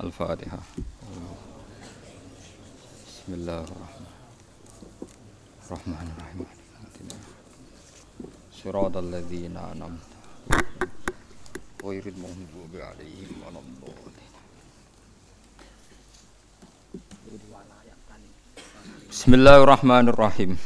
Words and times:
الفاتحة. 0.00 0.58
بسم 3.06 3.28
الله 3.28 3.64
الرحمن 5.68 6.08
الرحيم. 6.16 6.40
صراط 8.64 8.96
الذين 8.96 9.56
أنعمت 9.56 10.10
غير 11.84 12.04
المغضوب 12.06 12.72
عليهم 12.74 13.30
ولا 13.46 13.60
الضالين. 13.60 14.32
بسم 19.10 19.34
الله 19.34 19.56
الرحمن 19.62 20.08
الرحيم. 20.08 20.58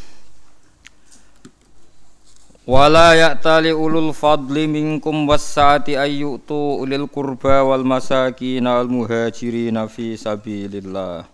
Wala 2.65 3.13
ya'tali 3.13 3.77
ulul 3.77 4.17
fadli 4.17 4.65
minkum 4.65 5.29
wassa'ati 5.29 6.01
ayyutu 6.01 6.81
ulil 6.81 7.05
qurba 7.13 7.61
wal 7.61 7.85
masakin 7.85 8.65
wal 8.65 8.89
muhajirin 8.89 9.77
fi 9.85 10.17
sabilillah. 10.17 11.29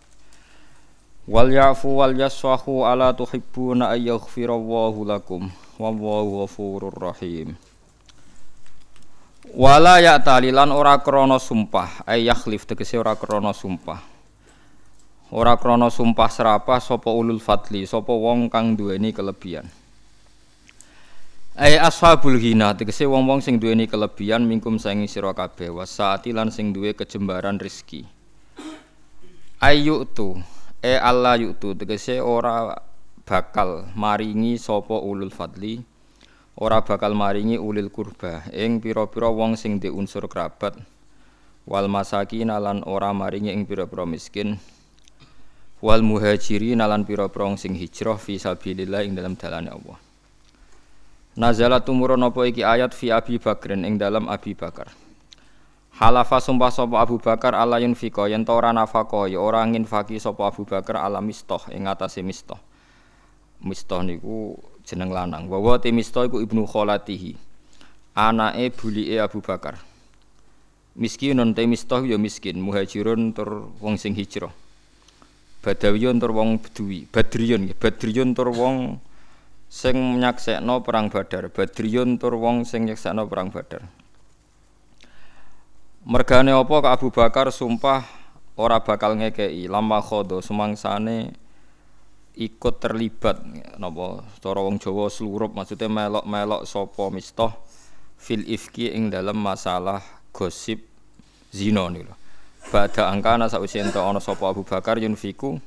Wal 1.30 1.54
ya'fu 1.54 2.02
wal 2.02 2.18
yasfahu 2.18 2.82
ala 2.82 3.14
tuhibbuna 3.14 3.94
ay 3.94 4.10
yaghfirallahu 4.10 5.06
lakum. 5.06 5.46
Wallahu 5.78 6.42
ghafurur 6.42 6.98
rahim. 6.98 7.54
Wala 9.54 10.02
ya'tali 10.02 10.50
lan 10.50 10.74
ora 10.74 10.98
krana 10.98 11.38
sumpah. 11.38 12.10
Ay 12.10 12.26
yakhlif 12.26 12.66
tegese 12.66 12.98
ora 12.98 13.14
krana 13.14 13.54
sumpah. 13.54 14.02
Ora 15.30 15.54
krana 15.54 15.94
sumpah 15.94 16.26
serapah 16.26 16.82
sapa 16.82 17.14
ulul 17.14 17.38
fadli 17.38 17.86
sapa 17.86 18.10
wong 18.10 18.50
kang 18.50 18.74
duweni 18.74 19.14
kelebihan 19.14 19.70
Ai 21.60 21.76
ashabul 21.76 22.40
ghina 22.40 22.72
tegese 22.72 23.04
wong-wong 23.04 23.44
sing 23.44 23.60
duweni 23.60 23.84
kelebihan 23.84 24.48
mingkum 24.48 24.80
saingi 24.80 25.04
sira 25.04 25.36
kabeh 25.36 25.68
wasaati 25.68 26.32
lan 26.32 26.48
sing 26.48 26.72
duwe 26.72 26.96
kejembaran 26.96 27.60
rezeki. 27.60 28.08
Ayu 29.60 30.08
tu 30.08 30.40
e 30.80 30.96
Allah 30.96 31.36
yutu 31.36 31.76
tegese 31.76 32.16
ora 32.16 32.80
bakal 33.28 33.92
maringi 33.92 34.56
sapa 34.56 35.04
ulul 35.04 35.28
fadli 35.28 35.84
ora 36.56 36.80
bakal 36.80 37.12
maringi 37.12 37.60
ulil 37.60 37.92
kurba 37.92 38.40
ing 38.56 38.80
pira-pira 38.80 39.28
wong 39.28 39.52
sing 39.52 39.76
di 39.76 39.92
unsur 39.92 40.32
kerabat 40.32 40.80
wal 41.68 41.92
masakin 41.92 42.56
lan 42.56 42.80
ora 42.88 43.12
maringi 43.12 43.52
ing 43.52 43.68
pira-pira 43.68 44.08
miskin 44.08 44.56
wal 45.84 46.00
muhajirin 46.00 46.80
lan 46.80 47.04
pira-pira 47.04 47.52
sing 47.60 47.76
hijrah 47.76 48.16
fi 48.16 48.40
sabilillah 48.40 49.04
ing 49.04 49.12
dalam 49.12 49.36
dalane 49.36 49.68
Allah. 49.68 50.08
Nazala 51.40 51.80
tumurun 51.80 52.20
apa 52.20 52.44
iki 52.44 52.60
ayat 52.60 52.92
fi 52.92 53.08
Abi 53.08 53.40
Bakrin 53.40 53.88
ing 53.88 53.96
dalam 53.96 54.28
Abi 54.28 54.52
Bakar. 54.52 54.92
Halafa 55.96 56.36
sumpah 56.36 56.68
sapa 56.68 57.00
Abu 57.00 57.16
Bakar 57.16 57.56
ala 57.56 57.80
yunfika 57.80 58.28
yen 58.28 58.44
ta 58.44 58.52
ora 58.52 58.76
nafaqah 58.76 59.24
ya 59.24 59.40
ora 59.40 59.64
nginfaki 59.64 60.20
sapa 60.20 60.52
Abu 60.52 60.68
Bakar 60.68 61.00
ala 61.00 61.24
mistoh 61.24 61.64
ing 61.72 61.88
atase 61.88 62.20
mistoh. 62.20 62.60
Mistoh 63.64 64.04
niku 64.04 64.52
jeneng 64.84 65.16
lanang. 65.16 65.48
Wa 65.48 65.80
te 65.80 65.88
mistoh 65.88 66.28
iku 66.28 66.44
ibnu 66.44 66.68
kholatihi. 66.68 67.32
Anake 68.20 68.76
bulike 68.76 69.16
Abu 69.16 69.40
Bakar. 69.40 69.80
Miskinun 70.92 71.56
te 71.56 71.64
mistoh 71.64 72.04
ya 72.04 72.20
miskin, 72.20 72.60
muhajirun 72.60 73.32
tur 73.32 73.72
wong 73.80 73.96
sing 73.96 74.12
hijrah. 74.12 74.52
Badawiyun 75.64 76.20
tur 76.20 76.36
wong 76.36 76.60
beduwi, 76.60 77.08
badriyun, 77.08 77.72
badriyun 77.80 78.36
tur 78.36 78.52
wong 78.52 79.00
sing 79.70 80.18
nyaksekno 80.18 80.82
perang 80.82 81.14
Badar, 81.14 81.46
Badriyun 81.46 82.18
tur 82.18 82.34
wong 82.34 82.66
sing 82.66 82.90
nyaksekno 82.90 83.30
perang 83.30 83.54
Badar. 83.54 83.86
Mergane 86.02 86.50
apa 86.50 86.74
ke 86.82 86.88
Abu 86.90 87.08
Bakar 87.14 87.54
sumpah 87.54 88.02
ora 88.58 88.82
bakal 88.82 89.14
ngekei 89.14 89.70
lama 89.70 90.02
khodo 90.02 90.42
sumangsane 90.42 91.30
ikut 92.34 92.82
terlibat 92.82 93.36
napa 93.78 94.26
cara 94.42 94.60
wong 94.64 94.82
Jawa 94.82 95.06
slurup 95.06 95.54
maksudnya 95.54 95.86
melok-melok 95.86 96.66
sapa 96.66 97.12
mistoh 97.14 97.52
fil 98.18 98.42
ifki 98.48 98.90
ing 98.90 99.12
dalam 99.12 99.38
masalah 99.38 100.02
gosip 100.34 100.82
zina 101.54 101.86
niku. 101.86 102.10
Bada 102.74 103.12
angkana 103.12 103.46
sausi 103.46 103.78
ento 103.78 104.02
ana 104.02 104.18
sapa 104.18 104.50
Abu 104.50 104.66
Bakar 104.66 104.98
yunfiku 104.98 105.62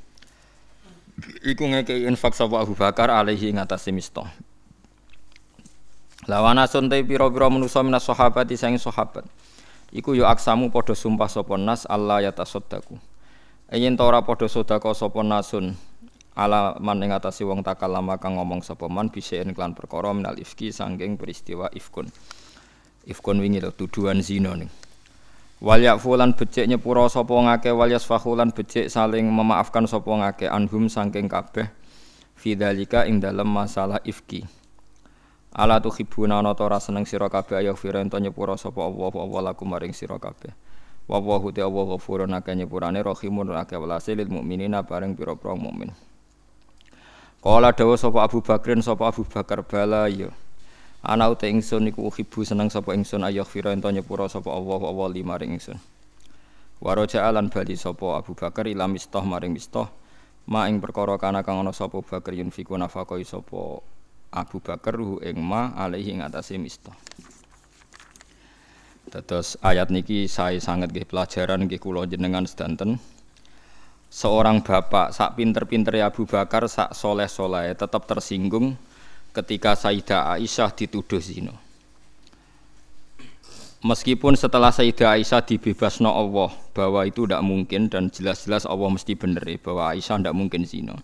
iku 1.46 1.69
ngekei 1.69 2.09
infak 2.09 2.34
sapa 2.34 2.62
Abu 2.62 2.74
Bakar 2.74 3.13
alaihi 3.13 3.53
ngatasi 3.53 3.94
mistah 3.94 4.28
lawana 6.28 6.66
suntai 6.66 7.03
pira-pira 7.03 7.51
manusa 7.51 7.84
minas 7.84 8.07
sahabati 8.07 8.56
sang 8.56 8.79
sahabat. 8.79 9.28
Iku 9.94 10.18
yo 10.18 10.25
aksamu 10.25 10.73
padha 10.73 10.97
sumpah 10.97 11.29
sapa 11.29 11.53
nas 11.53 11.85
Allah 11.85 12.25
ya 12.25 12.31
tasaddaku 12.34 12.97
yen 13.69 13.94
ora 14.02 14.25
padha 14.25 14.50
sedekah 14.50 14.97
sapa 14.97 15.22
nasun 15.22 15.78
ala 16.34 16.73
man 16.81 16.97
ing 17.06 17.13
atase 17.13 17.46
wong 17.46 17.62
takalama 17.62 18.18
kang 18.18 18.41
ngomong 18.41 18.66
sapa 18.66 18.90
man 18.90 19.13
bisaen 19.13 19.53
klan 19.53 19.78
perkara 19.78 20.09
minal 20.18 20.34
ifki 20.34 20.73
sangking 20.73 21.13
peristiwa 21.18 21.69
ifkun. 21.78 22.09
Ifkun 23.03 23.38
wingi 23.44 23.59
to 23.62 23.69
tuduhan 23.75 24.23
zina 24.23 24.56
ning 24.57 24.72
Wal 25.63 25.79
yakfulan 25.79 26.35
becik 26.35 26.68
nyepura 26.68 27.07
sapa 27.07 27.31
ngake 27.31 27.72
wal 27.72 27.88
yasfahulan 27.88 28.51
becik 28.51 28.91
saling 28.91 29.24
memaafkan 29.31 29.88
sapa 29.88 30.12
ngake 30.12 30.51
anhum 30.51 30.91
saking 30.91 31.31
kabeh 31.31 31.72
fidzalika 32.35 33.07
ing 33.07 33.24
dalem 33.24 33.47
masalah 33.47 34.03
ifki. 34.03 34.44
Ala 35.56 35.79
tuhibuna 35.79 36.44
ana 36.44 36.52
ora 36.52 36.84
seneng 36.84 37.07
sira 37.07 37.31
kabeh 37.31 37.63
ayo 37.63 37.79
fira 37.79 38.03
nyepura 38.03 38.59
sapa 38.59 38.84
Allah 38.84 39.16
Allah 39.16 39.41
lakum 39.56 39.72
maring 39.72 39.96
sira 39.96 40.19
kabeh. 40.19 40.52
Wa 41.07 41.23
wa 41.23 41.40
hu 41.40 41.56
Allah 41.56 41.84
ghafurun 41.96 42.35
akeh 42.35 42.59
nyepurane 42.59 43.00
rahimun 43.00 43.56
akeh 43.56 43.79
welase 43.79 44.19
lil 44.19 44.28
mukminina 44.28 44.84
bareng 44.84 45.16
pira-pira 45.16 45.56
mukmin. 45.56 45.96
Kala 47.40 47.72
dawuh 47.72 47.96
sapa 47.96 48.19
Abu 48.28 48.44
Bakrin 48.44 48.84
sapa 48.84 49.07
Abu 49.07 49.23
Bakar 49.23 49.63
bala 49.63 50.12
ya. 50.12 50.28
Ana 51.03 51.28
uta 51.28 51.52
ingsun 51.52 51.91
iku 51.91 52.08
uhibu 52.08 52.47
seneng 52.47 52.72
sapa 52.72 52.96
ingsun 52.96 53.28
ayah 53.28 53.44
fira 53.44 53.75
ento 53.75 53.91
nyepura 53.91 54.31
sapa 54.31 54.47
Allah 54.56 54.80
Allah 54.88 55.08
limaring 55.12 55.52
ingsun. 55.52 55.75
Waraja 56.80 57.28
alan 57.28 57.52
bali 57.52 57.75
sapa 57.75 58.24
Abu 58.24 58.31
Bakar 58.31 58.72
ila 58.72 58.88
mistah 58.88 59.19
maring 59.19 59.52
mistah 59.52 59.91
ma 60.47 60.64
ing 60.72 60.80
perkara 60.80 61.19
kana 61.19 61.44
kang 61.44 61.59
ana 61.59 61.75
sapa 61.75 62.00
Bakar 62.00 62.31
yunfiku 62.31 62.80
nafaqai 62.80 63.28
sapa 63.28 63.84
Abu 64.31 64.64
Bakar 64.64 64.96
hu 64.96 65.19
ing 65.19 65.44
ma 65.44 65.75
alaihi 65.75 66.16
ing 66.16 66.24
atase 66.24 66.56
mistah. 66.56 66.96
Terus 69.12 69.59
ayat 69.59 69.91
niki 69.91 70.31
saya 70.31 70.56
sangat 70.64 70.96
nggih 70.96 71.03
pelajaran 71.03 71.68
nggih 71.68 71.84
kula 71.84 72.08
jenengan 72.08 72.47
sedanten. 72.47 72.96
Seorang 74.08 74.64
bapak 74.64 75.12
sak 75.12 75.35
pinter-pinter 75.35 76.00
Abu 76.00 76.24
Bakar 76.24 76.64
sak 76.72 76.96
soleh-soleh 76.96 77.75
tetap 77.75 78.08
tersinggung 78.08 78.80
ketika 79.34 79.74
Sayyidah 79.74 80.38
Aisyah 80.38 80.70
dituduh 80.78 81.20
zina. 81.20 81.58
Meskipun 83.84 84.38
setelah 84.40 84.72
Sayyidah 84.72 85.20
Aisyah 85.20 85.44
dibebasno 85.44 86.08
Allah 86.08 86.54
bahwa 86.72 87.04
itu 87.04 87.28
tidak 87.28 87.44
mungkin 87.44 87.92
dan 87.92 88.08
jelas-jelas 88.08 88.64
Allah 88.64 88.88
mesti 88.94 89.18
bener 89.18 89.44
ya, 89.44 89.60
bahwa 89.60 89.92
Aisyah 89.92 90.22
tidak 90.22 90.38
mungkin 90.38 90.64
zina. 90.64 90.96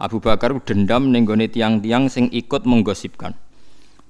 Abu 0.00 0.18
Bakar 0.18 0.50
dendam 0.66 1.12
nenggone 1.12 1.46
tiang-tiang 1.46 2.10
sing 2.10 2.26
ikut 2.32 2.66
menggosipkan. 2.66 3.38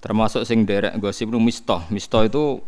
Termasuk 0.01 0.49
sing 0.49 0.65
derek 0.65 0.97
gosip 0.99 1.29
nu 1.29 1.39
Mistoh. 1.43 1.85
Mistoh 1.93 2.25
itu 2.25 2.65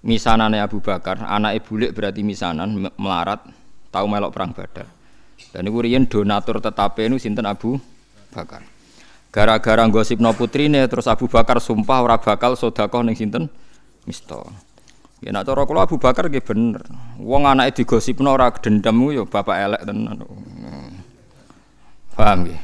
misanane 0.00 0.58
Abu 0.64 0.80
Bakar, 0.80 1.20
anak 1.20 1.60
bulik 1.68 1.92
berarti 1.92 2.24
misanan 2.24 2.88
melarat, 2.96 3.44
tahu 3.92 4.06
melok 4.08 4.32
perang 4.32 4.56
Badar. 4.56 4.88
Dan 5.52 5.68
iku 5.68 5.84
riyen 5.84 6.08
donatur 6.08 6.62
tetape 6.62 7.04
nu 7.12 7.20
sinten 7.20 7.44
Abu 7.44 7.76
Bakar. 8.32 8.79
Gara-gara 9.30 9.86
gosipno 9.86 10.34
putrine 10.34 10.82
terus 10.90 11.06
Abu 11.06 11.30
Bakar 11.30 11.62
sumpah 11.62 12.02
ora 12.02 12.18
bakal 12.18 12.58
sedekah 12.58 13.06
ning 13.06 13.14
sinten? 13.14 13.46
Mista. 14.02 14.42
Ya 15.22 15.30
nek 15.30 15.46
cara 15.46 15.62
Abu 15.62 16.02
Bakar 16.02 16.26
nggih 16.26 16.42
bener. 16.42 16.82
Wong 17.22 17.46
anake 17.46 17.82
digosipno 17.82 18.34
ora 18.34 18.50
dendam 18.50 18.98
yo 19.14 19.30
bapak 19.30 19.56
elek 19.70 19.82
tenan. 19.86 20.26
Paham 22.18 22.38
nggih? 22.42 22.58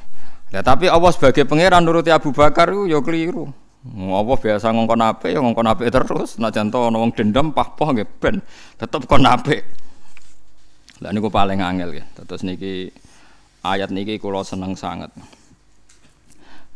Ya 0.50 0.64
tapi 0.66 0.90
Allah 0.90 1.14
sebagai 1.14 1.46
pangeran 1.46 1.86
nuruti 1.86 2.10
Abu 2.10 2.34
Bakar 2.34 2.74
yo 2.74 2.98
keliru. 2.98 3.46
Allah 3.86 4.34
biasa 4.34 4.74
ngongkon 4.74 4.98
apik 4.98 5.30
ya 5.30 5.38
ngongkon 5.38 5.70
apik 5.70 5.86
terus. 5.94 6.42
Nek 6.42 6.50
janto 6.50 6.90
ana 6.90 6.98
wong 6.98 7.14
dendam 7.14 7.54
pah-pah 7.54 7.94
nggih 7.94 8.08
ben 8.18 8.42
tetep 8.74 9.06
kon 9.06 9.22
apik. 9.22 9.62
Lah 10.98 11.14
niku 11.14 11.30
paling 11.30 11.62
angel 11.62 12.02
ya. 12.02 12.04
Terus 12.26 12.42
niki 12.42 12.90
ayat 13.62 13.94
niki 13.94 14.18
kula 14.18 14.42
seneng 14.42 14.74
sangat. 14.74 15.14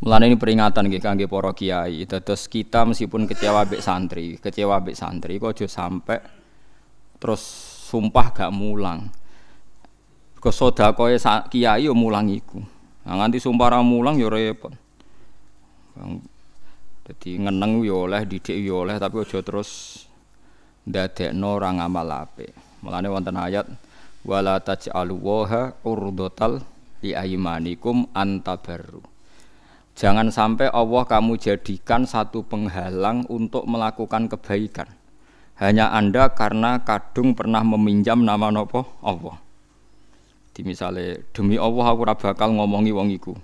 Mulane 0.00 0.32
ini 0.32 0.36
peringatan 0.40 0.88
nggih 0.88 1.02
kangge 1.04 1.26
para 1.28 1.52
kiai. 1.52 2.08
Dados 2.08 2.48
kita 2.48 2.88
meskipun 2.88 3.28
kecewa 3.28 3.68
mbek 3.68 3.84
santri, 3.84 4.40
kecewa 4.40 4.80
mbek 4.80 4.96
santri 4.96 5.36
kok 5.36 5.52
aja 5.52 5.68
sampe 5.68 6.24
terus 7.20 7.44
sumpah 7.92 8.32
gak 8.32 8.48
mulang. 8.48 9.12
Kok 10.40 10.56
sedakoe 10.56 11.20
kiai 11.52 11.84
yo 11.84 11.92
mulang 11.92 12.32
iku. 12.32 12.64
Nah, 13.04 13.20
nganti 13.20 13.44
sumpah 13.44 13.76
ra 13.76 13.84
mulang 13.84 14.16
yo 14.16 14.32
repot. 14.32 14.72
Dadi 17.04 17.36
ngeneng 17.36 17.84
yo 17.84 18.08
oleh, 18.08 18.24
didik 18.24 18.56
yo 18.56 18.88
oleh 18.88 18.96
tapi 18.96 19.20
aja 19.20 19.44
terus 19.44 20.00
ndadekno 20.88 21.60
ora 21.60 21.76
ngamal 21.76 22.08
apik. 22.24 22.56
Mulane 22.80 23.12
wonten 23.12 23.36
ayat 23.36 23.68
wala 24.24 24.64
taj'alu 24.64 25.12
waha 25.20 25.76
urdotal 25.84 26.64
li 27.04 27.12
aymanikum 27.12 28.08
antabarru. 28.16 29.09
Jangan 30.00 30.32
sampai 30.32 30.72
Allah 30.72 31.04
kamu 31.04 31.36
jadikan 31.36 32.08
satu 32.08 32.40
penghalang 32.40 33.28
untuk 33.28 33.68
melakukan 33.68 34.32
kebaikan. 34.32 34.88
Hanya 35.60 35.92
Anda 35.92 36.32
karena 36.32 36.80
kadung 36.80 37.36
pernah 37.36 37.60
meminjam 37.60 38.24
nama 38.24 38.48
nopo 38.48 38.96
Allah. 39.04 39.36
Di 40.56 40.64
misalnya 40.64 41.20
demi 41.36 41.60
Allah 41.60 41.84
aku 41.92 42.00
ora 42.00 42.16
bakal 42.16 42.56
ngomongi 42.56 42.96
wong 42.96 43.12
iku. 43.12 43.36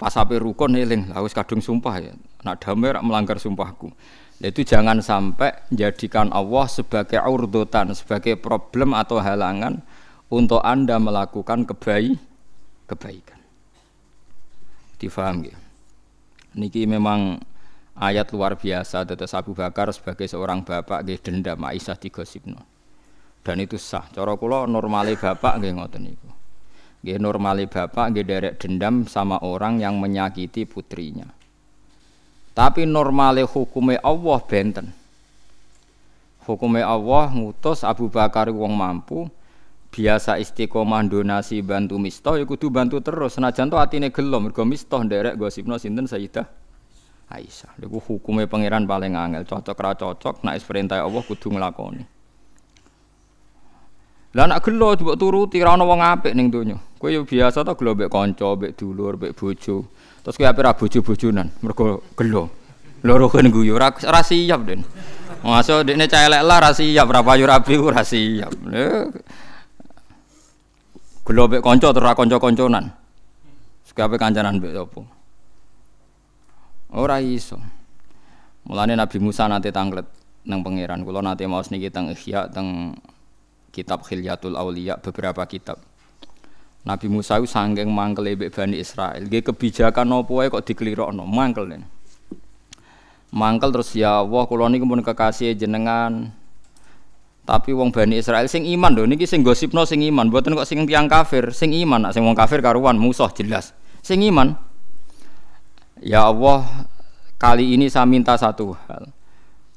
Pas 0.00 0.16
ape 0.16 0.40
rukun 0.40 0.72
eling, 0.72 1.12
wis 1.20 1.36
kadung 1.36 1.60
sumpah 1.60 2.00
ya. 2.00 2.16
Nak 2.48 2.64
damai 2.64 2.96
melanggar 3.04 3.36
sumpahku. 3.36 3.92
Itu 4.40 4.64
jangan 4.64 5.04
sampai 5.04 5.68
jadikan 5.68 6.32
Allah 6.32 6.64
sebagai 6.64 7.20
urdotan, 7.20 7.92
sebagai 7.92 8.40
problem 8.40 8.96
atau 8.96 9.20
halangan 9.20 9.84
untuk 10.32 10.64
Anda 10.64 10.96
melakukan 10.96 11.68
kebaik, 11.68 12.16
kebaikan. 12.88 13.36
Difaham 14.96 15.44
ya? 15.44 15.57
Niki 16.58 16.90
memang 16.90 17.38
ayat 17.94 18.34
luar 18.34 18.58
biasa 18.58 19.06
tetes 19.06 19.30
Abu 19.30 19.54
Bakar 19.54 19.94
sebagai 19.94 20.26
seorang 20.26 20.66
bapak 20.66 21.06
nggih 21.06 21.22
dendam 21.22 21.62
Aisyah 21.62 21.94
digosipno. 21.94 22.58
Dan 23.46 23.62
itu 23.62 23.78
sah. 23.78 24.10
Cara 24.10 24.34
kula 24.34 24.66
normale 24.66 25.14
bapak 25.14 25.62
nggih 25.62 25.78
ngoten 25.78 26.02
niku. 26.02 26.30
Nggih 27.06 27.18
normale 27.22 27.70
bapak 27.70 28.10
nggih 28.10 28.26
derek 28.26 28.54
dendam 28.58 29.06
sama 29.06 29.38
orang 29.46 29.78
yang 29.78 30.02
menyakiti 30.02 30.66
putrinya. 30.66 31.30
Tapi 32.58 32.82
normale 32.90 33.46
hukume 33.46 34.02
Allah 34.02 34.38
benten. 34.42 34.90
Hukume 36.42 36.82
Allah 36.82 37.30
ngutus 37.30 37.86
Abu 37.86 38.10
Bakar 38.10 38.50
wong 38.50 38.74
mampu, 38.74 39.30
biasa 39.88 40.36
istiqomah 40.36 41.02
donasi 41.08 41.64
bantu 41.64 41.96
mistoh 41.96 42.36
ya 42.36 42.44
kudu 42.44 42.68
bantu 42.68 43.00
terus. 43.00 43.36
Senajan 43.36 43.72
to 43.72 43.76
atine 43.80 44.12
gelo 44.12 44.38
mergo 44.38 44.62
mistoh 44.62 45.00
nderek 45.02 45.40
gosipno 45.40 45.80
sinten 45.80 46.04
Sayyidah? 46.04 46.46
Aisyah. 47.28 47.76
Niku 47.80 48.00
hukume 48.00 48.48
pangeran 48.48 48.88
paling 48.88 49.16
angel. 49.16 49.44
Cocok 49.44 49.78
ra 49.80 49.92
cocok 49.96 50.44
nek 50.44 50.60
perintah 50.64 51.04
Allah 51.04 51.22
kudu 51.24 51.52
nglakoni. 51.52 52.04
Lah 54.36 54.44
nek 54.44 54.60
gelo 54.64 54.96
mbok 54.96 55.16
turuti 55.16 55.60
ra 55.60 55.76
ono 55.76 55.84
wong 55.88 56.00
apik 56.00 56.32
ning 56.36 56.52
donya. 56.52 56.76
Kowe 57.00 57.08
yo 57.12 57.24
biasa 57.24 57.64
to 57.64 57.72
gelo 57.76 57.96
mbek 57.96 58.08
kanca 58.12 58.48
mbek 58.56 58.72
dulur 58.76 59.16
mbek 59.16 59.32
bojo. 59.36 59.88
Terus 60.24 60.36
kowe 60.36 60.46
ape 60.48 60.60
ra 60.64 60.72
bojo-bojonan 60.76 61.48
mergo 61.64 62.04
gelo. 62.16 62.48
Loro 63.04 63.28
kan 63.28 63.48
guyu 63.48 63.76
ra 63.76 63.92
siap 64.24 64.60
den. 64.68 64.84
Masuk 65.44 65.86
dekne 65.86 66.08
cah 66.08 66.28
lah 66.28 66.60
ra 66.60 66.70
siap. 66.76 67.08
Ra 67.08 67.20
payu 67.24 67.44
rabi 67.48 67.76
ra 67.76 68.04
siap 68.04 68.52
Gelo 71.28 71.44
mek 71.44 71.60
kanca 71.60 71.92
terus 71.92 72.16
kanca-kanconan. 72.16 72.88
Sekape 73.84 74.16
kancanan 74.16 74.56
mbek 74.56 74.72
sapa? 74.72 75.04
Ora 76.96 77.20
iso. 77.20 77.60
Mulane 78.64 78.96
Nabi 78.96 79.20
Musa 79.20 79.44
nate 79.44 79.68
tanglet 79.68 80.08
nang 80.48 80.64
pangeran. 80.64 81.04
Kula 81.04 81.20
nate 81.20 81.44
maos 81.44 81.68
niki 81.68 81.92
teng 81.92 82.08
Ihya 82.08 82.48
teng 82.48 82.96
kitab 83.76 84.08
Khilyatul 84.08 84.56
Auliya 84.56 84.96
beberapa 85.04 85.44
kitab. 85.44 85.76
Nabi 86.88 87.12
Musa 87.12 87.36
itu 87.36 87.44
sanggeng 87.44 87.92
mangkel 87.92 88.32
mbek 88.32 88.48
Bani 88.48 88.80
Israel. 88.80 89.28
Nggih 89.28 89.52
kebijakan 89.52 90.08
apa 90.08 90.32
wae 90.32 90.48
kok 90.48 90.64
dikelirokno, 90.64 91.28
mangkel. 91.28 91.76
Mangkel 93.36 93.68
terus 93.68 93.92
ya 93.92 94.24
Allah 94.24 94.48
kula 94.48 94.72
niku 94.72 94.88
pun 94.88 95.04
kekasih 95.04 95.52
jenengan 95.52 96.32
tapi 97.48 97.72
wong 97.72 97.88
Bani 97.88 98.20
Israel 98.20 98.44
sing 98.44 98.68
iman 98.68 98.92
lho 98.92 99.08
niki 99.08 99.24
sing 99.24 99.40
gosipno 99.40 99.88
sing 99.88 100.04
iman, 100.04 100.28
mboten 100.28 100.52
kok 100.52 100.68
sing 100.68 100.84
tiyang 100.84 101.08
kafir, 101.08 101.48
sing 101.56 101.72
iman, 101.72 102.04
nak 102.04 102.12
sing 102.12 102.20
wong 102.20 102.36
kafir 102.36 102.60
karuan 102.60 103.00
musuh 103.00 103.32
jelas. 103.32 103.72
Sing 104.04 104.20
iman. 104.28 104.52
Ya 106.04 106.28
Allah, 106.28 106.84
kali 107.40 107.72
ini 107.72 107.88
saya 107.88 108.04
minta 108.04 108.36
satu 108.36 108.76
hal. 108.84 109.08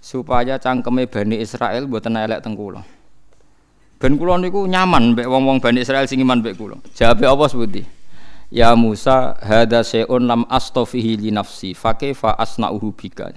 Supaya 0.03 0.59
cangkeme 0.59 1.07
Bani 1.07 1.39
Israel 1.39 1.88
mboten 1.88 2.19
elek 2.19 2.44
teng 2.44 2.59
kula. 2.59 2.83
Ben 4.03 4.19
kula 4.19 4.35
niku 4.35 4.68
nyaman 4.68 5.15
mbek 5.15 5.31
wong-wong 5.31 5.63
Bani 5.63 5.79
Israel 5.79 6.03
sing 6.12 6.19
iman 6.19 6.44
mbek 6.44 6.59
kula. 6.59 6.75
Jawabe 6.91 7.23
apa 7.23 7.47
sebuti? 7.47 7.88
Ya 8.51 8.75
Musa, 8.75 9.39
hada 9.39 9.79
se'un 9.79 10.27
lam 10.27 10.44
astofihi 10.51 11.15
li 11.15 11.31
nafsi, 11.31 11.71
fa 11.71 11.95
kaifa 11.95 12.35
asna'uhu 12.35 12.91
bika. 12.91 13.31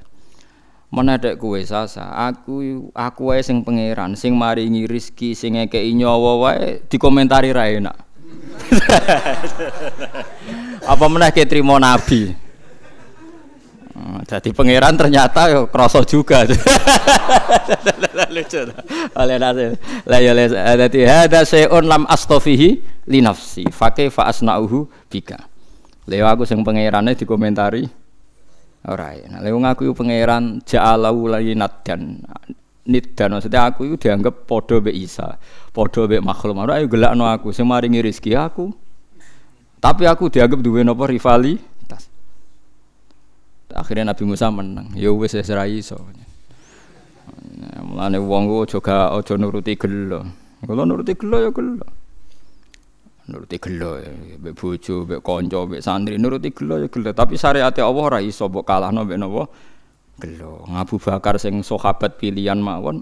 Menedek 0.94 1.42
kowe 1.42 1.58
sasa. 1.66 2.06
Aku 2.30 2.86
aku 2.94 3.34
wae 3.34 3.42
sing 3.42 3.66
pangeran 3.66 4.14
sing 4.14 4.38
maringi 4.38 4.86
rezeki 4.86 5.34
sing 5.34 5.58
ngekeki 5.58 5.90
nyawa 5.98 6.38
wae 6.38 6.86
dikomentari 6.86 7.50
ra 7.50 7.66
enak. 7.66 7.98
Apa 10.94 11.04
meneh 11.10 11.34
ke 11.34 11.42
trimo 11.42 11.74
nabi? 11.82 12.30
Hmm, 13.94 14.22
jadi 14.26 14.50
pangeran 14.54 14.94
ternyata 14.94 15.50
yo 15.50 15.66
kroso 15.66 16.06
juga. 16.06 16.46
Lucu 18.30 18.60
oleh 19.20 19.36
nase 19.38 19.78
lah 20.06 20.18
ya 20.18 20.32
dadi 20.74 21.06
hada 21.06 21.46
seun 21.46 21.86
lam 21.86 22.02
astofihi 22.06 22.82
li 23.10 23.18
nafsi 23.22 23.66
fa 23.70 23.90
asnauhu 24.30 24.86
bika. 25.10 25.46
Leo 26.04 26.28
aku 26.28 26.44
sing 26.44 26.60
pangerane 26.62 27.16
dikomentari 27.16 28.03
Ora 28.84 29.16
ya. 29.16 29.32
Nah, 29.32 29.40
lewat 29.40 29.80
aku 29.80 29.96
pangeran 29.96 30.60
ja'alahu 30.60 31.32
layinat 31.32 31.80
dan 31.88 32.20
dan 33.16 33.28
maksudnya 33.32 33.72
aku 33.72 33.88
itu 33.88 33.96
dianggap 33.96 34.44
podo 34.44 34.76
be 34.84 34.92
Isa, 34.92 35.40
podo 35.72 36.04
be 36.04 36.20
makhluk. 36.20 36.60
Ora 36.60 36.76
ayo 36.76 36.86
gelakno 36.88 37.24
aku 37.24 37.48
sing 37.48 37.64
maringi 37.64 38.04
rezeki 38.04 38.36
aku. 38.36 38.68
Tapi 39.80 40.04
aku 40.04 40.28
dianggap 40.28 40.60
duwe 40.60 40.84
napa 40.84 41.08
rivalitas. 41.08 42.12
Akhirnya 43.72 44.12
Nabi 44.12 44.24
Musa 44.28 44.52
menang. 44.52 44.92
Ya 44.92 45.08
wis 45.16 45.32
wis 45.32 45.48
ra 45.48 45.64
iso. 45.64 45.96
Mulane 47.80 48.20
wong 48.20 48.52
aja 48.68 48.80
aja 49.16 49.34
nuruti 49.40 49.80
gelo. 49.80 50.28
Kalau 50.60 50.84
nuruti 50.84 51.16
gelo 51.16 51.40
ya 51.40 51.48
gelo 51.52 52.03
nuruti 53.28 53.56
gelo 53.56 53.96
ya. 54.00 54.12
Mbek 54.12 54.54
bojo 54.56 55.08
mbek 55.08 55.20
kanca 55.24 55.58
mbek 55.64 55.80
santri 55.80 56.20
nuruti 56.20 56.52
gelo 56.52 56.76
ya 56.80 56.88
gelo. 56.88 57.10
Tapi 57.12 57.40
syariate 57.40 57.80
Allah 57.80 58.04
ora 58.04 58.18
iso 58.20 58.48
mbok 58.48 58.64
kalahno 58.68 59.04
mbek 59.04 59.18
napa 59.18 59.42
gelo. 60.20 60.68
Ngabu 60.68 60.96
bakar 61.00 61.40
sing 61.40 61.64
sahabat 61.64 62.20
pilihan 62.20 62.60
mawon 62.60 63.00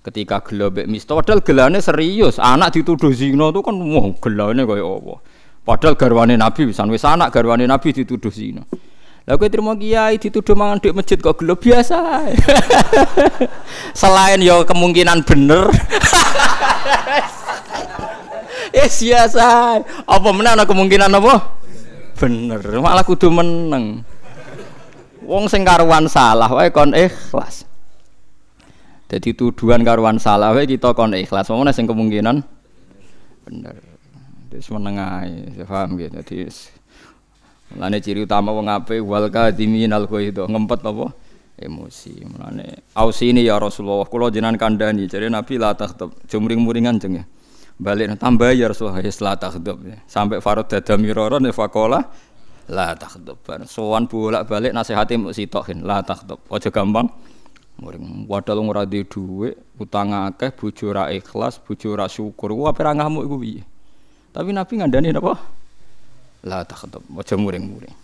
ketika 0.00 0.40
gelo 0.40 0.72
mbek 0.72 0.88
misto 0.88 1.12
padahal 1.12 1.44
gelane 1.44 1.84
serius. 1.84 2.40
Anak 2.40 2.72
dituduh 2.72 3.12
zina 3.12 3.52
tuh 3.52 3.60
kan 3.60 3.76
wah 3.76 4.08
gelane 4.16 4.64
kaya 4.64 4.84
apa 4.84 5.14
padahal 5.60 5.94
garwane 5.94 6.34
nabi 6.40 6.64
wis 6.64 6.80
wis 6.80 7.04
anak 7.04 7.28
garwane 7.28 7.68
nabi 7.68 7.92
dituduh 7.92 8.32
zina. 8.32 8.64
Lah 9.28 9.36
kowe 9.36 9.52
terima 9.52 9.76
kiai 9.76 10.16
dituduh 10.16 10.56
mangan 10.56 10.80
di 10.80 10.96
masjid 10.96 11.20
kok 11.20 11.36
gelo? 11.36 11.52
Biasa. 11.52 12.24
Selain 14.00 14.40
yo 14.40 14.64
kemungkinan 14.64 15.28
bener 15.28 15.68
eh 18.70 18.88
biasa 18.88 19.46
apa 20.06 20.28
menang 20.30 20.58
ana 20.58 20.64
kemungkinan 20.66 21.10
apa? 21.10 21.34
Bener 22.18 22.62
malah 22.78 23.02
kudu 23.02 23.32
menang. 23.32 24.06
Wong 25.26 25.46
sing 25.46 25.62
karuan 25.62 26.10
salah 26.10 26.50
wae 26.50 26.70
kon 26.74 26.94
ikhlas. 26.94 27.66
Jadi 29.10 29.34
tuduhan 29.34 29.82
karuan 29.82 30.22
salah 30.22 30.54
wae 30.54 30.66
kita 30.66 30.94
kon 30.94 31.14
ikhlas. 31.14 31.50
Mana 31.50 31.74
sing 31.74 31.86
kemungkinan 31.90 32.42
bener. 33.46 33.76
Terus 34.50 34.66
menengah 34.74 35.30
saya 35.54 35.62
paham 35.62 35.94
gitu 35.94 36.10
jadi 36.10 36.50
Mulane 37.70 38.02
ciri 38.02 38.26
utama 38.26 38.50
wong 38.50 38.66
apik 38.66 38.98
wal 39.06 39.30
kadimin 39.30 39.94
al 39.94 40.10
itu 40.10 40.42
ngempet 40.42 40.82
apa? 40.82 41.14
Emosi. 41.54 42.26
Mulane 42.26 42.82
ausini 42.98 43.46
ya 43.46 43.62
Rasulullah 43.62 44.02
kula 44.10 44.26
jenengan 44.34 44.58
kandhani. 44.58 45.06
Jare 45.06 45.30
Nabi 45.30 45.54
la 45.54 45.70
takhtab. 45.78 46.10
Jumring-muringan 46.26 46.98
jeng 46.98 47.22
ya 47.22 47.24
balik 47.80 48.12
tambah 48.20 48.52
ya 48.52 48.68
Rasulullah 48.68 49.00
ya 49.00 49.12
la 49.24 49.32
takhdub. 49.40 49.80
Sampai 50.04 50.44
farad 50.44 50.68
dada 50.68 50.94
miroron 51.00 51.48
ya 51.48 51.52
fakola 51.56 52.04
la 52.70 52.94
takhdub 52.94 53.40
sowan 53.66 54.06
bolak-balik 54.06 54.76
nasihati 54.76 55.16
mbok 55.16 55.32
sitokin 55.32 55.82
la 55.82 56.04
takhdub. 56.04 56.38
Aja 56.52 56.68
gampang. 56.68 57.08
Muring 57.80 58.28
padahal 58.28 58.60
ora 58.60 58.84
duwe 58.84 59.08
dhuwit 59.08 59.54
utang 59.80 60.12
akeh 60.12 60.52
bojo 60.52 60.92
ra 60.92 61.08
ikhlas 61.08 61.56
bojo 61.56 61.96
ra 61.96 62.04
syukur. 62.12 62.52
Ku 62.52 62.68
ape 62.68 62.84
ra 62.84 62.92
ngamuk 62.92 63.24
piye 63.40 63.64
tapi 64.30 64.54
nabi 64.54 64.78
ngandani 64.78 65.10
napa? 65.16 65.40
La 66.44 66.62
takhdub. 66.62 67.02
Aja 67.16 67.34
muring-muring. 67.34 67.96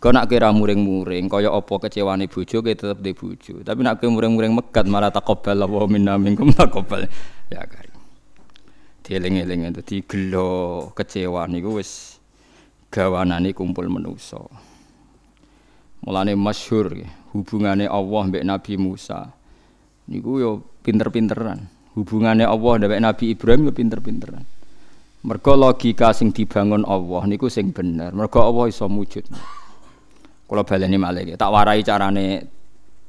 Kau 0.00 0.16
nak 0.16 0.32
kira 0.32 0.48
muring-muring, 0.48 1.28
kaya 1.28 1.52
apa 1.52 1.76
kecewane 1.76 2.24
bojo, 2.24 2.64
kaya 2.64 2.72
tetep 2.72 3.04
di 3.04 3.12
bojo. 3.12 3.60
Tapi 3.60 3.84
nak 3.84 4.00
kira 4.00 4.08
muring-muring 4.08 4.56
megat, 4.56 4.88
malah 4.88 5.12
takobal 5.12 5.60
Allah 5.60 5.84
minna 5.84 6.16
minkum 6.16 6.48
takobal. 6.56 7.04
Ya 7.52 7.68
kari 7.68 7.89
dieling-eling 9.10 9.74
dadi 9.74 10.06
gelo 10.06 10.94
kecewa 10.94 11.50
niku 11.50 11.82
wis 11.82 12.22
gawanane 12.94 13.50
kumpul 13.50 13.90
manusa. 13.90 14.38
Mulane 16.06 16.38
masyhur 16.38 16.94
hubungane 17.34 17.90
Allah 17.90 18.22
mbek 18.30 18.46
Nabi 18.46 18.78
Musa. 18.78 19.34
Niku 20.06 20.38
yo 20.38 20.62
pinter-pinteran. 20.86 21.66
Hubungannya 21.98 22.46
Allah 22.46 22.86
dengan 22.86 23.10
Nabi 23.10 23.34
Ibrahim 23.34 23.66
ya 23.66 23.72
pinter-pinteran. 23.74 24.46
Mergo 25.26 25.52
logika 25.58 26.14
sing 26.14 26.30
dibangun 26.30 26.86
Allah 26.86 27.26
niku 27.26 27.50
sing 27.50 27.74
bener. 27.74 28.14
Mergo 28.14 28.46
Allah 28.46 28.70
iso 28.70 28.86
wujud. 28.86 29.26
Kula 30.46 30.62
baleni 30.62 31.02
malih 31.02 31.34
tak 31.34 31.50
warai 31.50 31.82
carane 31.82 32.46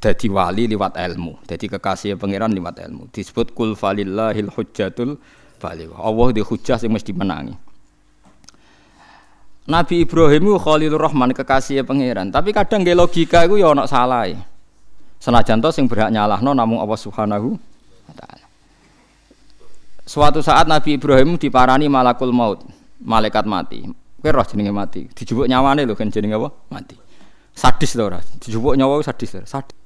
dadi 0.02 0.28
wali 0.34 0.66
liwat 0.66 0.98
ilmu. 0.98 1.46
Dadi 1.46 1.70
kekasih 1.70 2.18
pangeran 2.18 2.58
liwat 2.58 2.82
ilmu. 2.90 3.14
Disebut 3.14 3.54
kul 3.54 3.78
falillahil 3.78 4.50
hujjatul 4.50 5.22
baligh. 5.62 5.94
Allah 5.94 6.28
di 6.34 6.42
hujjah 6.42 6.82
sing 6.82 6.90
mesti 6.90 7.14
menangi. 7.14 7.54
Nabi 9.70 10.02
Ibrahim 10.02 10.52
itu 10.52 10.58
Khalilur 10.58 10.98
Rahman 10.98 11.38
kekasih 11.38 11.86
pangeran, 11.86 12.34
tapi 12.34 12.50
kadang 12.50 12.82
nggih 12.82 12.98
logika 12.98 13.46
iku 13.46 13.62
ya 13.62 13.78
ana 13.78 13.86
salah. 13.86 14.26
Senajan 15.22 15.62
to 15.62 15.70
sing 15.70 15.86
berhak 15.86 16.10
nyalahno 16.10 16.58
namung 16.58 16.82
Allah 16.82 16.98
Subhanahu 16.98 17.54
taala. 18.18 18.46
Suatu 20.02 20.42
saat 20.42 20.66
Nabi 20.66 20.98
Ibrahim 20.98 21.38
diparani 21.38 21.86
malakul 21.86 22.34
maut, 22.34 22.66
malaikat 23.06 23.46
mati. 23.46 23.86
Kowe 24.22 24.30
roh 24.34 24.46
jenenge 24.46 24.74
mati, 24.74 25.06
dijupuk 25.14 25.46
nyawane 25.46 25.86
lho 25.86 25.94
kan 25.94 26.10
jenenge 26.10 26.42
apa? 26.42 26.50
Mati. 26.74 26.98
Sadis 27.54 27.94
to 27.94 28.02
ora? 28.02 28.18
Dijupuk 28.42 28.74
nyawa 28.74 29.02
sadis. 29.06 29.46
Sadis. 29.46 29.78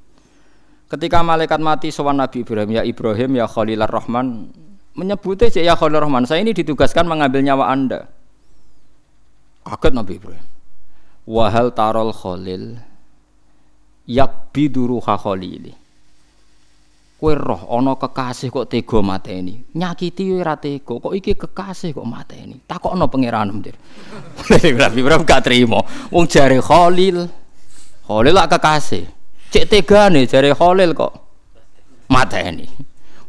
Ketika 0.87 1.19
malaikat 1.19 1.59
mati 1.59 1.91
sowan 1.91 2.19
Nabi 2.19 2.47
Ibrahim, 2.47 2.69
ya 2.71 2.83
Ibrahim 2.87 3.37
ya 3.37 3.45
Khalilur 3.45 3.91
Rahman, 3.91 4.49
menyebutnya 4.95 5.51
ya 5.51 5.75
Khalilur 5.75 6.07
Rahman, 6.07 6.23
saya 6.25 6.41
ini 6.41 6.55
ditugaskan 6.55 7.05
mengambil 7.05 7.43
nyawa 7.43 7.69
Anda. 7.69 8.07
Kaget 9.67 9.93
Nabi 9.93 10.13
Ibrahim. 10.17 10.45
Wahal 11.25 11.73
tarol 11.73 12.13
khalil 12.13 12.77
yak 14.05 14.53
biduru 14.53 15.01
khalili. 15.01 15.73
Kue 17.15 17.33
roh 17.33 17.65
ono 17.71 17.95
kekasih 17.97 18.53
kok 18.53 18.69
tega 18.69 18.99
mateni. 19.01 19.57
Nyakiti 19.73 20.35
ora 20.35 20.53
tega, 20.59 20.99
kok 20.99 21.15
iki 21.15 21.33
kekasih 21.33 21.95
kok 21.95 22.05
mateni. 22.05 22.61
Takokno 22.61 23.09
pangeran 23.09 23.63
Dir. 23.63 23.73
Nabi 24.83 24.99
Ibrahim 25.01 25.23
gak 25.25 25.41
trimo. 25.47 25.81
Wong 26.13 26.29
jare 26.29 26.61
Khalil. 26.61 27.25
Khalil 28.05 28.33
lak 28.35 28.53
kekasih. 28.53 29.07
Cek 29.49 29.65
tegane 29.65 30.27
jare 30.29 30.53
Khalil 30.53 30.93
kok 30.93 31.13
mateni. 32.11 32.67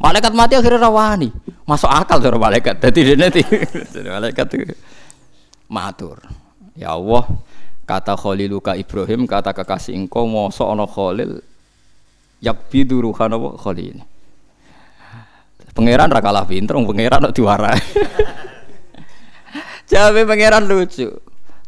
Malaikat 0.06 0.32
mati 0.38 0.54
akhirnya 0.54 0.86
rawani. 0.86 1.34
Masuk 1.66 1.90
akal 1.90 2.22
cara 2.22 2.38
malaikat. 2.38 2.78
Dadi 2.78 3.02
dene 3.02 3.26
malaikat 4.06 4.46
itu 4.54 4.78
matur. 5.66 6.22
Ya 6.78 6.94
Allah, 6.94 7.26
kata 7.82 8.14
Khaliluka 8.14 8.78
Ibrahim, 8.78 9.26
kata 9.26 9.50
kekasih 9.50 9.98
engkau 9.98 10.30
mosok 10.30 10.70
ana 10.70 10.86
Khalil 10.86 11.42
yakbidu 12.38 13.02
ruhan 13.02 13.34
apa 13.34 13.58
Khalil. 13.58 13.98
Pangeran 15.74 16.08
ra 16.08 16.24
kalah 16.24 16.48
pinter, 16.48 16.78
pangeran 16.78 17.28
kok 17.28 17.36
diwarai. 17.36 17.76
Jawabe 19.90 20.24
pangeran 20.24 20.64
lucu. 20.64 21.12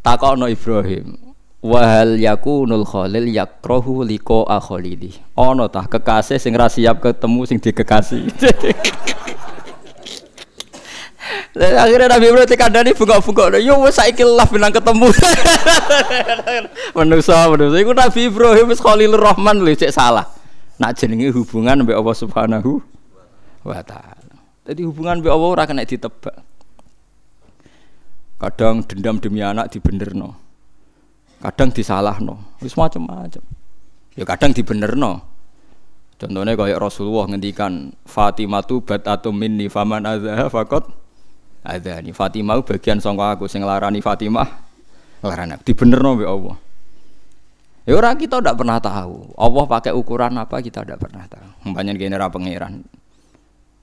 Takokno 0.00 0.48
Ibrahim, 0.48 1.27
Wahal 1.58 2.22
yakunul 2.22 2.86
khalil 2.86 3.26
yakrohu 3.34 4.06
liko 4.06 4.46
akholili. 4.46 5.10
Ono 5.34 5.66
tah 5.66 5.90
kekasih 5.90 6.38
sing 6.38 6.54
siap 6.54 7.02
ketemu 7.02 7.40
sing 7.50 7.58
dikekasih. 7.58 8.30
Akhirnya 11.58 12.06
Nabi 12.06 12.30
Ibrahim 12.30 12.46
dikandani 12.46 12.94
buka-buka. 12.94 13.58
Yo 13.58 13.82
wes 13.82 13.98
saiki 13.98 14.22
lah 14.22 14.46
bilang 14.46 14.70
ketemu. 14.70 15.10
manusa 16.96 17.50
manusa 17.50 17.76
iku 17.82 17.90
Nabi 17.90 18.30
Ibrahim 18.30 18.70
wis 18.70 18.78
Khalilur 18.78 19.18
Rahman 19.18 19.58
lho 19.66 19.74
cek 19.74 19.90
salah. 19.90 20.30
Nak 20.78 20.94
jenenge 20.94 21.34
hubungan 21.34 21.82
mbek 21.82 21.98
Allah 21.98 22.14
Subhanahu 22.14 22.78
wa 23.66 23.82
taala. 23.82 24.38
Jadi 24.70 24.86
hubungan 24.86 25.18
mbek 25.18 25.34
Allah 25.34 25.48
ora 25.50 25.66
kena 25.66 25.82
ditebak. 25.82 26.38
Kadang 28.38 28.86
dendam 28.86 29.18
demi 29.18 29.42
anak 29.42 29.74
dibenerno. 29.74 30.47
Kadang 31.38 31.70
disalahno. 31.70 32.58
Wis 32.58 32.74
macam-macam. 32.74 33.42
Ya 34.18 34.24
kadang 34.26 34.50
dibenerno. 34.50 35.22
Contohnya 36.18 36.58
kayak 36.58 36.82
Rasulullah 36.82 37.30
ngendikan 37.30 37.94
Fatimah 38.02 38.66
tu 38.66 38.82
bat 38.82 39.06
atau 39.06 39.30
minni 39.30 39.70
faman 39.70 40.02
azha 40.02 40.50
fakot 40.50 40.90
ada 41.62 42.02
nih 42.02 42.10
Fatimah 42.10 42.58
bagian 42.66 42.98
sangka 42.98 43.38
aku 43.38 43.46
sing 43.46 43.62
larani 43.62 44.02
Fatimah 44.02 44.66
larani 45.22 45.62
dibenerno 45.62 46.18
mbek 46.18 46.26
Allah 46.26 46.56
ya 47.86 47.94
orang 47.94 48.18
kita 48.18 48.42
tidak 48.42 48.58
pernah 48.58 48.82
tahu 48.82 49.30
Allah 49.38 49.64
pakai 49.70 49.94
ukuran 49.94 50.34
apa 50.42 50.58
kita 50.58 50.82
tidak 50.82 50.98
pernah 50.98 51.22
tahu 51.30 51.70
banyak 51.70 51.94
genera 51.94 52.26
pangeran 52.26 52.82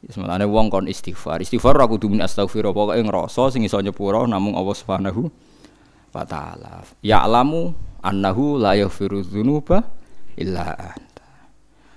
Semalane 0.06 0.46
wong 0.46 0.70
kon 0.70 0.86
istighfar. 0.86 1.42
Istighfar 1.42 1.82
aku 1.82 1.98
kudu 1.98 2.14
min 2.14 2.22
astaghfirullah 2.22 2.78
pokoke 2.78 3.02
ngrasa 3.02 3.50
sing 3.50 3.66
iso 3.66 3.82
nyepuro 3.82 4.30
namung 4.30 4.54
Allah 4.54 4.78
Subhanahu 4.78 5.34
wa 6.16 6.24
taala. 6.24 6.88
Ya'lamu 7.04 7.76
annahu 8.00 8.56
la 8.56 8.80
yaghfiru 8.80 9.20
dzunuba 9.20 9.84
illa 10.40 10.96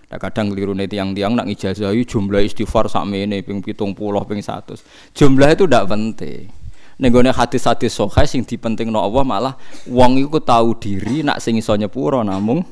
Nah, 0.08 0.16
kadang 0.16 0.48
keliru 0.48 0.72
nih 0.72 0.88
tiang-tiang 0.88 1.36
nak 1.36 1.52
ngijazahi 1.52 2.00
jumlah 2.08 2.40
istighfar 2.40 2.88
sakmene 2.88 3.44
ping 3.44 3.60
pitung 3.60 3.92
puluh 3.92 4.24
ping 4.24 4.40
satu. 4.40 4.72
Jumlah 5.12 5.52
itu 5.52 5.68
tidak 5.68 5.84
penting. 5.84 6.48
Nenggone 6.96 7.28
hadis-hadis 7.28 7.92
sokai 7.92 8.24
sing 8.24 8.40
dipenting 8.40 8.88
no 8.88 9.04
Allah 9.04 9.20
malah 9.20 9.54
wong 9.84 10.16
iku 10.16 10.40
tahu 10.40 10.80
diri 10.80 11.20
nak 11.20 11.44
sing 11.44 11.60
iso 11.60 11.76
nyepuro 11.76 12.24
namung 12.24 12.64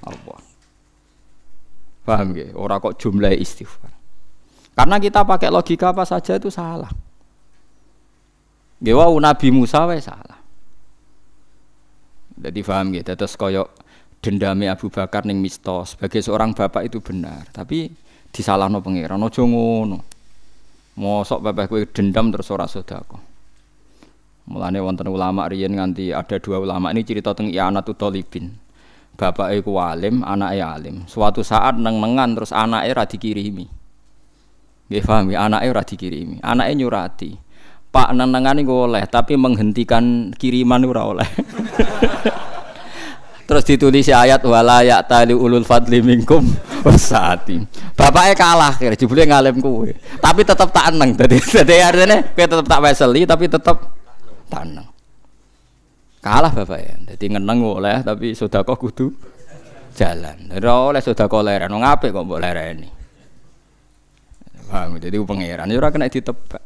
Allah. 0.00 0.40
Paham 2.00 2.32
ya? 2.32 2.48
Orang 2.56 2.80
kok 2.80 2.96
jumlah 2.96 3.36
istighfar. 3.36 3.92
Karena 4.72 4.96
kita 4.96 5.20
pakai 5.20 5.52
logika 5.52 5.92
apa 5.92 6.08
saja 6.08 6.40
itu 6.40 6.48
salah. 6.48 6.88
Gewa 8.80 9.04
Nabi 9.20 9.52
Musa 9.52 9.84
wae 9.84 10.00
salah. 10.00 10.39
Jadi 12.40 12.60
paham 12.64 12.96
gitu. 12.96 13.12
Terus 13.12 13.36
koyok 13.36 13.68
dendame 14.24 14.72
Abu 14.72 14.88
Bakar 14.88 15.28
ning 15.28 15.40
Misto 15.40 15.84
sebagai 15.84 16.24
seorang 16.24 16.56
bapak 16.56 16.88
itu 16.88 17.00
benar, 17.04 17.48
tapi 17.52 17.92
disalahno 18.32 18.80
pangeran 18.80 19.20
aja 19.20 19.42
ngono. 19.44 19.98
Mosok 21.00 21.40
bapak 21.40 21.64
kowe 21.72 21.80
dendam 21.88 22.32
terus 22.32 22.52
ora 22.52 22.68
sedekah. 22.68 23.20
Mulane 24.50 24.82
wonten 24.82 25.06
ulama 25.06 25.46
riyen 25.46 25.78
nganti 25.78 26.10
ada 26.10 26.36
dua 26.42 26.58
ulama 26.58 26.90
ini 26.90 27.06
cerita 27.06 27.36
tentang 27.36 27.54
I'anatul 27.54 27.94
Talibin. 27.94 28.50
Bapak 29.14 29.52
iku 29.52 29.76
alim, 29.76 30.24
anake 30.24 30.64
alim. 30.64 31.04
Suatu 31.04 31.44
saat 31.44 31.76
neng-nengan 31.76 32.34
terus 32.34 32.56
anake 32.56 32.88
ra 32.96 33.04
dikirimi. 33.04 33.68
Nggih 34.88 35.04
paham 35.04 35.28
ya, 35.30 35.44
anake 35.44 35.66
ora 35.70 35.82
dikirimi. 35.84 36.40
Anake 36.40 36.72
nyurati. 36.72 37.30
Pak 37.90 38.14
neng-nengan 38.14 38.62
iku 38.62 38.86
oleh, 38.86 39.02
tapi 39.10 39.34
menghentikan 39.34 40.30
kiriman 40.38 40.86
ora 40.86 41.02
oleh. 41.10 41.26
Terus 43.50 43.66
ditulis 43.66 44.06
ayat 44.06 44.46
wala 44.46 44.86
ya 44.86 45.02
tali 45.02 45.34
ulul 45.34 45.66
fadli 45.66 45.98
minkum 45.98 46.46
wasati. 46.86 47.58
Bapaknya 47.98 48.38
kalah 48.38 48.78
kira 48.78 48.94
jebule 48.94 49.26
ngalim 49.26 49.58
kuwe. 49.58 49.90
Tapi 50.22 50.46
tetap 50.46 50.70
tak 50.70 50.94
eneng. 50.94 51.18
Dadi 51.18 51.42
dadi 51.42 51.82
artinya 51.82 52.22
kowe 52.30 52.46
tetap 52.46 52.66
tak 52.70 52.78
weseli 52.78 53.26
tapi 53.26 53.50
tetap 53.50 53.90
tak 54.46 54.62
eneng. 54.70 54.86
Kalah 56.22 56.54
bapaknya. 56.54 57.10
Dadi 57.10 57.26
ngeneng 57.26 57.58
oleh 57.66 58.06
tapi 58.06 58.38
sedekah 58.38 58.78
kudu 58.78 59.10
jalan. 59.98 60.46
Ora 60.54 60.94
oleh 60.94 61.02
sedekah 61.02 61.42
leren. 61.42 61.74
Wong 61.74 61.82
apik 61.82 62.14
kok 62.14 62.22
mbok 62.22 62.38
lereni. 62.38 62.86
Paham? 64.70 65.02
Jadi 65.02 65.18
pangeran 65.26 65.66
ya 65.66 65.74
ora 65.74 65.90
kena 65.90 66.06
ditebak. 66.06 66.59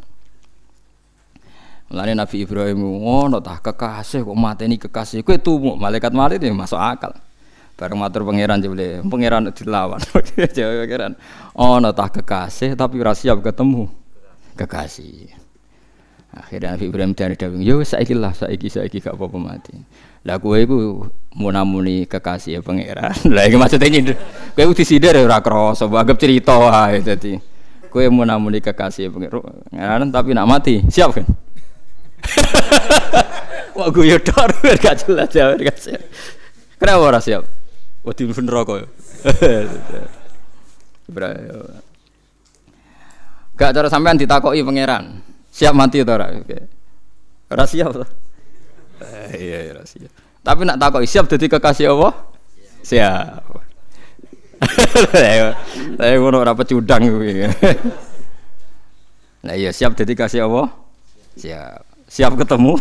Mulane 1.94 2.18
Nabi 2.18 2.42
Ibrahim 2.42 3.06
ngono 3.06 3.38
tah 3.38 3.62
kekasih 3.62 4.26
kok 4.26 4.34
mateni 4.34 4.82
kekasih 4.82 5.22
kowe 5.22 5.38
tumu 5.38 5.78
malaikat 5.78 6.10
mati 6.10 6.42
itu 6.42 6.50
masuk 6.50 6.74
akal. 6.74 7.14
Bareng 7.78 8.02
matur 8.02 8.26
pangeran 8.26 8.58
jebule, 8.58 8.98
pangeran 9.06 9.46
dilawan. 9.54 10.02
Jawab 10.58 10.90
pangeran, 10.90 11.14
ono 11.54 11.94
tah 11.94 12.10
kekasih 12.10 12.74
tapi 12.74 12.98
ora 12.98 13.14
siap 13.14 13.46
ketemu 13.46 13.86
kekasih. 14.58 15.38
Akhirnya 16.34 16.74
Nabi 16.74 16.90
Ibrahim 16.90 17.14
dari 17.14 17.38
dawing, 17.38 17.62
yo 17.62 17.78
saiki 17.86 18.10
lah, 18.10 18.34
saiki 18.34 18.66
saiki 18.66 18.98
gak 18.98 19.14
apa-apa 19.14 19.38
mati. 19.38 19.78
Lah 20.26 20.42
kowe 20.42 20.58
iku 20.58 21.06
munamuni 21.38 22.10
kekasih 22.10 22.58
ya 22.58 22.60
pangeran. 22.66 23.14
Lah 23.38 23.46
iki 23.46 23.54
maksudnya 23.54 23.86
nyindir. 23.86 24.18
Kowe 24.58 24.74
disindir 24.74 25.14
ora 25.14 25.38
krasa, 25.38 25.86
anggap 25.86 26.18
cerita 26.18 26.58
wae 26.58 27.06
dadi. 27.06 27.38
Kowe 27.86 28.02
munamuni 28.10 28.58
kekasih 28.58 29.06
ya 29.06 29.10
pangeran, 29.14 30.10
tapi 30.10 30.34
nak 30.34 30.50
mati, 30.50 30.82
siap 30.90 31.14
kan? 31.14 31.44
Wah 33.78 33.88
guyu 33.90 34.19
dor 34.23 34.50
gak 34.78 35.04
jelas 35.04 35.31
ya 35.35 35.54
gak 35.59 35.78
siap. 35.78 36.02
Kenapa 36.78 37.02
ora 37.02 37.21
siap? 37.21 37.43
Wedi 38.04 38.28
neraka 38.28 38.75
ya. 38.85 38.87
Gak 43.54 43.71
cara 43.75 43.88
sampean 43.88 44.19
ditakoki 44.19 44.61
pangeran. 44.62 45.23
Siap 45.54 45.75
mati 45.75 46.02
to 46.02 46.12
ora? 46.12 46.31
Oke. 46.35 46.59
Ora 47.50 47.64
siap 47.64 47.90
to. 47.95 48.04
Eh, 49.00 49.50
iya 49.50 49.71
ora 49.75 49.83
siap. 49.87 50.11
Tapi 50.45 50.61
nak 50.66 50.76
takoki 50.76 51.07
siap 51.09 51.31
dadi 51.31 51.47
kekasih 51.49 51.95
Allah? 51.95 52.12
Siap. 52.85 53.43
Saya 55.99 56.14
ngono 56.21 56.40
ora 56.40 56.52
pecudang 56.57 57.04
kuwi. 57.09 57.49
Nah 59.45 59.54
iya 59.57 59.71
siap 59.76 59.93
jadi 59.93 60.12
kasih 60.16 60.49
apa? 60.49 60.73
Siap. 61.37 61.93
Siap 62.14 62.38
ketemu. 62.38 62.78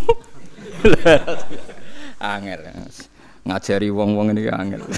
angel. 2.21 2.61
Ngajari 3.49 3.89
wong-wong 3.89 4.37
ini 4.37 4.45
angel. 4.53 4.81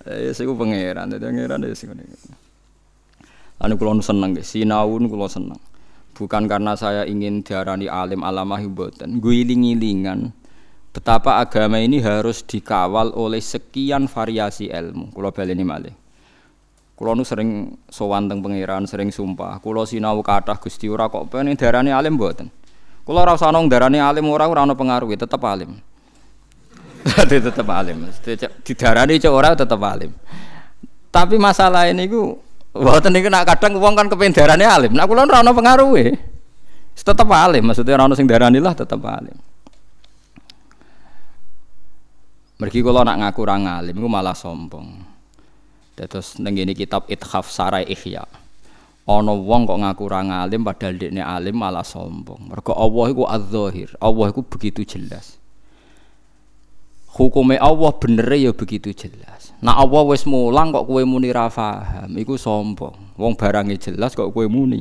Ya 0.00 0.32
sik 0.32 0.48
pangeran, 0.56 1.12
dadi 1.12 1.28
pangeran 1.28 1.60
ya 1.60 1.76
ngene. 1.76 2.02
Anu 3.60 3.76
kula 3.76 4.00
seneng 4.00 4.32
nggih, 4.32 4.42
sinau 4.42 4.96
kula 4.96 5.28
seneng. 5.28 5.60
Bukan 6.16 6.48
karena 6.48 6.72
saya 6.72 7.04
ingin 7.04 7.44
diarani 7.44 7.84
alim 7.84 8.24
alamah 8.24 8.64
mboten. 8.64 9.20
Guiling-gilingan 9.20 10.32
betapa 10.96 11.38
agama 11.38 11.84
ini 11.84 12.00
harus 12.00 12.40
dikawal 12.40 13.12
oleh 13.12 13.44
sekian 13.44 14.08
variasi 14.08 14.72
ilmu. 14.72 15.12
Kula 15.12 15.36
baleni 15.36 15.68
malih. 15.68 15.94
Kulo 17.00 17.16
nu 17.16 17.24
sering 17.24 17.80
sowan 17.88 18.28
teng 18.28 18.44
pangeran, 18.44 18.84
sering 18.84 19.08
sumpah. 19.08 19.56
Kulo 19.64 19.88
sinau 19.88 20.20
kathah 20.20 20.60
Gusti 20.60 20.84
ora 20.84 21.08
kok 21.08 21.32
pengen 21.32 21.56
darani 21.56 21.88
alim 21.88 22.20
mboten. 22.20 22.52
Kulo 23.08 23.24
ora 23.24 23.32
usah 23.32 23.48
nong 23.48 23.72
darani 23.72 23.96
alim 23.96 24.28
ora 24.28 24.44
ora 24.44 24.68
ono 24.68 24.76
pengaruh, 24.76 25.08
tetep 25.16 25.40
alim. 25.40 25.80
Dadi 27.00 27.40
tetep 27.40 27.64
alim. 27.64 28.04
Didarani 28.60 29.16
cek 29.16 29.32
ora 29.32 29.56
tetep 29.56 29.80
alim. 29.80 30.12
Tapi 31.08 31.40
masalah 31.40 31.88
ini 31.88 32.04
ku 32.04 32.36
mboten 32.76 33.16
niku 33.16 33.32
nak 33.32 33.48
kadang 33.48 33.80
wong 33.80 33.96
kan 33.96 34.12
kepen 34.12 34.36
darani 34.36 34.68
alim. 34.68 34.92
Nak 34.92 35.08
kulo 35.08 35.24
ora 35.24 35.40
ono 35.40 35.56
pengaruh 35.56 35.96
e. 35.96 36.12
Tetep 37.00 37.24
alim, 37.32 37.64
maksudnya 37.64 37.96
ora 37.96 38.12
ono 38.12 38.12
sing 38.12 38.28
darani 38.28 38.60
lah 38.60 38.76
tetep 38.76 39.00
alim. 39.00 39.40
Mergi 42.60 42.84
kula 42.84 43.08
nak 43.08 43.24
ngaku 43.24 43.40
ora 43.40 43.56
alim 43.56 43.96
iku 43.96 44.04
malah 44.04 44.36
sombong. 44.36 45.09
Terus 46.06 46.40
ning 46.40 46.56
kitab 46.72 47.04
Ithaf 47.10 47.52
Sarai 47.52 47.84
Ihya. 47.84 48.24
Ana 49.10 49.34
wong 49.34 49.66
kok 49.66 49.80
ngaku 49.80 50.02
ora 50.06 50.20
ngalim 50.22 50.62
padahal 50.62 50.94
dekne 50.94 51.18
alim 51.24 51.56
malah 51.58 51.82
sombong. 51.82 52.52
Mergo 52.52 52.76
Allah 52.78 53.04
iku 53.10 53.24
adz-dzahir. 53.26 53.98
Allah 53.98 54.26
iku 54.30 54.46
begitu 54.46 54.86
jelas. 54.86 55.40
Hukume 57.10 57.58
Allah 57.58 57.90
bener 57.98 58.30
ya 58.38 58.54
begitu 58.54 58.94
jelas. 58.94 59.50
Nah 59.58 59.82
Allah 59.82 60.06
wis 60.06 60.22
mulang 60.30 60.70
kok 60.70 60.86
kowe 60.86 61.02
muni 61.02 61.34
ra 61.34 61.50
paham, 61.50 62.14
iku 62.14 62.38
sombong. 62.38 63.18
Wong 63.18 63.34
barange 63.34 63.82
jelas 63.82 64.14
kok 64.14 64.30
kowe 64.30 64.46
muni 64.46 64.78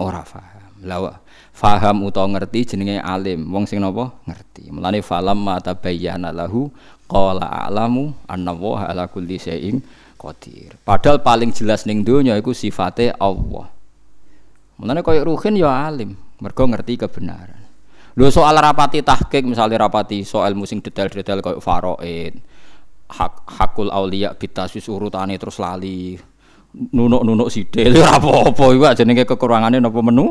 ora 0.00 0.24
paham. 0.24 0.80
Lah 0.80 1.20
faham 1.52 2.08
utawa 2.08 2.40
ngerti 2.40 2.72
jenenge 2.72 3.04
alim. 3.04 3.52
Wong 3.52 3.68
sing 3.68 3.84
napa? 3.84 4.16
Ngerti. 4.24 4.72
Mulane 4.72 5.04
falam 5.04 5.44
mata 5.44 5.76
bayyana 5.76 6.32
lahu 6.32 6.72
qala 7.10 7.66
a'lamu 7.66 8.14
anna 8.30 8.54
ala 8.54 9.10
kulli 9.10 9.42
syai'in 9.42 9.82
qadir. 10.14 10.78
Padahal 10.86 11.18
paling 11.18 11.50
jelas 11.50 11.82
ning 11.90 12.06
donya 12.06 12.38
iku 12.38 12.54
sifate 12.54 13.10
Allah. 13.18 13.66
Mulane 14.78 15.02
koyo 15.02 15.26
ruhin 15.26 15.58
ya 15.58 15.90
alim, 15.90 16.14
mergo 16.38 16.64
ngerti 16.70 17.02
kebenaran. 17.02 17.58
Lho 18.14 18.30
soal 18.30 18.54
rapati 18.54 19.02
tahqiq 19.02 19.42
misalnya 19.42 19.90
rapati 19.90 20.22
soal 20.22 20.54
musing 20.54 20.78
detail-detail 20.78 21.42
koyo 21.42 21.58
faraid, 21.58 22.38
hak 23.10 23.34
hakul 23.58 23.90
aulia 23.90 24.30
bitasis 24.38 24.86
urutane 24.86 25.34
terus 25.34 25.58
lali. 25.58 26.14
Nunuk-nunuk 26.70 27.50
ora 27.98 28.14
apa-apa 28.14 28.64
iku 28.70 28.84
jenenge 28.94 29.26
kekurangane 29.26 29.82
napa 29.82 29.98
menu 30.06 30.30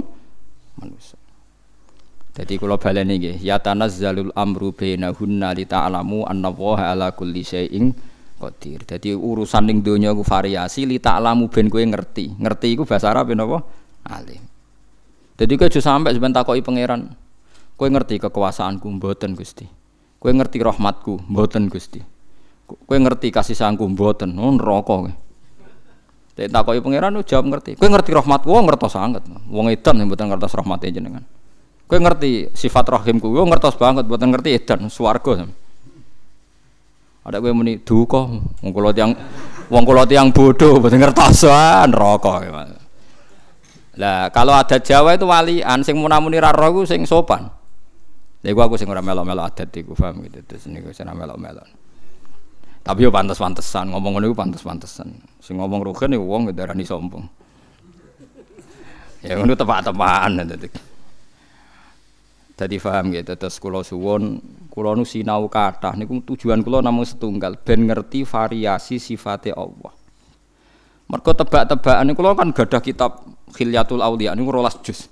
manusia. 0.79 1.18
Jadi 2.29 2.55
kula 2.55 2.79
baleni 2.79 3.19
nggih, 3.19 3.37
ya 3.41 3.59
tanazzalul 3.59 4.31
amru 4.37 4.71
bainahunna 4.71 5.51
li 5.57 5.65
anna 5.67 6.49
ala 6.53 7.11
kulli 7.11 7.43
syai'in 7.43 7.91
qadir. 8.39 8.87
Dadi 8.87 9.11
urusan 9.11 9.67
ning 9.67 9.83
donya 9.83 10.15
ku 10.15 10.23
variasi 10.23 10.87
li 10.87 10.97
ta'lamu 11.03 11.51
ben 11.51 11.67
kowe 11.67 11.83
ngerti. 11.83 12.39
Ngerti 12.39 12.67
iku 12.73 12.87
bahasa 12.87 13.11
Arab 13.11 13.35
napa? 13.35 13.59
Alim. 14.07 14.39
Dadi 15.35 15.53
kowe 15.59 15.67
aja 15.67 15.81
sampe 15.83 16.15
sampean 16.15 16.31
takoki 16.31 16.63
pangeran. 16.63 17.11
Kowe 17.75 17.87
ngerti 17.91 18.23
kekuasaanku 18.23 18.87
mboten 18.87 19.35
Gusti. 19.35 19.67
Kowe 20.19 20.31
ngerti 20.31 20.63
rahmatku 20.63 21.27
mboten 21.27 21.67
Gusti. 21.67 21.99
Kowe 22.69 22.95
ngerti 22.95 23.33
kasih 23.35 23.57
sayangku 23.57 23.83
mboten. 23.83 24.31
Oh 24.39 24.53
neraka 24.55 24.83
kowe. 24.87 25.11
Dek 26.39 26.47
takoki 26.47 26.79
pangeran 26.79 27.19
jawab 27.27 27.45
ngerti. 27.51 27.75
Kowe 27.75 27.89
ngerti 27.91 28.15
rahmatku, 28.15 28.47
wong 28.47 28.71
ngertos 28.71 28.95
sanget. 28.95 29.27
Wong 29.51 29.67
edan 29.67 29.99
mboten 30.07 30.31
ngertos 30.31 30.55
rahmate 30.55 30.87
jenengan. 30.87 31.27
Kowe 31.89 31.97
ngerti 31.97 32.53
sifat 32.53 32.85
rahimku, 32.85 33.33
wong 33.33 33.49
ngertos 33.49 33.73
banget 33.73 34.05
mboten 34.05 34.29
ngerti 34.29 34.61
edan 34.61 34.93
swarga. 34.93 35.41
Ada 37.25 37.41
gue 37.41 37.49
muni 37.49 37.81
duka, 37.81 38.29
wong 38.61 38.69
kula 38.69 38.93
tiyang 38.93 39.17
wong 39.73 39.83
kula 39.89 40.05
tiyang 40.05 40.29
bodoh, 40.29 40.77
mboten 40.77 41.01
ngertosan 41.01 41.89
neraka. 41.89 42.45
Lah 43.97 44.29
kalau 44.29 44.53
ada 44.53 44.77
Jawa 44.77 45.17
itu 45.17 45.25
walian 45.25 45.81
sing 45.81 45.97
munamuni 45.97 46.37
ra 46.37 46.53
roh 46.53 46.85
sing 46.85 47.09
sopan. 47.09 47.49
Lha 48.45 48.53
aku 48.53 48.77
sing 48.77 48.85
ora 48.85 49.01
melok-melok 49.01 49.49
adat 49.49 49.73
iku 49.73 49.97
paham 49.97 50.23
gitu. 50.29 50.45
Terus 50.45 50.69
niku 50.69 50.93
sing 50.93 51.09
melok-melok. 51.09 51.65
Tapi 52.85 53.03
yo 53.03 53.09
pantes-pantesan, 53.11 53.91
ngomong 53.91 54.15
ngono 54.15 54.29
iku 54.29 54.37
pantes-pantesan. 54.37 55.09
Sing 55.41 55.57
ngomong 55.57 55.83
rugen 55.83 56.13
iku 56.13 56.23
wong 56.23 56.53
darani 56.53 56.85
sombong. 56.85 57.25
Ya 59.25 59.35
ngono 59.35 59.57
tepak-tepakan 59.57 60.47
dadi. 60.47 60.69
Dadi 62.59 62.75
paham 62.75 63.15
gitu 63.15 63.39
terus 63.39 63.55
kula 63.55 63.87
suwun 63.87 64.43
Kulo 64.69 64.93
nu 64.93 65.03
sinau 65.03 65.49
kathah 65.49 65.97
niku 65.97 66.21
tujuan 66.23 66.61
kulo 66.61 66.79
namung 66.79 67.03
setunggal 67.03 67.57
ben 67.57 67.89
ngerti 67.89 68.21
variasi 68.23 69.01
sifatnya 69.01 69.57
Allah. 69.57 69.91
Mergo 71.09 71.33
tebak-tebakan 71.33 72.13
kulo 72.13 72.37
kan 72.37 72.53
gadah 72.53 72.79
kitab 72.79 73.11
Khilyatul 73.55 73.99
Auliya 73.99 74.37
niku 74.37 74.53
rolas 74.53 74.77
juz. 74.79 75.09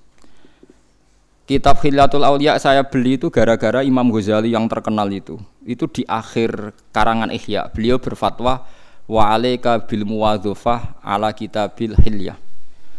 Kitab 1.49 1.81
Khilyatul 1.83 2.21
Auliya 2.21 2.55
saya 2.61 2.85
beli 2.85 3.19
itu 3.19 3.27
gara-gara 3.27 3.81
Imam 3.83 4.07
Ghazali 4.13 4.53
yang 4.53 4.69
terkenal 4.69 5.09
itu. 5.09 5.35
Itu 5.67 5.89
di 5.91 6.07
akhir 6.07 6.71
karangan 6.95 7.33
Ihya. 7.33 7.67
Beliau 7.73 7.97
berfatwa 7.97 8.63
wa 9.03 9.23
alaika 9.33 9.83
bil 9.83 10.05
muwadzafah 10.05 11.01
ala 11.03 11.35
kitabil 11.35 11.97
hilyah. 11.97 12.46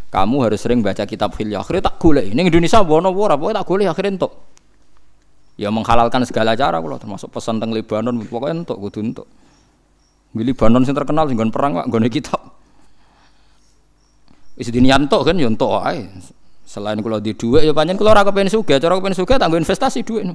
Kamu 0.09 0.37
harus 0.49 0.61
sering 0.65 0.81
baca 0.81 1.05
kitab 1.05 1.37
hilyah. 1.37 1.61
Akhirnya 1.61 1.93
tak 1.93 2.01
golek. 2.01 2.33
Ning 2.33 2.49
Indonesia 2.49 2.81
wono 2.81 3.13
ora, 3.13 3.37
pokoke 3.37 3.55
tak 3.57 3.65
golek 3.69 3.89
akhirnya 3.93 4.17
entuk. 4.17 4.33
Ya 5.59 5.69
menghalalkan 5.69 6.23
segala 6.25 6.55
cara 6.55 6.79
kalau 6.79 6.97
termasuk 6.97 7.29
pesan 7.35 7.59
tentang 7.59 7.75
Lebanon 7.75 8.15
pokoknya 8.25 8.63
untuk 8.63 8.79
kudu 8.79 9.01
untuk 9.03 9.27
di 10.31 10.47
Lebanon 10.47 10.87
yang 10.87 10.95
terkenal 10.95 11.27
sing 11.27 11.37
perang 11.51 11.73
pak 11.83 11.87
gue 11.91 12.09
kitab. 12.09 12.41
Isi 14.55 14.71
dinianto 14.71 15.19
kan 15.27 15.35
ya 15.35 15.51
untuk 15.51 15.71
selain 16.69 17.01
kalau 17.01 17.17
di 17.17 17.33
dua 17.33 17.65
ya 17.65 17.73
panjang 17.73 17.97
kalau 17.97 18.13
rakyat 18.13 18.29
pengen 18.37 18.53
suga 18.53 18.77
cara 18.77 19.01
pengen 19.01 19.17
suga 19.17 19.41
tanggung 19.41 19.65
investasi 19.65 20.05
duit 20.05 20.29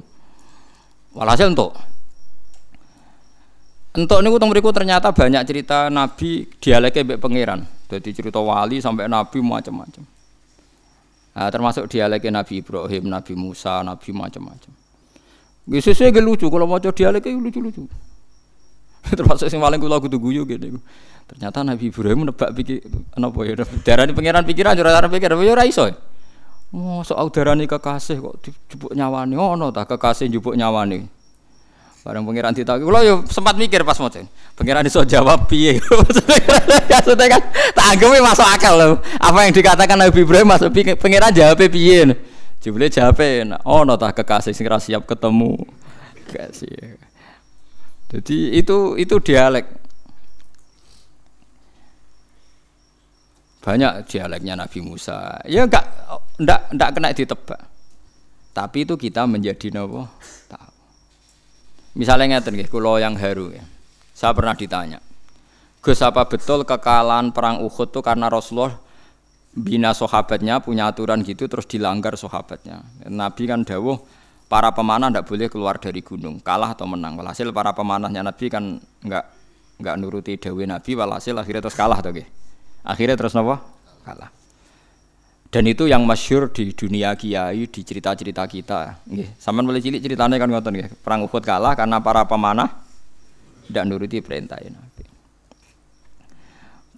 walhasil 1.14 1.46
untuk 1.46 1.78
untuk 3.94 4.18
ini 4.18 4.28
utang 4.34 4.50
berikut 4.50 4.74
ternyata 4.74 5.14
banyak 5.14 5.46
cerita 5.46 5.86
Nabi 5.86 6.50
dialeknya 6.58 7.14
baik 7.14 7.18
pangeran 7.22 7.62
jadi 7.88 8.08
cerita 8.10 8.40
wali 8.40 8.80
sampai 8.80 9.08
Nabi 9.10 9.38
macam-macam 9.44 10.04
nah, 11.36 11.48
termasuk 11.50 11.90
dialeknya 11.90 12.42
Nabi 12.42 12.64
Ibrahim 12.64 13.10
Nabi 13.10 13.32
Musa 13.36 13.84
Nabi 13.84 14.10
macam-macam 14.10 14.84
gak 15.64 16.20
lucu 16.20 16.46
kalau 16.52 16.68
mau 16.68 16.76
coba 16.76 16.92
dialek 16.92 17.24
lucu-lucu. 17.24 17.88
Termasuk 19.18 19.52
sing 19.52 19.60
paling 19.60 19.80
kula 19.80 20.00
kudu 20.00 20.16
guyu 20.16 20.44
gitu. 20.48 20.80
Ternyata 21.28 21.64
Nabi 21.64 21.88
Ibrahim 21.88 22.28
nebak 22.28 22.52
pikir 22.56 22.84
apa 23.16 23.40
ya 23.44 23.52
darani 23.84 24.12
pangeran 24.12 24.44
pikiran 24.44 24.76
ora 24.76 24.92
darani 25.00 25.12
pikir 25.12 25.32
ya 25.32 25.52
ora 25.52 25.64
iso. 25.64 25.88
Oh, 26.74 27.00
soal 27.06 27.32
darani 27.32 27.64
kekasih 27.64 28.18
kok 28.20 28.34
dijupuk 28.44 28.92
nyawani 28.92 29.36
ono 29.38 29.72
ta 29.72 29.88
kekasih 29.88 30.28
njupuk 30.28 30.56
nyawani. 30.56 31.04
Bareng 32.04 32.20
pangeran 32.28 32.52
ditakoki, 32.52 32.84
kula 32.84 33.00
yo 33.00 33.24
sempat 33.32 33.56
mikir 33.56 33.80
pas 33.80 33.96
maca. 33.96 34.20
Pangeran 34.52 34.84
iso 34.84 35.00
jawab 35.08 35.48
piye? 35.48 35.80
Maksudnya 36.92 37.26
kan 37.32 37.42
tanggeme 37.72 38.20
masuk 38.20 38.44
akal 38.44 38.76
loh. 38.76 38.92
Apa 39.16 39.48
yang 39.48 39.56
dikatakan 39.56 39.96
Nabi 39.96 40.20
Ibrahim 40.20 40.52
masuk 40.52 40.68
pangeran 41.00 41.32
jawab 41.32 41.64
piye? 41.64 42.12
Jebule 42.60 42.92
jape 42.92 43.44
oh 43.64 43.88
no 43.88 43.96
tak 43.96 44.20
kekasih 44.20 44.52
sing 44.52 44.68
siap 44.68 45.08
ketemu. 45.08 45.56
Kasih. 46.28 47.00
Jadi 48.12 48.52
itu 48.52 49.00
itu 49.00 49.16
dialek. 49.24 49.64
Banyak 53.64 54.04
dialeknya 54.12 54.60
Nabi 54.60 54.78
Musa. 54.84 55.40
Ya 55.48 55.64
enggak 55.64 55.88
enggak 56.36 56.60
enggak 56.68 56.90
kena 56.92 57.16
ditebak. 57.16 57.60
Tapi 58.52 58.78
itu 58.84 58.94
kita 59.00 59.24
menjadi 59.24 59.72
nopo 59.72 60.04
tahu. 60.52 60.73
Misalnya 61.94 62.38
ngeten 62.38 62.58
nggih, 62.58 62.70
kula 62.70 62.98
yang 62.98 63.14
haru 63.14 63.54
ya. 63.54 63.64
Saya 64.14 64.34
pernah 64.34 64.54
ditanya. 64.54 64.98
Gus 65.84 66.00
apa 66.00 66.24
betul 66.26 66.64
kekalahan 66.64 67.30
perang 67.30 67.60
Uhud 67.60 67.92
itu 67.92 68.00
karena 68.00 68.32
Rasulullah 68.32 68.72
bina 69.52 69.92
sahabatnya 69.92 70.58
punya 70.64 70.88
aturan 70.88 71.20
gitu 71.20 71.44
terus 71.46 71.68
dilanggar 71.68 72.16
sahabatnya. 72.16 72.80
Nabi 73.06 73.44
kan 73.44 73.62
dawuh 73.68 74.00
para 74.48 74.72
pemanah 74.72 75.12
tidak 75.12 75.28
boleh 75.28 75.48
keluar 75.52 75.76
dari 75.76 76.00
gunung, 76.00 76.40
kalah 76.40 76.72
atau 76.72 76.88
menang. 76.88 77.20
Walhasil 77.20 77.52
para 77.52 77.76
pemanahnya 77.76 78.24
Nabi 78.24 78.48
kan 78.48 78.80
nggak 78.80 79.24
nggak 79.84 79.94
nuruti 80.00 80.40
dawuh 80.40 80.64
Nabi, 80.64 80.96
walhasil 80.96 81.36
akhirnya 81.36 81.62
terus 81.68 81.76
kalah 81.76 82.00
tuh 82.00 82.16
Akhirnya 82.84 83.16
terus 83.16 83.32
napa? 83.32 83.60
Kalah. 84.04 84.43
Dan 85.54 85.70
itu 85.70 85.86
yang 85.86 86.02
masyur 86.02 86.50
di 86.50 86.74
dunia 86.74 87.14
kiai, 87.14 87.70
di 87.70 87.80
cerita-cerita 87.86 88.42
kita. 88.42 89.06
Nggih, 89.06 89.38
sampean 89.38 89.62
boleh 89.70 89.78
cilik 89.78 90.02
ceritanya 90.02 90.34
kan 90.34 90.50
ngoten 90.50 90.74
nggih. 90.74 90.88
Perang 90.98 91.30
Uhud 91.30 91.46
kalah 91.46 91.78
karena 91.78 92.02
para 92.02 92.26
pemanah 92.26 92.82
tidak 93.70 93.86
nuruti 93.86 94.18
perintah 94.18 94.58
Nabi. 94.58 95.06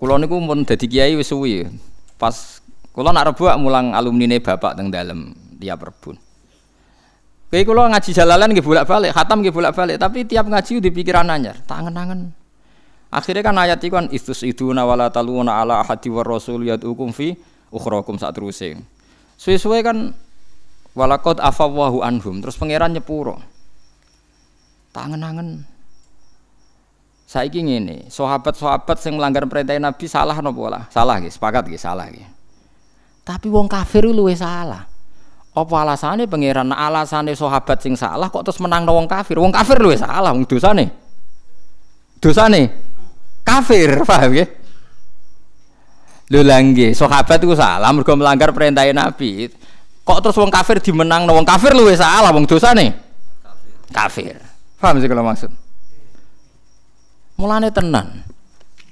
Kulo 0.01 0.17
niku 0.17 0.41
pun 0.41 0.65
dadi 0.65 0.89
kiai 0.89 1.13
wis 1.21 1.29
suwi. 1.29 1.69
Pas 2.17 2.65
kulo 2.97 3.13
nak 3.13 3.37
rebuak 3.37 3.61
mulang 3.61 3.93
alumni 3.93 4.25
ne 4.25 4.41
bapak 4.41 4.73
teng 4.73 4.89
dalem 4.89 5.37
tiap 5.61 5.85
rebun. 5.85 6.17
Kayak 7.53 7.69
kulo 7.69 7.93
ngaji 7.93 8.11
jalalan 8.17 8.49
nggih 8.57 8.65
bolak-balik, 8.65 9.13
khatam 9.13 9.45
nggih 9.45 9.53
bolak-balik, 9.53 10.01
tapi 10.01 10.25
tiap 10.25 10.49
ngaji 10.49 10.81
di 10.81 10.89
pikiran 10.97 11.29
anyar, 11.29 11.61
tangen-tangen. 11.69 12.33
Akhirnya 13.13 13.45
kan 13.45 13.57
ayat 13.61 13.85
itu 13.85 13.93
kan 13.93 14.09
istus 14.09 14.41
itu 14.49 14.73
nawala 14.73 15.13
taluna 15.13 15.61
ala 15.61 15.85
ahadi 15.85 16.09
war 16.09 16.25
rasul 16.25 16.65
yad'ukum 16.65 17.13
fi 17.13 17.37
ukhrakum 17.71 18.17
sak 18.21 18.37
teruse. 18.37 18.79
Suwe-suwe 19.37 19.85
kan 19.85 20.17
walakot 20.97 21.39
afawahu 21.39 22.01
anhum 22.01 22.41
terus 22.41 22.57
pangeran 22.57 22.97
nyepuro. 22.97 23.39
Tangen-tangen. 24.97 25.69
Saiki 27.27 27.59
ngene, 27.59 28.07
sahabat-sahabat 28.07 29.03
sing 29.03 29.19
melanggar 29.19 29.43
perintah 29.51 29.75
Nabi 29.77 30.07
salah 30.07 30.39
napa 30.39 30.61
ora? 30.63 30.81
Salah 30.95 31.19
nggih, 31.19 31.35
sepakat 31.35 31.67
nggih, 31.67 31.83
salah 31.83 32.07
nggih. 32.07 32.23
Tapi 33.27 33.51
wong 33.51 33.67
kafir 33.67 34.07
luwe 34.07 34.31
salah. 34.39 34.87
Apa 35.51 35.75
alasannya 35.83 36.31
pangeran 36.31 36.71
alasannya 36.71 37.35
sahabat 37.35 37.83
sing 37.83 37.99
salah 37.99 38.31
kok 38.31 38.47
terus 38.47 38.63
menang 38.63 38.87
wong 38.87 39.11
kafir? 39.11 39.43
Wong 39.43 39.51
kafir 39.51 39.83
luwe 39.83 39.99
salah 39.99 40.31
wong 40.31 40.47
dosane. 40.47 40.87
Dosane 42.23 42.63
kafir, 43.43 44.01
paham 44.09 44.31
nggih? 44.31 44.49
Lho 46.27 46.43
langge, 46.43 46.91
sahabat 46.91 47.39
itu 47.39 47.55
salah 47.55 47.91
mergo 47.95 48.11
melanggar 48.19 48.51
perintah 48.51 48.83
Nabi. 48.91 49.47
Kok 50.03 50.19
terus 50.23 50.39
wong 50.39 50.51
kafir 50.51 50.83
dimenang 50.83 51.27
wong 51.27 51.47
kafir 51.47 51.71
luwe 51.75 51.95
salah 51.95 52.35
wong 52.35 52.47
dosane? 52.47 52.95
Kafir. 53.91 54.35
Kafir. 54.35 54.47
Paham 54.77 55.01
sih 55.01 55.09
kalau 55.09 55.25
maksud? 55.25 55.51
Mulane 57.41 57.73
tenan. 57.73 58.23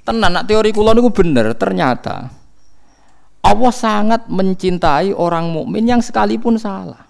Tenan 0.04 0.30
nak 0.36 0.44
teori 0.48 0.72
kula 0.72 0.92
niku 0.92 1.12
bener, 1.12 1.56
ternyata 1.56 2.28
Allah 3.44 3.72
sangat 3.72 4.28
mencintai 4.28 5.12
orang 5.12 5.52
mukmin 5.52 5.84
yang 5.84 6.00
sekalipun 6.00 6.56
salah. 6.56 7.04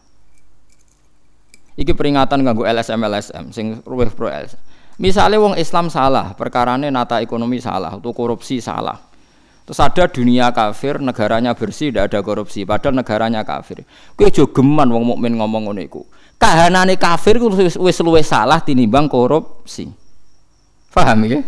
Iki 1.75 1.91
peringatan 1.95 2.47
ganggu 2.47 2.63
LSM 2.67 3.03
LSM 3.03 3.45
sing 3.51 3.67
ruweh 3.83 4.11
pro 4.11 4.31
LSM. 4.31 4.59
Misalnya 4.95 5.43
wong 5.43 5.59
Islam 5.59 5.91
salah, 5.91 6.39
perkarane 6.39 6.87
nata 6.87 7.19
ekonomi 7.19 7.59
salah, 7.59 7.99
atau 7.99 8.15
korupsi 8.15 8.63
salah. 8.63 8.95
Terus 9.65 9.81
ada 9.81 10.05
dunia 10.13 10.53
kafir, 10.53 11.01
negaranya 11.01 11.57
bersih, 11.57 11.89
tidak 11.89 12.13
ada 12.13 12.21
korupsi, 12.21 12.69
padahal 12.69 13.01
negaranya 13.01 13.41
kafir. 13.49 13.89
Kowe 14.13 14.29
aja 14.29 14.45
geman 14.45 14.93
wong 14.93 15.17
mukmin 15.17 15.41
ngomong 15.41 15.73
ngono 15.73 15.81
iku. 15.81 16.05
Kahanane 16.37 17.01
kafir 17.01 17.41
ku 17.41 17.49
wis 17.57 17.99
luwih 18.05 18.21
salah 18.21 18.61
tinimbang 18.61 19.09
korupsi. 19.09 19.89
Paham 20.93 21.25
ya? 21.25 21.41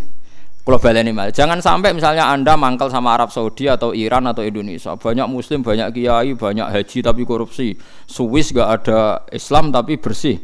Kalau 0.66 0.82
baleni 0.82 1.14
mal, 1.14 1.30
jangan 1.30 1.62
sampai 1.62 1.94
misalnya 1.94 2.26
anda 2.26 2.58
mangkal 2.58 2.90
sama 2.90 3.14
Arab 3.14 3.30
Saudi 3.30 3.70
atau 3.70 3.94
Iran 3.94 4.26
atau 4.26 4.42
Indonesia, 4.42 4.98
banyak 4.98 5.28
Muslim, 5.30 5.62
banyak 5.62 5.94
kiai, 5.94 6.34
banyak 6.34 6.66
haji 6.66 6.98
tapi 7.06 7.22
korupsi. 7.22 7.78
Swiss 8.08 8.50
gak 8.50 8.82
ada 8.82 9.22
Islam 9.30 9.70
tapi 9.70 9.94
bersih. 9.94 10.42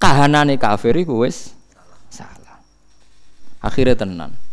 Kahanane 0.00 0.58
kafir 0.58 0.96
itu 0.98 1.22
wis 1.22 1.54
salah. 2.10 2.58
Akhirnya 3.62 3.94
tenan 3.94 4.47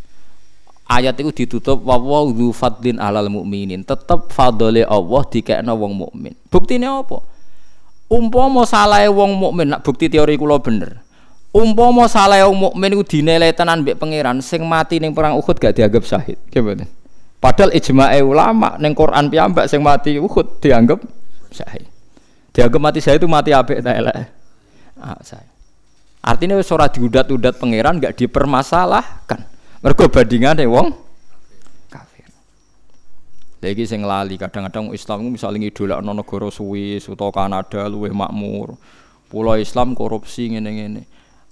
ayat 0.85 1.17
itu 1.17 1.45
ditutup 1.45 1.81
wawaw 1.81 2.29
dzu 2.29 2.53
fadlin 2.53 3.01
alal 3.01 3.29
mukminin 3.29 3.81
tetep 3.81 4.29
fadole 4.29 4.85
Allah 4.85 5.21
dikekno 5.25 5.73
wong 5.73 5.93
mukmin. 5.97 6.33
Buktine 6.49 6.85
apa? 6.85 7.21
Umpama 8.05 8.69
salah 8.69 9.01
wong 9.09 9.33
mukmin 9.33 9.73
nak 9.73 9.81
bukti 9.81 10.05
teori 10.05 10.37
kula 10.37 10.61
bener. 10.61 11.01
Umpama 11.49 12.05
salah 12.05 12.45
wong 12.45 12.69
mukmin 12.69 12.93
iku 12.93 13.03
dinilai 13.03 13.49
tenan 13.57 13.81
mbek 13.81 13.97
pangeran 13.97 14.37
sing 14.45 14.61
mati 14.61 15.01
ning 15.01 15.17
perang 15.17 15.41
Uhud 15.41 15.57
gak 15.57 15.73
dianggap 15.73 16.05
syahid. 16.05 16.37
Gimana 16.53 16.85
padahal 17.41 17.77
ijma'e 17.77 18.25
ulama 18.25 18.73
ning 18.81 18.97
Quran 18.97 19.29
piyambak 19.29 19.69
sing 19.69 19.81
mati 19.81 20.21
Uhud 20.21 20.61
dianggap 20.61 21.01
syahid. 21.49 21.89
Dianggap 22.53 22.81
mati 22.81 22.99
syahid 23.01 23.21
itu 23.21 23.29
mati 23.29 23.51
apik 23.53 23.81
ta 23.81 23.91
elek? 23.93 24.17
Ah, 24.95 25.19
artinya 26.25 26.55
ora 26.57 26.87
diudat-udat 26.89 27.59
pangeran 27.59 28.01
gak 28.01 28.17
dipermasalahkan 28.17 29.54
Mergo 29.85 30.09
bandingane 30.09 30.65
wong 30.65 30.89
kafir. 31.93 32.25
Lagi 33.61 33.85
sing 33.85 34.01
lali 34.01 34.33
kadang-kadang 34.33 34.89
Islam 34.89 35.29
misale 35.29 35.61
ngidolakno 35.61 36.09
negara 36.09 36.49
Swiss 36.49 37.05
utawa 37.05 37.29
Kanada 37.29 37.85
luwih 37.85 38.09
makmur. 38.09 38.81
Pulau 39.29 39.53
Islam 39.61 39.93
korupsi 39.93 40.49
ngene-ngene. 40.49 41.05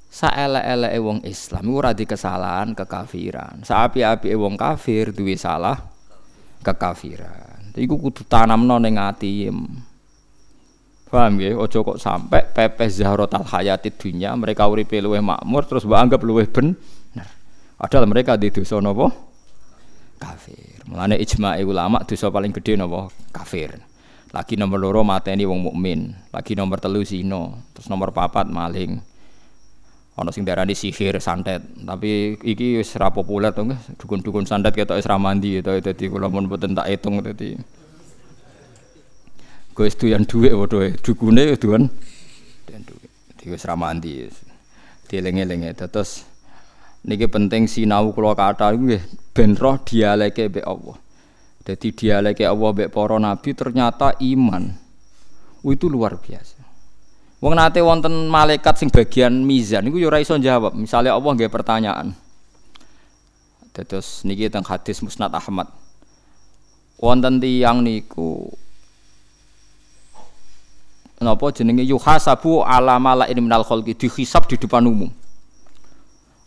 Saelek-eleke 0.10 0.98
wong 0.98 1.22
Islam 1.30 1.78
ora 1.78 1.94
di 1.94 2.10
kesalahan 2.10 2.74
kekafiran. 2.74 3.62
Saapi-api 3.62 4.34
wong 4.34 4.58
kafir 4.58 5.14
duwe 5.14 5.38
salah 5.38 5.78
kekafiran. 6.66 7.70
Iku 7.78 8.02
kudu 8.02 8.26
tanamno 8.26 8.82
ning 8.82 8.98
ati. 8.98 9.46
Paham 11.06 11.38
ya? 11.38 11.54
Ojo 11.54 11.86
kok 11.86 12.02
sampai 12.02 12.50
pepes 12.50 12.98
zahrotal 12.98 13.46
hayati 13.46 13.94
dunia 13.94 14.34
mereka 14.34 14.66
uripe 14.66 14.98
luwih 14.98 15.22
makmur 15.22 15.70
terus 15.70 15.86
mbok 15.86 16.02
anggap 16.02 16.22
luwih 16.26 16.50
ben 16.50 16.74
Padahal 17.78 18.08
mereka 18.08 18.40
di 18.40 18.48
dosa 18.54 18.80
nopo 18.80 19.12
kafir. 20.22 20.88
Mulane 20.88 21.20
ijma 21.20 21.60
ulama 21.62 22.00
dosa 22.08 22.32
paling 22.32 22.56
gede 22.56 22.80
nopo 22.80 23.12
kafir. 23.36 23.76
Lagi 24.34 24.58
nomor 24.58 24.82
loro 24.82 25.06
mateni 25.06 25.46
wong 25.46 25.62
mukmin. 25.62 26.10
Lagi 26.34 26.58
nomor 26.58 26.82
telu 26.82 27.06
zino. 27.06 27.70
Terus 27.78 27.86
nomor 27.86 28.10
papat 28.10 28.50
maling. 28.50 28.98
Ono 30.14 30.30
sing 30.30 30.42
darani 30.42 30.74
sihir, 30.74 31.18
santet. 31.22 31.62
Tapi 31.62 32.42
iki 32.42 32.82
wis 32.82 32.98
ora 32.98 33.14
populer 33.14 33.54
to 33.54 33.66
Dukun-dukun 34.02 34.50
santet 34.50 34.74
ketok 34.74 34.98
wis 34.98 35.06
ra 35.06 35.22
mandi 35.22 35.62
to 35.62 35.78
dadi 35.78 36.10
kula 36.10 36.34
mun 36.34 36.50
mboten 36.50 36.74
tak 36.74 36.90
hitung 36.90 37.22
dadi. 37.22 37.58
Gue 39.74 39.90
yang 40.06 40.26
duit 40.26 40.54
waduh 40.54 40.94
dukune 41.02 41.54
duan. 41.58 41.90
Dan 42.66 42.82
duit. 42.86 43.10
Di 43.38 43.54
wis 43.54 43.66
ra 43.70 43.78
mandi. 43.78 44.30
Dieling-eling 45.10 45.78
terus 45.78 46.26
niki 47.04 47.28
penting 47.28 47.68
sinau 47.68 48.16
kula 48.16 48.32
kata 48.36 48.72
nggih 48.76 49.04
ben 49.36 49.56
roh 49.60 49.76
dialeke 49.84 50.48
mbek 50.48 50.66
Allah. 50.66 50.98
Jadi 51.64 51.88
dialeke 51.96 52.44
Allah 52.48 52.70
mbek 52.72 52.90
para 52.92 53.18
nabi 53.20 53.50
ternyata 53.52 54.16
iman. 54.20 54.64
Itu 55.64 55.88
luar 55.88 56.20
biasa. 56.20 56.60
Wong 57.44 57.60
nate 57.60 57.84
wonten 57.84 58.32
malaikat 58.32 58.80
sing 58.80 58.88
bagian 58.88 59.44
mizan 59.44 59.84
niku 59.84 60.00
ya 60.00 60.08
ora 60.08 60.24
iso 60.24 60.40
jawab. 60.40 60.76
Misalnya 60.76 61.16
Allah 61.16 61.32
nggih 61.36 61.52
pertanyaan. 61.52 62.16
Terus 63.76 64.24
niki 64.24 64.48
teng 64.48 64.64
hadis 64.64 65.04
Musnad 65.04 65.34
Ahmad. 65.36 65.68
Wonten 67.04 67.44
tiyang 67.44 67.84
niku 67.84 68.48
napa 71.24 71.52
jenenge 71.56 71.88
yuhasabu 71.88 72.64
ala 72.68 73.00
malain 73.00 73.40
minal 73.40 73.64
khalqi 73.64 73.96
dihisab 73.96 74.48
di 74.48 74.56
depan 74.60 74.84
umum. 74.88 75.12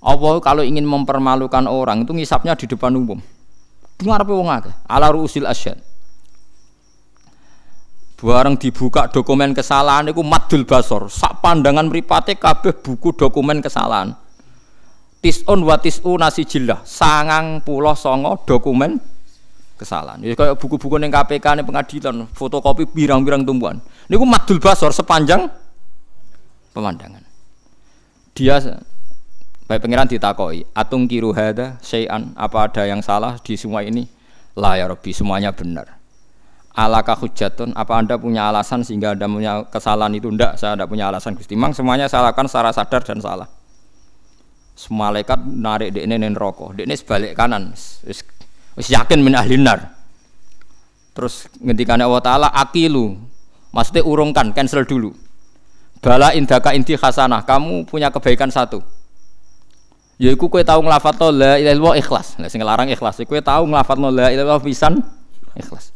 Allah 0.07 0.39
kalau 0.39 0.63
ingin 0.63 0.87
mempermalukan 0.87 1.67
orang 1.67 2.07
itu 2.07 2.15
ngisapnya 2.15 2.55
di 2.55 2.71
depan 2.71 2.95
umum. 2.95 3.19
Dengar 3.99 4.23
apa 4.23 4.31
wong 4.31 4.47
akeh? 4.47 4.75
Ala 4.87 5.11
ruusil 5.11 5.51
asyad. 5.51 5.83
Bareng 8.17 8.57
dibuka 8.57 9.11
dokumen 9.11 9.53
kesalahan 9.53 10.09
itu 10.09 10.23
madul 10.23 10.63
basor. 10.65 11.11
Sak 11.11 11.43
pandangan 11.43 11.91
mripate 11.91 12.39
kabeh 12.39 12.79
buku 12.79 13.13
dokumen 13.19 13.59
kesalahan. 13.61 14.15
Tisun 15.21 15.67
wa 15.67 15.77
nasi 16.23 16.47
jilah. 16.47 16.81
Sangang 16.87 17.61
pulau 17.67 17.99
songo 17.99 18.47
dokumen 18.47 19.03
kesalahan. 19.77 20.23
Ya 20.25 20.33
kayak 20.33 20.57
buku-buku 20.57 20.97
yang 20.97 21.13
KPK 21.13 21.61
nih 21.61 21.65
pengadilan, 21.67 22.31
fotokopi 22.33 22.89
birang-birang 22.89 23.45
tumbuhan. 23.45 23.83
Ini 24.09 24.17
madul 24.17 24.63
basor 24.63 24.95
sepanjang 24.97 25.51
pemandangan. 26.73 27.21
Dia 28.33 28.61
Baik 29.67 29.83
pengiran 29.83 30.07
ditakoi, 30.07 30.63
atung 30.79 31.11
kiru 31.11 31.35
hada, 31.35 31.75
syai'an, 31.83 32.31
apa 32.39 32.71
ada 32.71 32.87
yang 32.87 33.03
salah 33.03 33.35
di 33.43 33.59
semua 33.59 33.83
ini? 33.83 34.07
Lah 34.55 34.79
ya 34.79 34.87
Rabbi, 34.87 35.11
semuanya 35.11 35.51
benar. 35.51 35.99
Alaka 36.71 37.19
hujatun, 37.19 37.75
apa 37.75 37.99
anda 37.99 38.15
punya 38.15 38.47
alasan 38.47 38.87
sehingga 38.87 39.19
anda 39.19 39.27
punya 39.27 39.67
kesalahan 39.67 40.15
itu? 40.15 40.31
Tidak, 40.31 40.55
saya 40.55 40.79
tidak 40.79 40.87
punya 40.87 41.11
alasan 41.11 41.35
Gusti. 41.35 41.59
Memang 41.59 41.75
semuanya 41.75 42.07
salahkan 42.07 42.47
secara 42.47 42.71
sadar 42.71 43.03
dan 43.03 43.19
salah. 43.19 43.51
Semua 44.79 45.11
malaikat 45.11 45.43
narik 45.43 45.99
di 45.99 46.07
ini 46.07 46.15
rokok, 46.31 46.79
di 46.79 46.87
ini 46.87 46.95
sebalik 46.95 47.35
kanan, 47.35 47.75
wis 48.07 48.23
yakin 48.87 49.19
min 49.19 49.35
ahlinar. 49.35 49.99
Terus 51.11 51.51
ngendikannya 51.59 52.07
Allah 52.07 52.23
Ta'ala, 52.23 52.49
akilu, 52.55 53.19
maksudnya 53.75 54.07
urungkan, 54.07 54.55
cancel 54.55 54.87
dulu. 54.87 55.11
Bala 55.99 56.31
indaka 56.39 56.71
inti 56.71 56.95
khasanah, 56.95 57.43
kamu 57.43 57.83
punya 57.91 58.15
kebaikan 58.15 58.47
satu 58.47 58.95
Ya 60.17 60.33
iku 60.33 60.49
kowe 60.49 60.65
tau 60.65 60.81
nglafatno 60.81 61.29
la 61.29 61.61
ilaha 61.61 61.73
illallah 61.77 61.95
ikhlas. 62.01 62.41
Lah 62.41 62.49
sing 62.49 62.65
larang 62.65 62.89
ikhlas. 62.89 63.21
Kowe 63.29 63.41
tau 63.45 63.69
nglafatno 63.69 64.09
la 64.09 64.33
ilaha 64.33 64.33
illallah 64.33 64.61
pisan 64.65 64.97
ikhlas. 65.53 65.93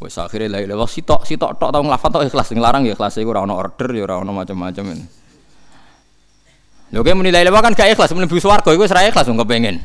Wes 0.00 0.16
akhire 0.20 0.48
la 0.52 0.60
ilaha 0.60 0.84
sitok 0.84 1.24
sitok 1.24 1.56
tok 1.60 1.70
tau 1.72 1.80
nglafat 1.84 2.10
tok 2.12 2.24
ikhlas 2.28 2.48
sing 2.48 2.60
larang 2.60 2.84
ya 2.84 2.92
ikhlas 2.92 3.16
iku 3.20 3.32
ora 3.32 3.44
ono 3.44 3.56
order 3.56 3.88
ya 3.92 4.02
ora 4.04 4.20
ono 4.20 4.32
macam-macam. 4.36 4.84
Lho 6.92 7.00
kowe 7.00 7.14
muni 7.16 7.32
la 7.32 7.40
ilaha 7.40 7.64
kan 7.64 7.72
gak 7.72 7.92
ikhlas 7.92 8.12
mlebu 8.12 8.36
swarga 8.40 8.68
iku 8.72 8.84
wis 8.84 8.92
ra 8.92 9.04
ikhlas 9.04 9.28
wong 9.28 9.40
kepengin. 9.40 9.80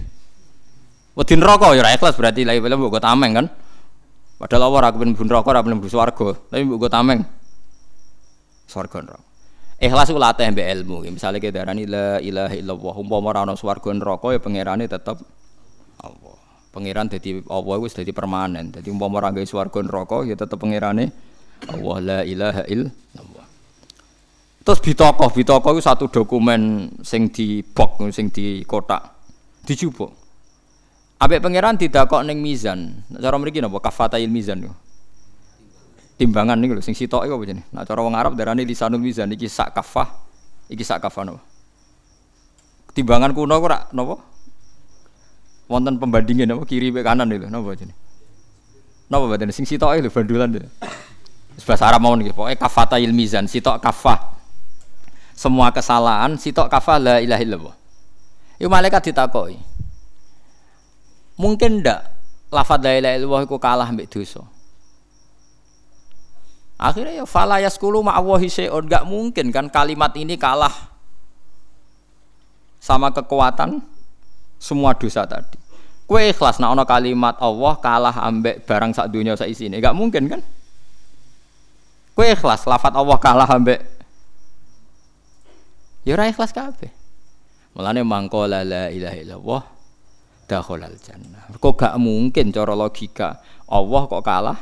Wedi 1.15 1.33
neraka 1.39 1.71
ya 1.75 1.83
ora 1.83 1.91
ikhlas 1.95 2.15
berarti 2.19 2.43
la 2.47 2.55
ilaha 2.55 2.79
mbok 2.79 2.99
tameng 2.99 3.31
kan. 3.35 3.45
Padahal 4.39 4.71
Allah 4.71 4.79
ora 4.87 4.89
kepen 4.95 5.11
neraka 5.15 5.47
ora 5.51 5.61
mlebu 5.63 5.87
swarga, 5.91 6.35
tapi 6.47 6.63
mbok 6.63 6.87
tameng. 6.87 7.19
Swarga 8.65 9.03
neraka. 9.03 9.28
Ikhlas 9.79 10.11
ku 10.11 10.19
latih 10.19 10.51
mbek 10.51 10.67
ilmu. 10.83 11.07
Misalnya 11.07 11.39
kita 11.39 11.63
darani 11.63 11.87
la 11.87 12.19
ilaha 12.19 12.51
illallah 12.51 12.95
umpama 12.99 13.31
ora 13.31 13.47
ono 13.47 13.55
swarga 13.55 13.95
neraka 13.95 14.35
ya 14.35 14.39
pangerane 14.43 14.91
tetep 14.91 15.15
Allah. 16.03 16.35
Pangeran 16.75 17.07
dadi 17.07 17.39
Allah 17.47 17.75
wis 17.79 17.95
dadi 17.95 18.11
permanen. 18.11 18.75
Dadi 18.75 18.91
umpama 18.91 19.23
ora 19.23 19.31
gawe 19.31 19.47
swarga 19.47 19.79
neraka 19.79 20.27
ya 20.27 20.35
tetep 20.35 20.59
pangerane 20.59 21.15
Allah 21.71 21.95
la 22.03 22.19
ilaha 22.27 22.67
illallah. 22.67 23.45
Terus 24.67 24.79
bitokoh, 24.83 25.31
bitokoh 25.31 25.71
itu 25.71 25.81
satu 25.81 26.05
dokumen 26.11 26.91
sing 26.99 27.31
di 27.31 27.63
box, 27.63 28.03
sing 28.11 28.27
di 28.29 28.61
kotak, 28.67 29.01
dijupuk. 29.63 30.11
Abek 31.23 31.39
pangeran 31.39 31.79
tidak 31.79 32.11
kok 32.11 32.27
neng 32.27 32.43
mizan. 32.43 32.99
Cara 33.11 33.39
mriki 33.39 33.63
napa 33.63 33.79
kafatail 33.79 34.27
mizan 34.27 34.67
yo. 34.67 34.75
Timbangan 36.19 36.59
niku 36.59 36.75
lho 36.75 36.83
sing 36.83 36.91
sitok 36.91 37.23
iku 37.23 37.39
apa 37.39 37.45
jenenge? 37.47 37.63
Nah 37.71 37.87
cara 37.87 38.03
wong 38.03 38.11
Arab 38.11 38.35
darane 38.35 38.67
lisanul 38.67 38.99
mizan 38.99 39.31
iki 39.31 39.47
sak 39.47 39.71
kafah, 39.71 40.11
iki 40.67 40.83
sak 40.83 40.99
kafah 40.99 41.23
napa? 41.23 41.39
Timbangan 42.91 43.31
kuno 43.31 43.55
kok 43.63 43.95
napa? 43.95 44.15
wonten 45.71 45.95
pembandingnya 45.95 46.43
napa? 46.43 46.67
Kiri 46.67 46.91
be 46.91 47.07
kanan 47.07 47.31
itu 47.31 47.47
napa 47.47 47.71
jenenge? 47.71 47.95
Napa 49.07 49.31
badan 49.31 49.55
sing 49.55 49.63
sitok 49.63 49.95
lho 49.95 50.11
bandulan 50.11 50.59
itu 50.59 50.67
bahasa 51.63 51.87
Arab 51.87 52.03
mau 52.03 52.15
nggih 52.19 52.35
pokoke 52.35 52.59
kafata 52.59 52.99
ilmizan 52.99 53.47
sitok 53.47 53.79
kafah. 53.79 54.19
Semua 55.31 55.71
kesalahan 55.71 56.35
sitok 56.35 56.67
kafah 56.67 56.99
la 56.99 57.15
ilaha 57.23 57.39
illallah. 57.39 57.75
Itu 58.59 58.67
malaikat 58.67 59.07
ditakoki. 59.07 59.55
Mungkin 61.39 61.79
ndak 61.79 62.11
lafadz 62.51 62.83
la 62.83 62.91
ilaha 62.99 63.13
illallah 63.15 63.41
iku 63.47 63.55
kalah 63.55 63.87
mbek 63.95 64.11
dosa 64.11 64.43
akhirnya 66.79 67.21
ya 67.21 67.25
fala 67.27 67.59
yaskulu 67.59 67.99
ma'awahi 67.99 68.47
syai'un 68.47 68.87
enggak 68.87 69.03
mungkin 69.03 69.51
kan 69.51 69.67
kalimat 69.67 70.15
ini 70.15 70.39
kalah 70.39 70.71
sama 72.79 73.11
kekuatan 73.11 73.83
semua 74.55 74.95
dosa 74.95 75.27
tadi. 75.27 75.59
Kue 76.09 76.33
ikhlas 76.33 76.57
nak 76.57 76.73
ono 76.73 76.83
kalimat 76.89 77.37
Allah 77.37 77.77
kalah 77.77 78.15
ambek 78.25 78.65
barang 78.65 78.95
sak 78.97 79.13
dunia 79.13 79.37
sak 79.37 79.51
isine. 79.51 79.77
Gak 79.77 79.93
mungkin 79.93 80.25
kan? 80.25 80.41
Kue 82.17 82.33
ikhlas 82.33 82.65
lafat 82.65 82.97
Allah 82.97 83.17
kalah 83.21 83.45
ambek 83.45 83.99
Ya 86.07 86.15
ora 86.15 86.25
ikhlas 86.31 86.55
kabeh. 86.55 86.89
Mulane 87.75 88.01
mangkola 88.01 88.65
la 88.65 88.89
ilaha 88.89 89.17
illallah 89.19 89.63
dakhalal 90.49 90.97
jannah. 90.97 91.45
Kok 91.53 91.75
gak 91.77 91.95
mungkin 92.01 92.49
cara 92.49 92.73
logika 92.73 93.37
Allah 93.69 94.01
kok 94.09 94.23
kalah 94.25 94.57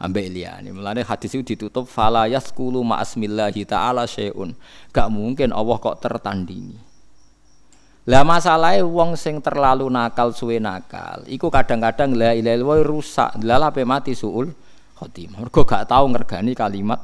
ambek 0.00 0.26
liyane. 0.30 0.70
Mulane 0.74 1.06
hadis 1.06 1.34
itu 1.34 1.54
ditutup 1.54 1.86
fala 1.86 2.26
yaskulu 2.26 2.82
ma'asmillahi 2.82 3.62
ta'ala 3.68 4.08
syai'un. 4.08 4.54
Gak 4.90 5.08
mungkin 5.10 5.54
Allah 5.54 5.76
kok 5.78 6.02
tertandingi. 6.02 6.78
Lah 8.04 8.20
masalahnya 8.20 8.84
wong 8.84 9.16
sing 9.16 9.40
terlalu 9.40 9.88
nakal 9.88 10.28
suwe 10.36 10.60
nakal, 10.60 11.24
iku 11.24 11.48
kadang-kadang 11.48 12.12
la 12.12 12.36
ilaha 12.36 12.60
illallah 12.60 12.84
rusak, 12.84 13.40
lala 13.40 13.72
pe 13.72 13.80
mati 13.88 14.12
suul 14.12 14.52
khotimah. 15.00 15.40
Mergo 15.40 15.64
gak 15.64 15.88
tau 15.88 16.04
ngergani 16.12 16.52
kalimat 16.52 17.00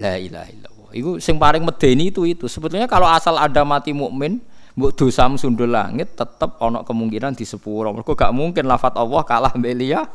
la 0.00 0.16
ilaha 0.16 0.48
illallah. 0.48 0.90
Iku 0.96 1.20
sing 1.20 1.36
paling 1.36 1.60
medeni 1.60 2.08
itu 2.08 2.24
itu. 2.24 2.48
Sebetulnya 2.48 2.88
kalau 2.88 3.04
asal 3.04 3.36
ada 3.36 3.68
mati 3.68 3.92
mukmin, 3.92 4.40
mbok 4.80 4.96
dosa 4.96 5.28
sundul 5.36 5.68
langit 5.68 6.16
tetep 6.16 6.56
ana 6.56 6.80
kemungkinan 6.88 7.36
di 7.36 7.44
sepuro. 7.44 7.92
Mergo 7.92 8.16
gak 8.16 8.32
mungkin 8.32 8.64
lafat 8.64 8.96
Allah 8.96 9.20
kalah 9.28 9.52
mbek 9.52 9.76
liya 9.76 10.08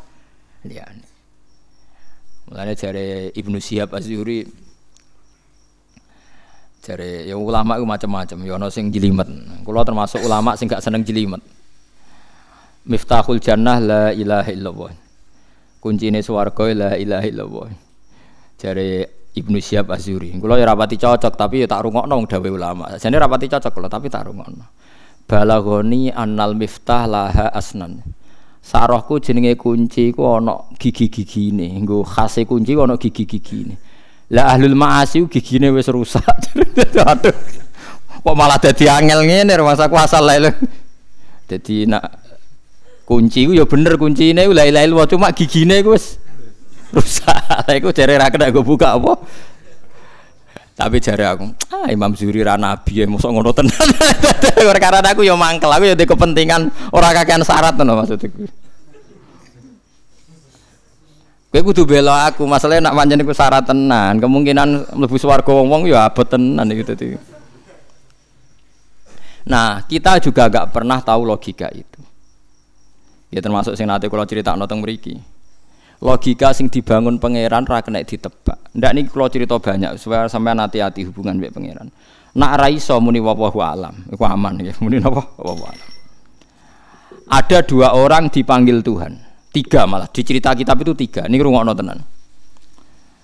liyane. 0.65 1.16
Mulane 2.47 2.73
jare 2.79 3.29
Ibnu 3.35 3.59
Syihab 3.59 3.91
Az-Zuhri 3.91 4.47
Jare 6.87 7.27
ya 7.27 7.35
ulama 7.35 7.75
itu 7.75 7.83
macam-macam, 7.83 8.37
ya 8.47 8.55
ono 8.55 8.71
sing 8.71 8.87
jelimet. 8.87 9.27
Kula 9.67 9.83
termasuk 9.83 10.23
ulama 10.23 10.55
sing 10.55 10.71
gak 10.71 10.79
seneng 10.79 11.03
jelimet. 11.03 11.43
Miftahul 12.87 13.43
jannah 13.43 13.83
la 13.83 14.03
ilaha 14.15 14.47
illallah. 14.55 14.91
Kuncine 15.83 16.23
swarga 16.23 16.71
la 16.71 16.89
ilaha 16.95 17.27
illallah. 17.27 17.67
Jare 18.55 18.87
Ibnu 19.35 19.59
Syihab 19.59 19.91
Azuri. 19.91 20.31
Kula 20.39 20.55
ya 20.55 20.63
rapati 20.63 20.95
cocok 20.95 21.35
tapi 21.35 21.61
ya 21.61 21.67
tak 21.67 21.83
rungokno 21.83 22.23
dawuh 22.23 22.55
ulama. 22.55 22.95
Jane 22.95 23.19
rapati 23.19 23.51
cocok 23.51 23.71
kula 23.75 23.91
tapi 23.91 24.07
tak 24.07 24.23
rungokno. 24.31 24.63
Balagoni 25.27 26.07
annal 26.15 26.55
miftah 26.55 27.03
laha 27.03 27.51
asnan. 27.51 27.99
Sarohku 28.67 29.23
jenenge 29.23 29.55
kunci 29.55 30.11
ku 30.11 30.27
ana 30.27 30.59
gigi-gigine. 30.75 31.71
Nggo 31.79 32.03
khase 32.03 32.43
kunci 32.43 32.75
ku 32.75 32.83
ana 32.83 32.99
gigi-gigine. 32.99 33.79
Lah 34.35 34.51
ahlul 34.51 34.75
ma'asi 34.75 35.23
gigine 35.31 35.71
wis 35.71 35.87
rusak. 35.87 36.27
Aduh. 37.07 37.31
Kok 38.27 38.35
malah 38.35 38.59
dadi 38.59 38.91
angel 38.91 39.23
ngene 39.23 39.55
masa 39.63 39.87
lah. 40.19 40.51
Dadi 41.47 41.87
nak 41.87 42.03
kunci 43.07 43.47
ku 43.47 43.55
ya 43.55 43.63
bener 43.63 43.95
kuncine 43.95 44.43
la 44.51 44.67
ilaha 44.67 44.83
illallah 44.83 45.07
cuma 45.07 45.31
gigine 45.31 45.79
ku 45.79 45.95
wis 45.95 46.19
rusak. 46.91 47.39
Lah 47.71 47.71
iku 47.71 47.95
jare 47.95 48.19
ra 48.19 48.27
kena 48.27 48.51
buka 48.51 48.99
apa. 48.99 49.15
Tapi 50.77 51.01
jare 51.01 51.25
aku, 51.25 51.49
ah 51.73 51.89
Imam 51.89 52.13
Zuri 52.13 52.45
ra 52.45 52.53
nabi 52.53 53.01
ya 53.01 53.09
mosok 53.09 53.33
ngono 53.33 53.49
tenan. 53.49 53.73
Karena 54.77 55.01
aku 55.01 55.25
ya 55.25 55.33
mangkel, 55.33 55.73
aku 55.73 55.89
ya 55.89 55.97
di 55.97 56.05
kepentingan 56.05 56.93
ora 56.93 57.17
kakean 57.17 57.41
syarat 57.41 57.73
ngono 57.81 57.97
maksudku. 57.97 58.45
Kowe 61.49 61.61
kudu 61.65 61.89
bela 61.89 62.29
aku, 62.29 62.45
masalahnya 62.45 62.93
nak 62.93 62.95
pancen 62.99 63.25
iku 63.25 63.33
syarat 63.33 63.65
tenan, 63.65 64.21
kemungkinan 64.21 64.93
mlebu 64.93 65.17
swarga 65.17 65.49
wong-wong 65.49 65.89
ya 65.89 66.05
abot 66.05 66.29
tenan 66.29 66.69
iki 66.69 66.83
dadi. 66.85 67.17
Nah, 69.47 69.81
kita 69.87 70.21
juga 70.21 70.45
gak 70.51 70.75
pernah 70.75 71.01
tahu 71.01 71.25
logika 71.25 71.71
itu. 71.73 72.03
Ya 73.31 73.39
termasuk 73.39 73.73
sing 73.73 73.87
nate 73.87 74.11
kula 74.11 74.27
critakno 74.27 74.67
teng 74.69 74.83
mriki. 74.83 75.17
Logika 75.97 76.53
sing 76.53 76.69
dibangun 76.69 77.17
pangeran 77.17 77.65
ra 77.65 77.81
kena 77.81 78.05
ditebak. 78.05 78.69
Ndak 78.77 78.91
niki 78.93 79.09
kula 79.09 79.33
cerita 79.33 79.57
banyak 79.57 79.97
supaya 79.97 80.29
sampean 80.29 80.61
hati-hati 80.61 81.09
hubungan 81.09 81.41
mbek 81.41 81.57
pangeran. 81.57 81.89
Nak 82.37 82.51
ra 82.53 82.69
iso 82.69 82.93
muni 83.01 83.17
wallahu 83.17 83.57
alam, 83.65 84.05
iku 84.13 84.21
aman 84.29 84.61
ya. 84.61 84.77
Muni 84.83 85.01
napa? 85.01 85.25
Wallahu 85.41 85.65
alam. 85.65 85.87
Ada 87.27 87.65
dua 87.65 87.97
orang 87.97 88.29
dipanggil 88.29 88.85
Tuhan. 88.85 89.17
Tiga 89.49 89.89
malah 89.89 90.05
di 90.05 90.21
cerita 90.21 90.53
kitab 90.53 90.77
itu 90.85 90.93
tiga. 90.93 91.25
Ini 91.25 91.33
rungokno 91.41 91.73
tenan. 91.73 91.99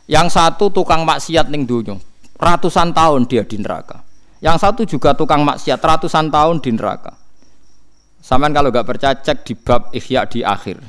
Yang 0.10 0.34
satu 0.34 0.74
tukang 0.74 1.06
maksiat 1.06 1.54
ning 1.54 1.70
dunyo. 1.70 2.02
Ratusan 2.42 2.90
tahun 2.92 3.30
dia 3.30 3.46
di 3.46 3.62
neraka. 3.62 4.02
Yang 4.42 4.58
satu 4.66 4.82
juga 4.84 5.14
tukang 5.14 5.46
maksiat 5.46 5.78
ratusan 5.78 6.34
tahun 6.34 6.60
di 6.60 6.74
neraka. 6.76 7.16
Saman 8.20 8.52
kalau 8.52 8.72
gak 8.72 8.88
percaya 8.88 9.16
cek 9.16 9.46
di 9.48 9.54
bab 9.56 9.94
ikhya 9.96 10.28
di 10.28 10.44
akhir. 10.44 10.80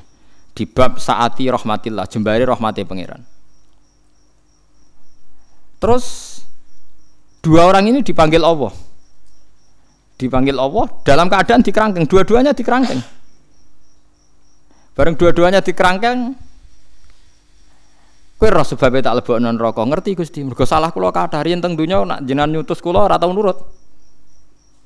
Di 0.54 0.70
bab 0.70 1.02
saati 1.02 1.50
rahmatillah, 1.50 2.06
jembari 2.06 2.46
rahmati 2.46 2.86
pangeran. 2.86 3.26
Terus 5.82 6.38
dua 7.42 7.66
orang 7.66 7.90
ini 7.90 8.00
dipanggil 8.06 8.40
Allah. 8.40 8.70
Dipanggil 10.14 10.54
Allah 10.54 10.86
dalam 11.02 11.26
keadaan 11.26 11.60
dikerangkeng, 11.60 12.06
dua-duanya 12.06 12.54
dikerangkeng. 12.54 13.02
Bareng 14.94 15.18
dua-duanya 15.18 15.58
dikerangkeng, 15.58 16.38
kowe 18.38 18.46
roh 18.46 18.62
sebabnya 18.62 19.10
tak 19.10 19.26
lebokno 19.26 19.50
neraka. 19.50 19.82
Ngerti 19.82 20.14
Gusti, 20.14 20.46
mergo 20.46 20.62
salah 20.62 20.94
kula 20.94 21.10
kathah 21.10 21.42
riyen 21.42 21.58
teng 21.58 21.74
donya 21.74 22.06
nak 22.06 22.22
jenengan 22.22 22.46
nyutus 22.54 22.78
kula 22.78 23.10
ora 23.10 23.18
tau 23.18 23.34
nurut. 23.34 23.58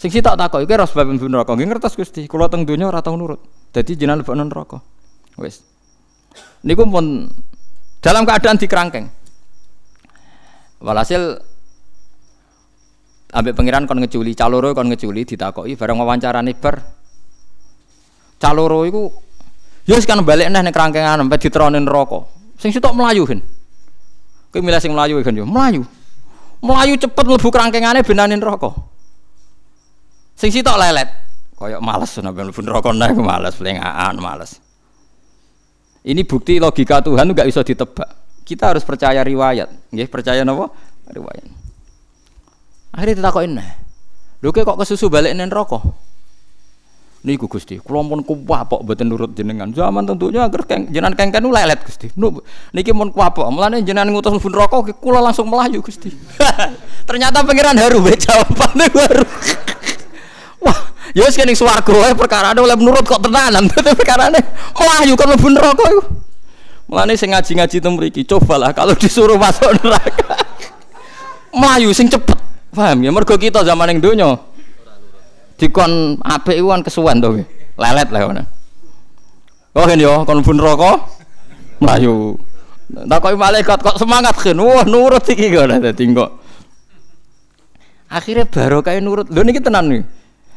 Sing 0.00 0.08
sitok 0.08 0.32
takoki 0.32 0.64
kowe 0.64 0.80
roh 0.80 0.88
sebab 0.88 1.12
mlebu 1.12 1.28
neraka. 1.28 1.52
Nggih 1.52 1.68
ngertos 1.76 1.92
Gusti, 1.92 2.24
kula 2.24 2.48
teng 2.48 2.64
donya 2.64 2.88
ora 2.88 3.04
tau 3.04 3.20
nurut. 3.20 3.44
Dadi 3.68 4.00
jenengan 4.00 4.24
lebokno 4.24 4.48
neraka. 4.48 4.80
Wis. 5.38 5.62
Niku 6.66 6.86
pun 6.86 7.30
dalam 8.02 8.26
keadaan 8.26 8.58
dikerangkeng. 8.58 9.06
Walhasil 10.78 11.38
ambek 13.34 13.54
pangeran 13.54 13.86
kon 13.86 13.98
ngeculi, 14.02 14.34
caloro 14.34 14.74
kon 14.74 14.90
ngeculi 14.90 15.26
ditakoki 15.26 15.74
bareng 15.74 15.98
wawancarane 15.98 16.52
bar. 16.58 16.76
Caloro 18.38 18.86
iku 18.86 19.10
Ya 19.88 19.96
wis 19.96 20.04
kan 20.04 20.20
balik 20.20 20.52
neh 20.52 20.60
ning 20.60 20.68
kerangkengan 20.68 21.16
sampai 21.16 21.40
diteronin 21.40 21.88
rokok. 21.88 22.28
Sing 22.60 22.68
sitok 22.68 22.92
melayu 22.92 23.24
kan. 23.24 23.40
Kowe 24.52 24.60
milih 24.60 24.76
sing 24.84 24.92
melayu 24.92 25.24
kan 25.24 25.32
yo, 25.32 25.48
melayu. 25.48 25.80
Melayu 26.60 27.00
cepet 27.00 27.24
mlebu 27.24 27.48
kerangkengane 27.48 28.04
benanin 28.04 28.36
rokok. 28.36 28.76
Sing 30.36 30.52
sitok 30.52 30.76
lelet. 30.76 31.08
Kayak 31.56 31.80
males 31.80 32.12
sampe 32.12 32.36
mlebu 32.36 32.60
rokok 32.68 32.92
neh 32.92 33.16
males, 33.16 33.56
pelengaan 33.56 34.20
males. 34.20 34.60
Ini 36.08 36.24
bukti 36.24 36.56
logika 36.56 37.04
Tuhan 37.04 37.36
nggak 37.36 37.44
bisa 37.52 37.60
ditebak. 37.60 38.08
Kita 38.48 38.72
harus 38.72 38.80
percaya 38.80 39.20
riwayat, 39.20 39.92
nggih, 39.92 40.08
percaya 40.08 40.40
napa? 40.40 40.72
Riwayat. 41.12 41.44
Akhirnya 42.96 43.20
ditakokin 43.20 43.52
nah. 43.60 43.68
Lho 44.40 44.48
kok 44.48 44.78
kesusu 44.80 45.12
balik 45.12 45.36
nen 45.36 45.52
rokok? 45.52 46.08
Niku 47.28 47.50
Gusti, 47.50 47.82
kula 47.82 48.06
pun 48.06 48.22
kuwapok 48.22 48.86
mboten 48.86 49.10
nurut 49.10 49.34
jenengan. 49.34 49.68
Zaman 49.74 50.06
tentunya 50.06 50.46
agar 50.46 50.64
keng, 50.64 50.86
jenengan 50.88 51.12
kengken 51.18 51.50
lelet 51.50 51.82
Gusti. 51.82 52.08
Niki 52.72 52.94
mun 52.94 53.10
kuwapok, 53.10 53.50
mulane 53.52 53.82
jenengan 53.84 54.08
ngutus 54.08 54.38
mlebu 54.38 54.48
neraka 54.48 54.76
kula 54.96 55.20
langsung 55.20 55.50
melayu 55.50 55.82
Gusti. 55.82 56.14
Ternyata 57.08 57.42
pangeran 57.44 57.76
haru 57.76 58.00
be 58.00 58.14
jawabane 58.16 58.86
baru. 58.88 59.26
Ya 61.16 61.24
wis 61.24 61.36
kene 61.36 61.56
swarga 61.56 61.92
wae 61.92 62.12
perkara 62.12 62.52
oleh 62.52 62.76
menurut 62.76 63.04
kok 63.04 63.24
tenanan. 63.24 63.68
Perkarane 63.98 64.40
melayu 64.76 65.12
kok 65.16 65.26
mlebu 65.28 65.48
neraka 65.52 65.84
iku. 65.88 66.02
Mulane 66.88 67.20
sing 67.20 67.36
ngaji-ngaji 67.36 67.84
teng 67.84 67.94
mriki, 68.00 68.24
cobalah 68.24 68.72
kalau 68.72 68.96
disuruh 69.00 69.36
masuk 69.36 69.72
neraka. 69.80 70.40
melayu 71.52 71.92
sing 71.92 72.08
cepet. 72.08 72.36
Paham 72.68 73.00
ya 73.00 73.10
mergo 73.10 73.34
kita 73.34 73.64
zaman 73.64 73.88
ning 73.90 73.98
donya 74.04 74.36
dikon 75.58 76.22
apik 76.22 76.54
iku 76.54 76.70
kan 76.70 76.82
kesuwen 76.86 77.18
to 77.18 77.42
lelet 77.74 78.08
lah 78.14 78.20
ngono 78.22 78.42
oh 79.74 79.84
kan 79.84 79.98
yo 79.98 80.22
kon 80.22 80.40
pun 80.46 80.54
rokok 80.54 80.96
mlayu 81.82 82.38
takoki 83.10 83.34
malaikat 83.34 83.78
kok 83.82 83.98
semangat 83.98 84.38
kan 84.38 84.54
wah 84.62 84.86
nurut 84.86 85.26
iki 85.26 85.50
kok 85.50 85.66
dadi 85.66 86.04
kok 86.14 86.30
akhirnya 88.08 88.46
baru 88.46 88.78
kayak 88.80 89.02
nurut 89.02 89.26
lho 89.28 89.42
niki 89.42 89.58
tenan 89.58 89.90
nih 89.90 90.02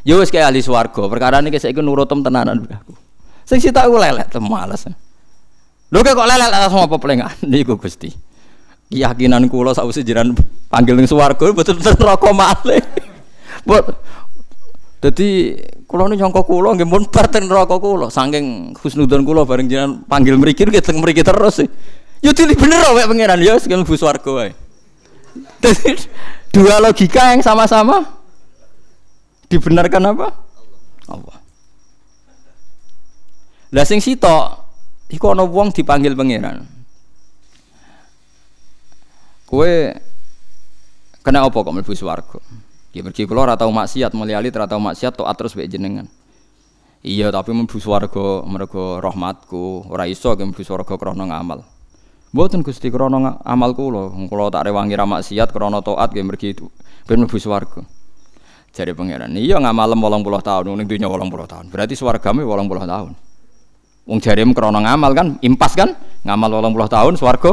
wis 0.05 0.29
kayak 0.33 0.49
ahli 0.49 0.61
swarga. 0.61 1.05
Perkara 1.05 1.41
niki 1.41 1.61
saiki 1.61 1.81
nurutem 1.81 2.25
tenanan 2.25 2.61
aku. 2.65 2.93
Sing 3.45 3.61
sita 3.61 3.85
aku 3.85 3.97
lelet 3.97 4.29
males. 4.41 4.87
Lho 5.91 5.99
kok 5.99 6.27
lelet 6.27 6.51
atas 6.51 6.71
apa 6.71 6.95
pelengan 6.97 7.35
niku 7.43 7.75
Gusti. 7.81 8.09
Keyakinan 8.91 9.47
kula 9.47 9.71
sausé 9.71 10.03
jiran 10.03 10.35
panggil 10.67 10.99
ning 10.99 11.07
swarga 11.07 11.51
betul-betul 11.51 11.95
rokok 12.11 12.33
malih. 12.35 12.83
Jadi 15.01 15.57
kulo 15.89 16.07
ini 16.07 16.21
nyongkok 16.21 16.45
kulo 16.45 16.77
nggak 16.77 16.87
pun 16.87 17.03
parten 17.09 17.49
rokok 17.49 17.79
kulo, 17.81 18.07
saking 18.13 18.77
husnudon 18.77 19.25
kulo 19.25 19.43
bareng 19.49 19.65
jangan 19.65 20.05
panggil 20.05 20.37
merikir 20.37 20.69
kita 20.69 20.93
merikir 20.93 21.25
terus. 21.25 21.63
Sih. 21.63 21.69
Yo 22.21 22.37
tidak 22.37 22.61
bener 22.61 22.85
wae 22.93 23.03
pangeran 23.09 23.41
yo 23.41 23.57
sekarang 23.57 23.81
bus 23.81 24.03
warga 24.05 24.29
wae. 24.29 24.51
Jadi 25.63 26.05
dua 26.53 26.77
logika 26.83 27.33
yang 27.33 27.41
sama-sama 27.41 28.20
dibenarkan 29.51 30.15
apa? 30.15 30.27
Allah. 31.11 31.37
Lah 33.71 33.85
sing 33.87 33.99
sitok 33.99 34.63
iku 35.11 35.35
ana 35.35 35.43
wong 35.43 35.75
dipanggil 35.75 36.15
pangeran. 36.15 36.63
Kue 39.47 39.91
kena 41.19 41.43
apa 41.43 41.57
kok 41.59 41.75
mlebu 41.75 41.91
swarga? 41.91 42.39
Ya 42.91 43.03
mergi 43.03 43.23
kula 43.23 43.47
ora 43.47 43.55
tau 43.55 43.71
maksiat, 43.71 44.11
mulyali 44.15 44.51
ora 44.51 44.67
tau 44.67 44.79
maksiat 44.79 45.15
tok 45.15 45.27
terus 45.35 45.55
mek 45.55 45.67
jenengan. 45.71 46.07
Iya, 47.03 47.31
tapi 47.31 47.51
mlebu 47.55 47.79
swarga 47.79 48.43
mergo 48.47 48.99
rahmatku, 49.03 49.91
ora 49.91 50.07
iso 50.07 50.31
ge 50.35 50.43
mlebu 50.47 50.63
swarga 50.63 50.95
krana 50.95 51.27
ngamal. 51.27 51.63
Mboten 52.31 52.63
Gusti 52.63 52.87
krana 52.87 53.39
amal 53.43 53.75
kula, 53.75 54.11
kula 54.31 54.51
tak 54.51 54.71
rewangi 54.71 54.95
ra 54.95 55.03
maksiat 55.07 55.51
krana 55.51 55.83
taat 55.83 56.11
ge 56.15 56.23
mergi 56.23 56.55
ben 57.07 57.23
mlebu 57.23 57.39
swarga. 57.39 57.83
Jare 58.71 58.95
pangeran, 58.95 59.35
iya 59.35 59.59
ngamalem 59.59 59.99
80 59.99 60.47
tahun 60.47 60.63
ning 60.79 60.87
dunya 60.87 61.11
80 61.11 61.27
tahun. 61.43 61.65
Berarti 61.67 61.93
swargame 61.99 62.47
80 62.47 62.87
tahun. 62.87 63.11
Wong 64.07 64.19
jarem 64.23 64.55
krana 64.55 64.79
ngamal 64.79 65.11
kan, 65.11 65.27
impas 65.43 65.75
kan? 65.75 65.91
Ngamal 66.23 66.63
80 66.63 66.87
tahun 66.87 67.13
swarga. 67.19 67.51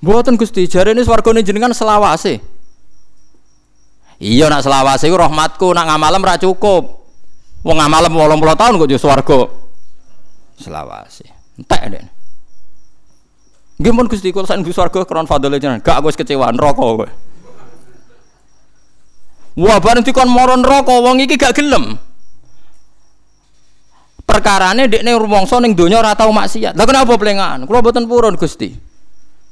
Mboten 0.00 0.40
Gusti, 0.40 0.64
jarene 0.64 1.04
swargane 1.04 1.44
jenengan 1.44 1.76
selawase. 1.76 2.40
Iya 4.16 4.48
nak 4.48 4.64
selawase 4.64 5.12
rahmatku, 5.12 5.76
nak 5.76 5.92
ngamalem 5.92 6.24
ra 6.24 6.40
cukup. 6.40 7.04
Wong 7.60 7.76
ngamalem 7.76 8.12
80 8.16 8.60
tahun 8.60 8.72
kok 8.80 8.88
yo 8.88 8.96
swarga. 8.96 9.40
Selawase. 10.56 11.28
Entek. 11.60 12.08
Nggih 13.80 13.92
mun 13.92 14.08
Gusti 14.08 14.32
kula 14.32 14.48
sak 14.48 14.64
swarga 14.72 15.04
kron 15.04 15.28
fadhole 15.28 15.60
jenengan. 15.60 15.84
Gak 15.84 16.00
aku 16.00 16.12
wis 16.12 16.16
kecewa 16.16 16.48
neraka 16.52 16.80
kowe. 16.80 17.08
Wah 19.60 19.76
bareng 19.76 20.00
dikon 20.00 20.24
moro 20.32 20.56
neraka 20.56 20.88
wong 20.88 21.20
iki 21.20 21.36
gak 21.36 21.52
gelem. 21.52 22.00
Perkarane 24.24 24.88
dekne 24.88 25.12
rumangsa 25.20 25.60
ning 25.60 25.76
donya 25.76 26.00
ora 26.00 26.16
tau 26.16 26.32
maksiat. 26.32 26.72
Lah 26.78 26.86
kenapa 26.88 27.12
plengan? 27.20 27.68
Kula 27.68 27.84
boten 27.84 28.08
purun 28.08 28.40
Gusti. 28.40 28.72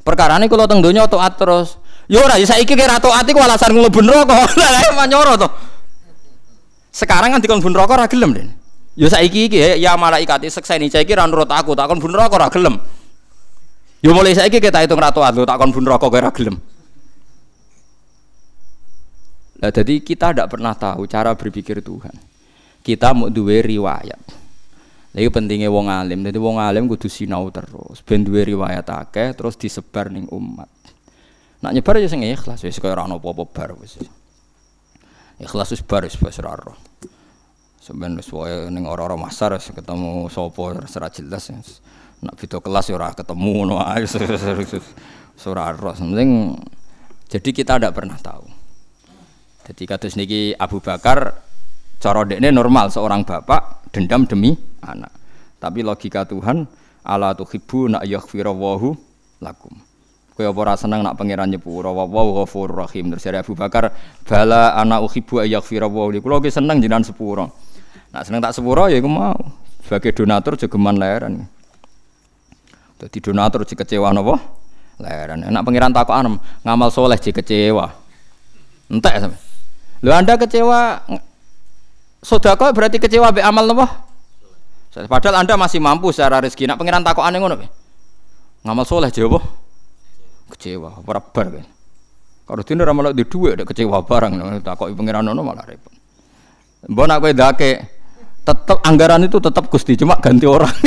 Perkarane 0.00 0.48
kula 0.48 0.64
teng 0.64 0.80
donya 0.80 1.04
taat 1.04 1.36
terus. 1.36 1.76
Yo 2.08 2.24
ora, 2.24 2.40
ya 2.40 2.48
saiki 2.48 2.72
kira 2.72 2.96
taat 2.96 3.28
iku 3.28 3.36
alasan 3.42 3.76
mlebu 3.76 4.00
neraka. 4.00 4.48
Lah 4.60 4.96
manyoro 4.96 5.36
to. 5.36 5.48
Sekarang 6.88 7.36
kan 7.36 7.44
dikon 7.44 7.60
neraka 7.60 8.00
ora 8.00 8.06
gelem, 8.08 8.32
Den. 8.32 8.48
Yo 8.96 9.12
saiki 9.12 9.52
iki 9.52 9.60
ya 9.76 9.92
malaikat 10.00 10.40
sekseni 10.48 10.88
saiki 10.88 11.12
ra 11.12 11.28
nurut 11.28 11.52
aku, 11.52 11.76
tak 11.76 11.90
kon 11.92 12.00
neraka 12.00 12.40
ora 12.40 12.48
gelem. 12.48 12.80
Yo 14.00 14.16
mulai 14.16 14.32
saiki 14.32 14.56
kita 14.56 14.80
hitung 14.80 15.02
ra 15.02 15.12
taat, 15.12 15.36
tak 15.36 15.56
kon 15.60 15.68
neraka 15.74 16.08
ora 16.08 16.32
gelem. 16.32 16.56
Nah, 19.58 19.70
jadi 19.74 19.98
kita 19.98 20.30
tidak 20.30 20.54
pernah 20.54 20.74
tahu 20.74 21.10
cara 21.10 21.34
berpikir 21.34 21.82
Tuhan. 21.82 22.14
Kita 22.86 23.10
mau 23.10 23.26
duwe 23.26 23.58
riwayat. 23.58 24.22
Lagi 25.18 25.28
pentingnya 25.34 25.66
wong 25.66 25.90
alim. 25.90 26.22
Jadi 26.22 26.38
wong 26.38 26.62
alim 26.62 26.86
kudu 26.86 27.10
sinau 27.10 27.50
terus. 27.50 28.04
Ben 28.06 28.22
duwe 28.22 28.46
riwayat 28.46 28.86
akeh 28.86 29.34
terus 29.34 29.58
disebar 29.58 30.14
ning 30.14 30.30
umat. 30.30 30.70
Nak 31.58 31.74
nyebar 31.74 31.98
ya 31.98 32.06
sing 32.06 32.22
ikhlas 32.22 32.62
wis 32.62 32.78
kaya 32.78 32.94
ora 32.94 33.10
ono 33.10 33.18
apa-apa 33.18 33.44
bar 33.50 33.70
wis. 33.82 33.98
Ikhlas 35.42 35.74
wis 35.74 35.82
bar 35.82 36.06
wis 36.06 36.14
wis 36.14 36.38
ora 36.38 36.54
ora. 36.54 36.74
Sampeyan 37.82 38.14
wis 38.14 38.30
wae 38.30 38.70
ning 38.70 38.86
ora-ora 38.86 39.18
masar 39.18 39.58
ketemu 39.58 40.30
sapa 40.30 40.60
ora 40.62 41.08
jelas. 41.10 41.50
Nak 42.22 42.34
video 42.38 42.62
kelas 42.62 42.86
ya 42.86 42.94
ora 42.94 43.10
ketemu 43.10 43.50
ngono 43.58 43.82
ae. 43.82 44.06
Ora 45.50 45.62
ora. 45.74 45.98
Penting 45.98 46.54
jadi 47.26 47.50
kita 47.50 47.82
tidak 47.82 47.96
pernah 47.98 48.14
tahu. 48.22 48.57
Jadi 49.68 49.84
kados 49.84 50.16
niki 50.16 50.56
Abu 50.56 50.80
Bakar 50.80 51.36
cara 52.00 52.24
dekne 52.24 52.48
normal 52.48 52.88
seorang 52.88 53.20
bapak 53.20 53.92
dendam 53.92 54.24
demi 54.24 54.56
anak. 54.80 55.12
Tapi 55.60 55.84
logika 55.84 56.24
Tuhan 56.24 56.64
ala 57.04 57.36
tuhibbu 57.36 57.92
na 57.92 58.00
yaghfirallahu 58.00 58.96
lakum. 59.44 59.76
Kaya 60.38 60.54
apa 60.54 60.60
ora 60.62 60.74
seneng 60.78 61.02
nak 61.02 61.18
pangeran 61.18 61.50
nyepuro 61.50 61.90
wa 61.92 62.06
wa 62.06 62.46
rahim. 62.46 63.10
Terus 63.10 63.26
dari 63.26 63.42
Abu 63.42 63.58
Bakar, 63.58 63.90
bala 64.22 64.70
ana 64.78 65.02
uhibbu 65.02 65.42
ayaghfira 65.42 65.90
wa 65.90 66.06
li. 66.14 66.22
Kula 66.22 66.38
ki 66.38 66.48
seneng 66.48 66.78
jenengan 66.78 67.02
sepuro. 67.02 67.50
Nak 68.14 68.22
seneng 68.22 68.38
tak 68.38 68.54
sepuro 68.54 68.86
ya 68.86 69.02
iku 69.02 69.10
mau. 69.10 69.34
Sebagai 69.82 70.14
donatur 70.14 70.54
jogeman 70.54 70.94
leheran. 70.94 71.42
Dadi 73.02 73.18
donatur 73.18 73.66
jek 73.66 73.82
kecewa 73.82 74.14
napa? 74.14 74.38
Leheran. 75.02 75.42
Nak 75.42 75.62
pangeran 75.66 75.90
takokan 75.90 76.38
ngamal 76.62 76.88
soleh 76.94 77.18
jek 77.18 77.42
kecewa. 77.42 77.90
Entek 78.86 79.14
sampe. 79.18 79.47
Lho 80.02 80.12
Anda 80.14 80.38
kecewa? 80.38 81.02
Sedekah 82.22 82.74
berarti 82.74 82.98
kecewa 82.98 83.30
be 83.30 83.42
amal 83.42 83.66
napa? 83.66 84.06
Padahal 85.06 85.46
Anda 85.46 85.54
masih 85.54 85.78
mampu 85.78 86.10
secara 86.10 86.42
rezeki. 86.42 86.66
Nak 86.66 86.78
pangeran 86.82 87.06
takokane 87.06 87.38
ngono 87.38 87.54
Ngamal 88.66 88.84
soleh 88.84 89.10
jawab 89.14 89.42
kecewa 90.48 91.04
ora 91.04 91.20
bar 91.20 91.46
kan 91.52 91.66
kalau 92.48 92.64
ora 92.64 92.92
malah 92.96 93.12
di 93.12 93.28
dhuwit 93.28 93.60
kecewa 93.68 94.00
barang 94.00 94.64
takoki 94.64 94.96
pangeran 94.96 95.28
ono 95.28 95.44
malah 95.44 95.68
repot. 95.68 95.92
Mbok 96.88 97.04
nak 97.04 97.20
kowe 97.20 97.32
dake 97.36 97.70
tetep 98.40 98.78
anggaran 98.88 99.28
itu 99.28 99.36
tetap 99.36 99.68
Gusti 99.68 100.00
cuma 100.00 100.16
ganti 100.16 100.48
orang. 100.48 100.72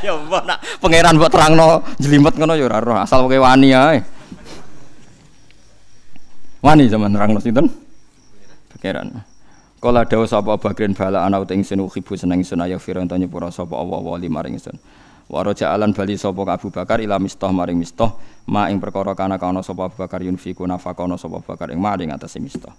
Ya 0.00 0.16
mbok 0.16 0.48
nak 0.48 0.64
pangeran 0.80 1.20
mbok 1.20 1.28
terangno 1.28 1.84
jelimet 2.00 2.32
ngono 2.40 2.56
ya 2.56 2.66
asal 3.04 3.28
kowe 3.28 3.36
wani 3.36 3.76
ae. 3.76 4.00
Wani 6.64 6.88
zaman 6.88 7.12
terangno 7.12 7.44
sinten 7.44 7.68
pangeran 8.80 9.20
Kala 9.80 10.04
dawuh 10.04 10.28
sapa 10.28 10.60
Bakrin 10.60 10.92
bala 10.92 11.24
ana 11.24 11.40
uting 11.40 11.64
sinu 11.64 11.88
khibu 11.88 12.12
seneng 12.12 12.44
sun 12.44 12.60
ayo 12.60 12.76
firan 12.76 13.08
tanya 13.08 13.24
pura 13.24 13.48
sapa 13.48 13.80
Allah 13.80 13.96
wa 14.00 14.16
maring 14.20 14.60
sun 14.60 14.76
Waro 15.30 15.54
jalan 15.54 15.94
bali 15.94 16.18
sapa 16.18 16.42
Abu 16.42 16.74
Bakar 16.74 16.98
ila 17.00 17.16
mistah 17.22 17.54
maring 17.54 17.78
mistah 17.78 18.12
ma 18.50 18.66
ing 18.66 18.82
perkara 18.82 19.14
kana 19.16 19.38
kana 19.38 19.62
sapa 19.62 19.86
Abu 19.88 19.96
Bakar 19.96 20.20
yunfiku 20.26 20.66
nafakono 20.66 21.14
sapa 21.14 21.38
Bakar 21.38 21.70
ing 21.70 21.78
maring 21.78 22.10
atase 22.10 22.42
mistah. 22.42 22.74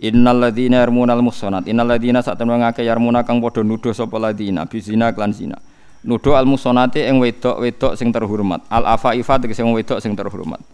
Innal 0.00 0.48
ladzina 0.48 0.80
yarmunal 0.80 1.20
muhsanat 1.20 1.68
innal 1.68 1.86
ladzina 1.92 2.24
satemene 2.24 2.64
ngake 2.64 2.88
yarmuna 2.88 3.20
kang 3.20 3.44
padha 3.44 3.60
nuduh 3.60 3.92
sapa 3.92 4.16
ladzina 4.16 4.64
bizina 4.64 5.12
klan 5.12 5.36
zina. 5.36 5.60
Nuduh 6.08 6.40
al 6.40 6.48
muhsanati 6.48 7.04
ing 7.04 7.20
wedok-wedok 7.20 8.00
sing 8.00 8.10
terhormat. 8.16 8.64
Al 8.72 8.88
afaifa 8.88 9.36
tegese 9.36 9.60
wedok 9.60 10.00
sing 10.00 10.16
terhormat. 10.16 10.64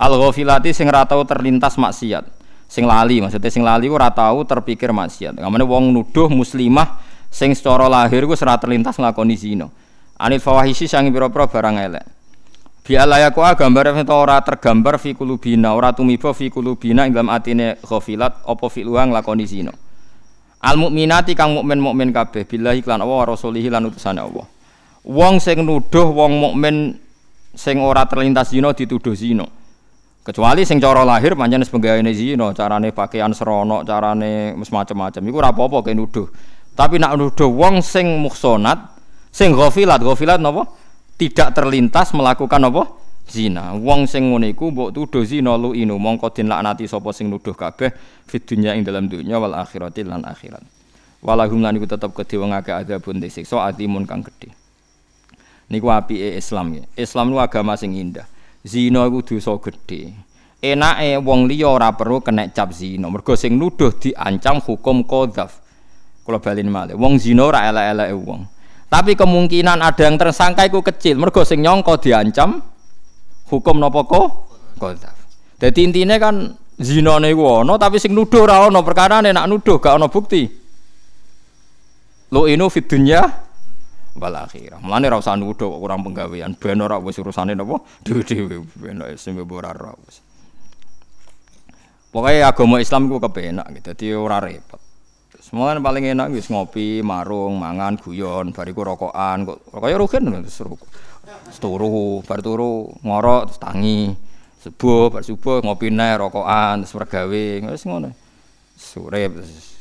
Al 0.00 0.12
ghafilati 0.16 0.72
sing 0.72 0.88
ra 0.88 1.04
terlintas 1.04 1.76
maksiat. 1.76 2.39
Sing 2.70 2.86
lali 2.86 3.18
maksudnya 3.18 3.50
sing 3.50 3.66
lali 3.66 3.90
ora 3.90 4.14
tau 4.14 4.46
terpikir 4.46 4.94
maksiat. 4.94 5.42
Ngamane 5.42 5.66
wong 5.66 5.90
nuduh 5.90 6.30
muslimah 6.30 7.02
sing 7.26 7.50
secara 7.50 7.90
lahir 7.90 8.22
ku 8.30 8.38
ora 8.38 8.54
terlintas 8.62 8.94
nglakoni 8.94 9.34
zina 9.34 9.66
Anil 10.20 10.38
fawahisi 10.38 10.84
sangi 10.84 11.08
pira-pira 11.08 11.48
barang 11.48 11.76
elek. 11.80 12.04
Bi 12.84 12.94
alayaku 12.94 13.40
gambar 13.40 13.96
ento 13.96 14.12
ora 14.12 14.36
tergambar 14.44 15.00
fi 15.00 15.16
kulubina, 15.16 15.72
ora 15.72 15.96
tumiba 15.96 16.36
fi 16.36 16.52
kulubina 16.52 17.08
ing 17.08 17.16
dalam 17.16 17.32
atine 17.32 17.80
ghafilat 17.80 18.44
apa 18.44 18.66
fi 18.68 18.84
luang 18.84 19.16
lakoni 19.16 19.48
zina. 19.48 19.72
Al 20.60 20.76
mukminati 20.76 21.32
kang 21.32 21.56
mukmin 21.56 21.80
mukmin 21.80 22.12
kabeh 22.12 22.44
billahi 22.44 22.84
lan 22.84 23.00
Allah 23.00 23.16
wa 23.24 23.26
rasulihi 23.32 23.72
lan 23.72 23.88
utusane 23.88 24.20
Allah. 24.20 24.44
Wong 25.08 25.40
sing 25.40 25.64
nuduh 25.64 26.12
wong 26.12 26.36
mukmin 26.36 27.00
sing 27.56 27.80
ora 27.80 28.04
terlintas 28.04 28.52
zina 28.52 28.76
dituduh 28.76 29.16
zina. 29.16 29.48
Kecuali 30.30 30.62
sing 30.62 30.78
cara 30.78 31.02
lahir 31.02 31.34
pancen 31.34 31.66
penggaweane 31.66 32.14
zina, 32.14 32.54
carane 32.54 32.94
pakaian 32.94 33.34
serono, 33.34 33.82
carane 33.82 34.54
macam-macam. 34.54 35.22
Iku 35.26 35.36
ora 35.42 35.50
apa-apa 35.50 35.90
nuduh. 35.90 36.30
Tapi 36.78 37.02
nak 37.02 37.18
nuduh 37.18 37.50
wong 37.50 37.82
sing 37.82 38.22
muhsonat, 38.22 38.78
sing 39.34 39.50
ghafilat, 39.50 39.98
ghafilat 39.98 40.38
napa? 40.38 40.70
Tidak 41.18 41.50
terlintas 41.50 42.14
melakukan 42.14 42.62
apa? 42.62 42.82
Zina. 43.26 43.74
Wong 43.74 44.06
sing 44.06 44.30
ngene 44.30 44.54
iku 44.54 44.70
mbok 44.70 44.94
tuduh 44.94 45.26
zina 45.26 45.58
lu 45.58 45.74
inu 45.74 45.98
mongko 45.98 46.30
den 46.30 46.46
laknati 46.46 46.86
sapa 46.86 47.10
sing 47.10 47.26
nuduh 47.26 47.58
kabeh 47.58 47.90
fid 48.30 48.46
dunya 48.46 48.78
ing 48.78 48.86
dalam 48.86 49.10
dunya 49.10 49.34
wal 49.34 49.58
akhirati 49.58 50.06
lan 50.06 50.22
akhirat. 50.22 50.62
Walahum 51.26 51.58
lan 51.58 51.74
iku 51.74 51.90
tetep 51.90 52.14
kedhe 52.14 52.38
wong 52.38 52.54
akeh 52.54 52.70
adabun 52.70 53.18
disiksa 53.18 53.66
atimun 53.66 54.06
kang 54.06 54.22
gedhe. 54.22 54.54
Niku 55.74 55.90
apike 55.90 56.38
Islam 56.38 56.78
ya. 56.78 56.86
Islam 56.94 57.34
nu 57.34 57.42
agama 57.42 57.74
sing 57.74 57.98
indah. 57.98 58.30
Zina 58.64 59.06
iku 59.08 59.24
dosa 59.24 59.56
gedhe. 59.60 60.12
Enake 60.60 61.16
wong 61.24 61.48
liya 61.48 61.72
ora 61.72 61.88
perlu 61.96 62.20
kena 62.20 62.48
cap 62.52 62.72
zina. 62.76 63.08
Mergo 63.08 63.32
sing 63.32 63.56
nuduh 63.56 63.96
diancam 63.96 64.60
hukum 64.60 65.08
qadzaf. 65.08 65.56
Kula 66.20 66.36
balin 66.36 66.68
malih. 66.68 66.96
Wong 67.00 67.16
zina 67.16 67.48
ora 67.48 67.64
elek-eleke 67.72 68.14
wong. 68.16 68.40
Tapi 68.90 69.16
kemungkinan 69.16 69.80
ada 69.80 70.02
yang 70.04 70.20
tersangka 70.20 70.68
iku 70.68 70.84
kecil. 70.84 71.16
Mergo 71.16 71.46
sing 71.48 71.64
nyangka 71.64 71.96
diancam 71.96 72.60
hukum 73.48 73.80
napa 73.80 74.04
kok 74.04 74.26
qadzaf. 74.76 75.16
Dadi 75.56 75.80
intine 75.80 76.20
kan 76.20 76.52
zinane 76.80 77.32
iku 77.32 77.64
ana 77.64 77.76
tapi 77.80 77.96
sing 77.96 78.12
nuduh 78.12 78.44
ora 78.44 78.68
ana 78.68 78.80
perkara 78.84 79.20
nek 79.24 79.48
nuduh 79.48 79.80
gak 79.80 79.96
ana 79.96 80.12
bukti. 80.12 80.44
Lo 82.30 82.44
inu 82.46 82.68
fid 82.68 82.86
dunya 82.86 83.24
wal 84.16 84.34
akhirah. 84.34 84.82
Mulane 84.82 85.06
ora 85.06 85.18
usah 85.22 85.38
nuduh 85.38 85.70
kurang 85.78 86.02
penggawean, 86.02 86.56
ben 86.58 86.80
ora 86.82 86.98
wis 86.98 87.18
urusane 87.20 87.54
napa 87.54 87.78
dhewe-dhewe 88.02 88.62
ben 88.80 88.98
sing 89.14 89.38
ora 89.38 89.70
ora 89.70 89.94
wis. 90.02 90.24
Pokoke 92.10 92.42
agama 92.42 92.82
Islam 92.82 93.06
iku 93.06 93.22
kepenak 93.22 93.70
gitu, 93.70 93.94
dadi 93.94 94.06
ora 94.18 94.42
repot. 94.42 94.82
Semuanya 95.38 95.78
paling 95.78 96.10
enak 96.10 96.34
wis 96.34 96.50
ngopi, 96.50 97.06
marung, 97.06 97.54
mangan, 97.54 97.94
guyon, 98.02 98.50
bariku 98.50 98.82
rokokan, 98.82 99.46
kok 99.46 99.58
kaya 99.78 99.94
rugen 99.94 100.26
terus. 100.26 100.58
Turu, 101.62 102.18
bar 102.26 102.42
turu 102.42 102.90
ngorok 103.06 103.54
tangi. 103.62 104.10
Subuh, 104.58 105.14
bar 105.14 105.22
subuh 105.22 105.62
ngopi 105.62 105.94
neh 105.94 106.18
rokokan, 106.18 106.82
terus 106.82 106.98
mergawe, 106.98 107.44
wis 107.70 107.86
ngono. 107.86 108.10
Sore 108.74 109.30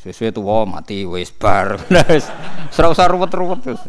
sesuai 0.05 0.29
tuwa 0.29 0.69
mati 0.69 1.09
wis 1.09 1.33
bar. 1.33 1.81
Wis 2.13 2.29
ora 2.77 2.93
usah 2.93 3.09
ruwet-ruwet. 3.09 3.79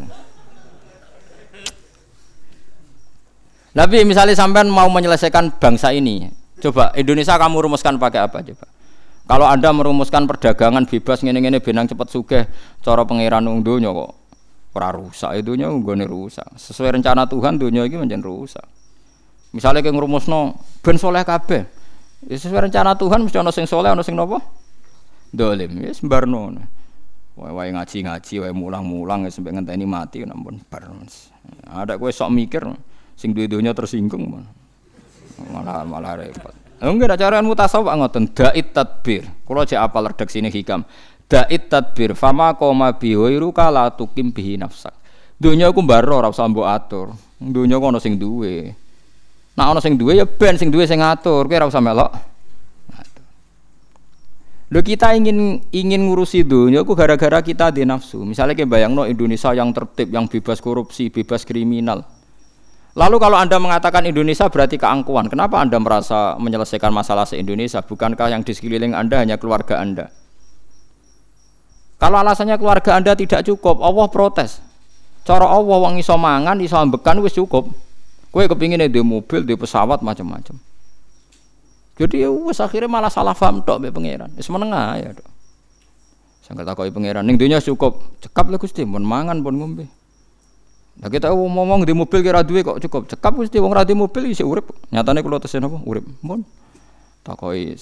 Nabi 3.71 4.03
misalnya 4.03 4.35
sampean 4.35 4.67
mau 4.67 4.91
menyelesaikan 4.91 5.63
bangsa 5.63 5.95
ini, 5.95 6.27
coba 6.59 6.91
Indonesia 6.99 7.39
kamu 7.39 7.71
rumuskan 7.71 8.03
pakai 8.03 8.27
apa 8.27 8.43
coba? 8.43 8.67
Kalau 9.31 9.47
anda 9.47 9.71
merumuskan 9.71 10.27
perdagangan 10.27 10.91
bebas 10.91 11.23
ngene-ngene 11.23 11.63
benang 11.63 11.87
cepat 11.87 12.11
sugih, 12.11 12.51
cara 12.83 13.07
pangeran 13.07 13.47
wong 13.47 13.63
donya 13.63 13.95
kok 13.95 14.21
ora 14.71 14.95
rusak 14.95 15.35
itu 15.39 15.59
nya 15.59 15.71
nggone 15.71 16.07
rusak. 16.07 16.47
Sesuai 16.55 16.99
rencana 16.99 17.27
Tuhan 17.27 17.59
donya 17.59 17.87
iki 17.87 17.99
menjen 17.99 18.23
rusak. 18.23 18.63
Misalnya 19.51 19.83
kayak 19.83 19.99
ngrumusno 19.99 20.59
ben 20.83 20.95
soleh 20.95 21.27
kabeh. 21.27 21.67
Ya 22.27 22.37
sesuai 22.39 22.71
rencana 22.71 22.95
Tuhan 22.95 23.27
mesti 23.27 23.39
ana 23.39 23.51
sing 23.51 23.67
soleh 23.67 23.91
ana 23.91 24.03
sing 24.07 24.15
napa? 24.15 24.39
Dolim. 25.35 25.79
Ya 25.79 25.91
sembarno. 25.91 26.55
Wae 27.35 27.73
ngaji-ngaji, 27.73 28.35
wae 28.47 28.53
mulang-mulang 28.53 29.27
sampai 29.31 29.57
ngenteni 29.57 29.87
mati 29.89 30.23
nampun 30.23 30.61
bar. 30.71 30.87
Ada 31.67 31.97
kowe 31.99 32.13
sok 32.13 32.31
mikir 32.31 32.63
sing 33.21 33.37
duwe-duwenya 33.37 33.77
tersinggung 33.77 34.25
malah 35.53 35.85
malah 35.85 36.17
repot. 36.17 36.57
Enggak 36.81 37.13
ada 37.13 37.17
cara 37.21 37.45
mutasawuf 37.45 37.93
ngoten 37.93 38.33
dait 38.33 38.73
tadbir. 38.73 39.29
Kula 39.45 39.69
cek 39.69 39.77
apal 39.77 40.09
redaksine 40.09 40.49
hikam. 40.49 40.89
Dait 41.29 41.69
tadbir 41.69 42.17
fama 42.17 42.57
koma 42.57 42.97
bihoiru 42.97 43.53
kala 43.53 43.93
tukim 43.93 44.33
bihi 44.33 44.57
nafsak. 44.57 44.97
Dunya 45.37 45.69
ku 45.77 45.85
mbaro 45.85 46.25
ora 46.25 46.33
usah 46.33 46.49
mbok 46.49 46.65
atur. 46.65 47.13
Dunya 47.37 47.77
ku 47.77 47.85
ana 47.85 48.01
sing 48.01 48.17
duwe. 48.17 48.73
Nah 49.61 49.77
ana 49.77 49.85
sing 49.85 50.01
duwe 50.01 50.17
ya 50.17 50.25
ben 50.25 50.57
sing 50.57 50.73
duwe 50.73 50.89
sing 50.89 51.05
ngatur. 51.05 51.45
Kowe 51.45 51.57
ora 51.61 51.69
usah 51.69 51.85
melok. 51.85 52.13
Lo 54.71 54.81
kita 54.87 55.19
ingin 55.19 55.61
ingin 55.75 56.07
ngurusi 56.07 56.47
dunia 56.47 56.87
ku 56.87 56.95
gara-gara 56.97 57.43
kita 57.45 57.75
di 57.75 57.85
nafsu. 57.85 58.23
Misalnya 58.25 58.55
kayak 58.57 58.71
bayang 58.71 58.93
no 58.97 59.03
Indonesia 59.03 59.51
yang 59.53 59.75
tertib, 59.75 60.15
yang 60.15 60.31
bebas 60.31 60.63
korupsi, 60.63 61.11
bebas 61.11 61.43
kriminal. 61.43 62.07
Lalu 62.99 63.17
kalau 63.23 63.39
Anda 63.39 63.55
mengatakan 63.63 64.03
Indonesia 64.03 64.51
berarti 64.51 64.75
keangkuhan, 64.75 65.31
kenapa 65.31 65.63
Anda 65.63 65.79
merasa 65.79 66.35
menyelesaikan 66.43 66.91
masalah 66.91 67.23
se-Indonesia? 67.23 67.79
Bukankah 67.87 68.35
yang 68.35 68.43
di 68.43 68.51
sekeliling 68.51 68.99
Anda 68.99 69.23
hanya 69.23 69.39
keluarga 69.39 69.79
Anda? 69.79 70.11
Kalau 72.03 72.19
alasannya 72.19 72.59
keluarga 72.59 72.99
Anda 72.99 73.15
tidak 73.15 73.47
cukup, 73.47 73.79
Allah 73.79 74.11
protes. 74.11 74.59
Cara 75.23 75.47
Allah 75.47 75.77
wong 75.79 76.03
iso 76.03 76.17
mangan, 76.19 76.59
iso 76.59 76.75
ambekan 76.75 77.23
wis 77.23 77.37
cukup. 77.37 77.71
Kowe 78.35 78.45
kepingin 78.47 78.83
di 78.91 79.01
mobil, 79.05 79.47
di 79.47 79.55
pesawat 79.55 80.03
macam-macam. 80.03 80.59
Jadi 82.01 82.25
wis 82.25 82.59
akhirnya 82.59 82.89
malah 82.89 83.13
salah 83.13 83.37
paham 83.37 83.61
tok 83.61 83.85
mbek 83.85 83.93
pangeran. 83.93 84.31
Wis 84.35 84.49
menengah 84.49 84.97
ya, 84.97 85.11
Dok. 85.13 85.29
Sangka 86.41 86.65
takoki 86.65 86.91
pangeran, 86.91 87.23
ning 87.23 87.37
dunya 87.37 87.61
cukup. 87.61 88.19
Cekap 88.25 88.49
lho 88.49 88.57
Gusti, 88.57 88.83
mun 88.83 89.05
mangan 89.05 89.45
pun 89.45 89.55
ngombe. 89.61 90.00
Nah 91.01 91.09
kita 91.09 91.33
ngomong 91.33 91.89
di 91.89 91.97
mobil 91.97 92.21
kira 92.21 92.45
duwe 92.45 92.61
kok 92.61 92.77
cukup. 92.77 93.09
Cekap 93.09 93.33
mesti 93.41 93.57
wong 93.57 93.73
ra 93.73 93.89
mobil 93.89 94.37
isih 94.37 94.45
urip. 94.45 94.69
Nyatane 94.93 95.25
kula 95.25 95.41
tesen 95.41 95.65
apa? 95.65 95.81
Urip. 95.89 96.05
Mun. 96.21 96.45
Takoki. 97.25 97.73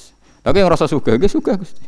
Tapi 0.43 0.57
yang 0.63 0.71
rasa 0.71 0.87
suka, 0.87 1.19
ge 1.19 1.27
suka 1.27 1.59
Gusti. 1.59 1.83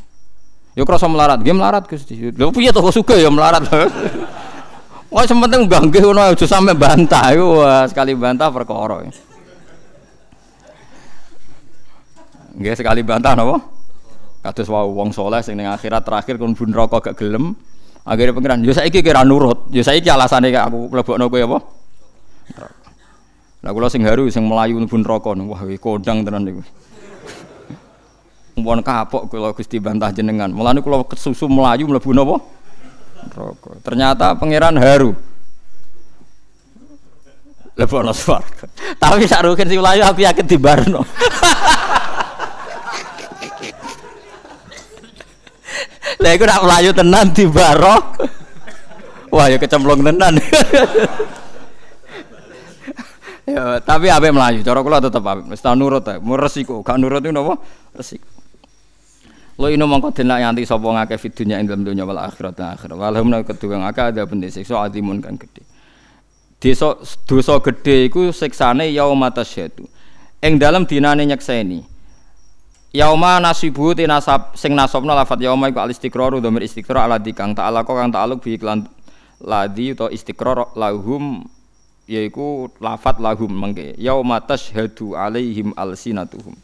Ya 0.74 0.82
krasa 0.82 1.06
melarat, 1.06 1.38
ge 1.42 1.54
melarat 1.54 1.86
Gusti. 1.86 2.18
Lha 2.34 2.50
piye 2.50 2.74
to 2.74 2.82
kok 2.82 2.94
suka 2.94 3.14
ya 3.14 3.30
melarat. 3.30 3.62
Wah, 5.10 5.26
sementing 5.26 5.66
gangge 5.66 5.98
ngono 5.98 6.22
aja 6.22 6.46
sampe 6.46 6.70
bantah 6.70 7.34
iku 7.34 7.66
sekali 7.90 8.14
bantah 8.14 8.46
perkara. 8.54 9.02
Nggih 12.54 12.74
sekali 12.78 13.02
bantah 13.02 13.34
napa? 13.34 13.58
Kados 14.40 14.70
wae 14.70 14.86
wong 14.86 15.10
saleh 15.10 15.42
sing 15.42 15.58
ning 15.58 15.66
akhirat 15.66 16.06
terakhir 16.06 16.38
kon 16.38 16.54
bun 16.54 16.70
rokok 16.70 17.10
gak 17.10 17.18
gelem, 17.18 17.58
Akhirnya 18.00 18.32
pengiran, 18.32 18.64
yo 18.64 18.72
saiki 18.72 19.04
kira 19.04 19.20
nurut, 19.28 19.68
yo 19.68 19.84
saiki 19.84 20.08
alasane 20.08 20.48
aku 20.56 20.88
mlebokno 20.88 21.28
kowe 21.28 21.40
apa? 21.44 21.58
Lah 23.60 23.70
kula 23.76 23.92
sing 23.92 24.00
haru 24.08 24.24
sing 24.32 24.48
melayu 24.48 24.80
pun 24.88 25.04
rokok, 25.04 25.36
wah 25.44 25.60
kodang 25.76 26.24
tenan 26.24 26.48
niku. 26.48 26.64
Mumpun 28.56 28.80
kapok 28.80 29.28
kula 29.28 29.52
Gusti 29.52 29.76
bantah 29.76 30.08
jenengan. 30.16 30.48
Mulane 30.48 30.80
kula 30.80 31.04
kesusu 31.04 31.44
melayu 31.44 31.84
mlebu 31.84 32.10
napa? 32.16 32.40
Rokok. 33.36 33.84
Ternyata 33.84 34.32
pangeran 34.32 34.80
haru. 34.80 35.12
Lebokno 37.76 38.16
swarga. 38.16 38.64
Tapi 38.96 39.28
sak 39.28 39.44
rugen 39.44 39.68
sing 39.68 39.76
melayu 39.76 40.08
aku 40.08 40.24
yakin 40.24 40.48
dibarno. 40.48 41.04
Lah 46.20 46.30
iku 46.36 46.44
nak 46.44 46.62
mlayu 46.64 46.90
tenan 46.92 47.32
di 47.32 47.44
baro. 47.48 47.96
Wah, 49.32 49.46
ya 49.48 49.56
kecemplung 49.56 50.04
tenan. 50.04 50.36
ya, 53.48 53.80
tapi 53.80 54.12
ape 54.12 54.28
mlayu, 54.28 54.60
cara 54.60 54.84
kula 54.84 55.00
tetep 55.00 55.24
ape. 55.24 55.48
Wis 55.48 55.64
ta 55.64 55.72
nurut 55.72 56.04
mu 56.20 56.36
resiko, 56.36 56.84
gak 56.84 57.00
nurut 57.00 57.24
itu 57.24 57.32
napa? 57.32 57.56
Resiko. 57.96 58.40
Lo 59.60 59.68
ino 59.68 59.84
mongko 59.84 60.16
den 60.16 60.32
yanti 60.32 60.64
sapa 60.64 60.88
ngake 60.88 61.20
fid 61.20 61.36
dunya 61.36 61.60
ing 61.60 61.68
dalem 61.68 61.84
dunya 61.84 62.08
wal 62.08 62.16
akhirat 62.16 62.56
dan 62.56 62.72
akhirat. 62.72 62.96
Walhamna 62.96 63.44
kedua 63.44 63.76
ngake 63.84 64.00
ada 64.16 64.24
bende 64.24 64.48
siksa 64.48 64.80
adimun 64.80 65.20
kan 65.20 65.36
gede. 65.36 65.60
Desa 66.56 66.96
dosa 67.28 67.60
gede 67.60 68.08
iku 68.08 68.32
siksane 68.32 68.88
yaumatasyadu. 68.88 69.84
Ing 70.40 70.56
dalem 70.56 70.88
dinane 70.88 71.28
nyekseni. 71.28 71.84
Yauma 72.90 73.38
nasibu 73.38 73.94
ti 73.94 74.02
nasab 74.02 74.58
sing 74.58 74.74
nasabna 74.74 75.14
lafat 75.14 75.38
yauma 75.38 75.70
iku 75.70 75.78
al 75.78 75.94
istiqraru 75.94 76.42
dhamir 76.42 76.66
istiqrar 76.66 77.06
ala 77.06 77.22
kang 77.22 77.54
ta'ala 77.54 77.86
kang 77.86 78.10
ta'aluk 78.10 78.42
bi 78.42 78.58
iklan 78.58 78.82
ladi 79.38 79.94
utawa 79.94 80.10
istiqrar 80.10 80.74
lahum 80.74 81.46
yaiku 82.10 82.66
lafat 82.82 83.22
lahum 83.22 83.46
mengke. 83.46 83.94
Yauma 83.94 84.42
tashhadu 84.42 85.14
alaihim 85.14 85.70
alsinatuhum. 85.78 86.58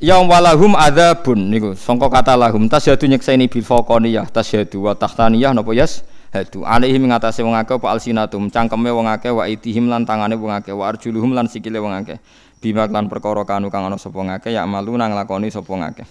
Yaum 0.00 0.24
walahum 0.32 0.72
adzabun 0.72 1.52
niku 1.52 1.76
sangka 1.76 2.08
kata 2.08 2.32
lahum. 2.32 2.64
Tasyhadu 2.64 3.04
nyekseni 3.12 3.44
bil 3.52 3.60
faqaniyah 3.60 4.24
tasyhadu 4.32 4.88
wa 4.88 4.96
tahtaniyah 4.96 5.52
napa 5.52 5.76
yas? 5.76 6.00
Hadu. 6.32 6.64
Alaihi 6.64 6.96
mengatasi 6.96 7.44
wong 7.44 7.58
akeh 7.58 7.76
apa 7.76 7.90
alsinatum 7.90 8.48
cangkeme 8.48 8.88
wong 8.88 9.10
akeh 9.10 9.34
wa 9.34 9.44
itihim 9.44 9.90
lan 9.90 10.06
tangane 10.08 10.38
wong 10.38 10.54
akeh 10.62 10.72
wa 10.72 10.88
arjuluhum 10.88 11.36
lan 11.36 11.50
sikile 11.50 11.82
wong 11.82 11.90
akeh 11.90 12.22
bima 12.60 12.84
lan 12.86 13.08
perkara 13.08 13.42
kanu 13.48 13.72
kang 13.72 13.88
ana 13.88 13.96
sapa 13.96 14.20
ngakeh 14.20 14.52
ya 14.52 14.68
malu 14.68 14.94
nang 15.00 15.16
lakoni 15.16 15.48
sapa 15.48 15.72
ngakeh 15.72 16.06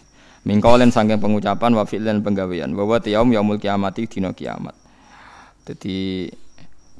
mingkolen 0.49 0.89
saking 0.89 1.21
pengucapan 1.21 1.71
wa 1.77 1.85
fi'lan 1.85 2.25
penggawean 2.25 2.73
bahwa 2.73 2.97
yaum 3.05 3.29
yaumul 3.29 3.61
kiamati 3.61 4.09
dina 4.09 4.33
kiamat 4.33 4.73
dadi 5.63 6.27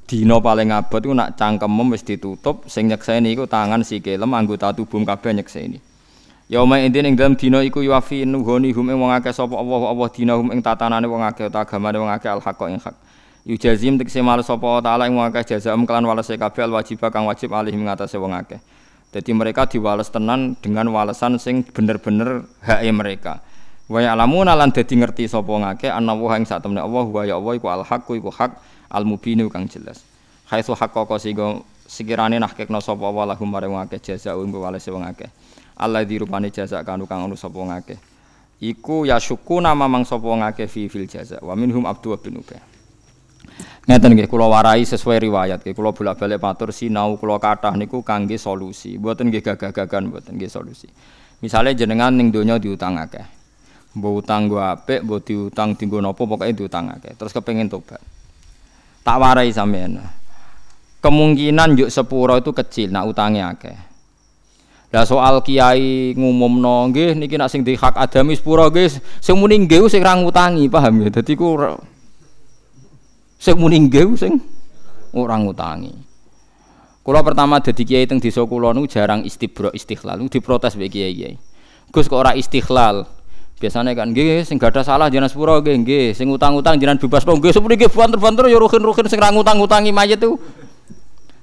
dina 0.05 0.37
paling 0.37 0.69
abot 0.69 1.01
iku 1.01 1.13
nak 1.17 1.33
cangkemem 1.33 1.89
wis 1.89 2.05
ditutup 2.05 2.69
sing 2.69 2.87
nyekseni 2.93 3.33
iku 3.33 3.49
tangan 3.49 3.81
sikile 3.81 4.25
anggota 4.29 4.69
tubuh 4.73 5.01
kabeh 5.01 5.33
nyekseni 5.41 5.89
Yauma 6.49 6.81
idin 6.81 7.05
ing 7.05 7.13
dalam 7.13 7.37
dina 7.37 7.61
iku 7.61 7.85
yuafi 7.85 8.25
nuhoni 8.25 8.73
hum 8.73 8.89
ing 8.89 8.97
wong 8.97 9.13
akeh 9.13 9.29
sapa 9.29 9.53
Allah 9.53 9.93
Allah 9.93 10.09
dina 10.09 10.33
hum 10.33 10.49
ing 10.49 10.65
tatanane 10.65 11.05
wong 11.05 11.21
akeh 11.21 11.45
utawa 11.45 11.61
agamane 11.61 12.01
wong 12.01 12.09
al 12.09 12.41
haqq 12.41 12.61
ing 12.73 12.81
hak. 12.81 12.97
Yujazim 13.45 14.01
tegese 14.01 14.25
males 14.25 14.49
sapa 14.49 14.81
taala 14.81 15.05
ing 15.05 15.13
wong 15.13 15.29
akeh 15.29 15.45
jazaam 15.45 15.85
kelan 15.85 16.09
walese 16.09 16.41
kabeh 16.41 16.65
al 16.65 16.73
wajib 16.73 17.05
kang 17.13 17.29
wajib 17.29 17.53
alih 17.53 17.69
ing 17.69 17.85
atase 17.85 18.17
wong. 18.17 18.33
Jadi 19.09 19.31
mereka 19.33 19.65
diwales 19.65 20.13
tenan 20.13 20.53
dengan 20.61 20.89
walesan 20.93 21.41
sing 21.41 21.65
bener-bener 21.65 22.45
hak 22.61 22.85
mereka. 22.93 23.41
Wa 23.89 24.05
ya'lamuna 24.05 24.53
lan 24.53 24.69
dadi 24.69 25.01
ngerti 25.01 25.25
sapa 25.25 25.49
ngake 25.49 25.89
ana 25.89 26.13
wa 26.13 26.37
ing 26.37 26.45
sak 26.45 26.61
temne 26.61 26.77
Allah 26.77 27.05
wa 27.09 27.21
ya 27.25 27.41
Allah 27.41 27.53
iku 27.57 27.67
al 27.73 27.81
haqq 27.81 28.05
iku 28.21 28.29
hak 28.29 28.53
al 28.93 29.01
mubinu 29.01 29.49
kang 29.49 29.65
jelas. 29.65 30.05
Haitsu 30.45 30.77
haqqaqa 30.77 31.17
sing 31.17 31.33
sekirane 31.89 32.37
nahkekno 32.37 32.77
sapa 32.85 33.09
wa 33.09 33.25
lahum 33.25 33.49
marang 33.49 33.73
wong 33.73 33.81
akeh 33.89 33.97
jazaa'un 33.97 34.53
walese 34.53 34.93
wong 34.93 35.01
akeh 35.09 35.25
Allah 35.73 36.05
dirupani 36.05 36.53
jasa 36.53 36.85
kanu 36.85 37.09
kang 37.09 37.25
anu 37.25 37.33
sapa 37.33 37.57
ngake 37.57 37.97
iku 38.61 39.09
ya 39.09 39.17
syuku 39.17 39.57
nama 39.57 39.89
mang 39.89 40.05
sapa 40.05 40.29
ngake 40.29 40.69
fi 40.69 40.85
fil 40.85 41.09
jaza 41.09 41.41
wa 41.41 41.57
minhum 41.57 41.89
abdu 41.89 42.13
bin 42.21 42.45
ubay 42.45 42.61
ngeten 43.85 44.15
nggih 44.15 44.29
kula 44.29 44.47
warai 44.47 44.85
sesuai 44.85 45.23
riwayat 45.29 45.63
nggih. 45.63 45.75
Kula 45.75 45.95
bolak-balik 45.95 46.39
matur 46.39 46.69
sinau 46.69 47.15
kula 47.19 47.37
kathah 47.37 47.75
niku 47.75 48.03
kangge 48.05 48.37
solusi. 48.39 48.99
Mboten 48.99 49.33
nggih 49.33 49.43
gagah-gagahan 49.43 50.09
mboten 50.09 50.35
nggih 50.37 50.51
solusi. 50.51 50.89
Misalnya 51.39 51.73
jenengan 51.73 52.11
ning 52.15 52.33
donya 52.33 52.59
diutang 52.59 52.99
akeh. 52.99 53.25
Mbok 53.95 54.13
utang 54.21 54.45
gua 54.45 54.77
apik 54.77 55.01
mbok 55.01 55.25
diutang 55.25 55.73
dienggo 55.73 55.97
napa 56.03 56.21
pokoke 56.21 56.53
diutang 56.53 56.93
akeh. 56.93 57.15
Terus 57.15 57.31
kepengin 57.33 57.71
tobat. 57.71 58.03
Tak 59.01 59.17
warai 59.17 59.49
sampean 59.49 59.97
kemungkinan 60.99 61.79
yuk 61.79 61.89
sepuro 61.91 62.35
itu 62.35 62.51
kecil 62.51 62.91
nak 62.91 63.07
utangnya 63.07 63.55
akeh. 63.55 63.77
Lah 64.89 65.05
soal 65.05 65.39
kiai 65.45 66.17
ngumumno 66.17 66.89
nggih 66.89 67.13
niki 67.13 67.37
nak 67.37 67.53
sing 67.53 67.61
di 67.63 67.77
hak 67.77 67.95
adami 67.95 68.35
sepuro 68.35 68.67
nggih. 68.67 68.89
Sing 69.23 69.35
muni 69.39 69.63
nggih 69.63 69.87
sing 69.87 70.03
ra 70.03 70.17
ngutangi 70.17 70.67
paham 70.67 71.05
ya 71.05 71.09
dadi 71.09 71.33
ku 71.39 71.55
sing 73.39 73.55
muni 73.55 73.79
nggih 73.87 74.19
sing 74.19 74.43
ora 75.15 75.39
ngutangi 75.39 75.95
kula 77.01 77.23
pertama 77.23 77.63
dadi 77.63 77.87
kiai 77.87 78.05
teng 78.05 78.19
desa 78.19 78.43
kula 78.43 78.75
nu 78.75 78.83
jarang 78.85 79.23
istibro 79.23 79.71
istighlal 79.71 80.19
diprotes 80.27 80.75
mbek 80.75 80.91
kiai-kiai 80.91 81.39
Gus 81.89 82.05
kok 82.05 82.19
ora 82.19 82.37
istighlal 82.37 83.07
biasanya 83.57 83.95
kan 83.95 84.11
nggih 84.11 84.43
sing 84.43 84.59
gada 84.61 84.83
salah 84.83 85.09
jenengan 85.09 85.31
sepuro 85.31 85.57
nggih 85.63 85.75
nggih 85.81 86.05
sing 86.13 86.29
utang-utang 86.29 86.77
jenengan 86.77 86.99
bebas 86.99 87.23
nggih 87.23 87.55
sepuro 87.55 87.73
nggih 87.73 87.89
banter-banter 87.89 88.51
ya 88.51 88.59
ruhin-ruhin 88.61 89.07
sing 89.09 89.17
ra 89.17 89.31
ngutang-utangi 89.33 89.89
mayit 89.89 90.19
itu 90.19 90.37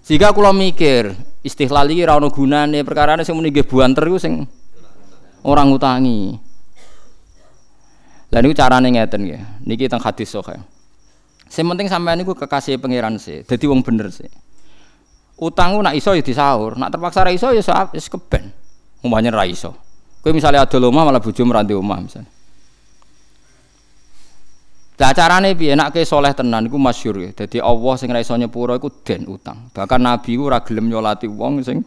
sehingga 0.07 0.31
kula 0.31 0.55
mikir 0.55 1.17
Istihlal 1.47 1.87
iki 1.95 2.03
ora 2.03 2.19
ono 2.19 2.27
gunane, 2.27 2.83
perkarane 2.83 3.23
sing 3.23 3.39
muni 3.39 3.55
nggih 3.55 3.71
buanter 3.71 4.03
iku 4.11 4.19
sing 4.19 4.43
orang 5.47 5.71
ngutangi. 5.71 6.35
Lah 8.35 8.43
niku 8.43 8.55
carane 8.59 8.91
ngeten 8.91 9.31
nggih. 9.31 9.43
Niki 9.63 9.87
teng 9.87 10.03
hadis 10.03 10.35
sahih. 10.35 10.59
Sing 11.47 11.63
penting 11.67 11.87
sampean 11.87 12.19
niku 12.19 12.35
kekasih 12.35 12.83
pangeran 12.83 13.17
sih, 13.23 13.47
dadi 13.47 13.65
wong 13.71 13.87
bener 13.87 14.11
sih. 14.11 14.27
Utangku 15.37 15.85
nak 15.85 15.95
iso 15.95 16.17
ya 16.17 16.25
disaur, 16.25 16.81
nak 16.81 16.91
terpaksa 16.91 17.23
ra 17.23 17.31
iso 17.31 17.53
ya 17.53 17.63
wis 17.93 18.09
keben. 18.09 18.51
Umpamane 19.05 19.31
ra 19.31 19.45
iso. 19.45 19.77
Kowe 20.25 20.35
misalnya 20.35 20.67
ada 20.67 20.77
omah 20.81 21.07
malah 21.07 21.23
bojo 21.23 21.45
meranti 21.47 21.77
omah 21.77 21.99
misalnya. 22.03 22.31
Lah 24.97 25.13
carane 25.13 25.53
piye 25.53 25.77
nek 25.77 25.93
soleh 26.09 26.33
tenan 26.33 26.67
iku 26.67 26.81
masyhur 26.81 27.21
ya. 27.21 27.31
Dadi 27.37 27.61
Allah 27.61 27.95
sing 28.01 28.09
ra 28.09 28.19
iso 28.19 28.33
nyepuro 28.33 28.75
iku 28.75 28.89
den 29.05 29.29
utang. 29.29 29.69
Bahkan 29.71 30.01
nabi 30.01 30.41
ku 30.41 30.49
ora 30.49 30.65
gelem 30.65 30.89
nyolati 30.89 31.29
wong 31.29 31.61
sing 31.63 31.85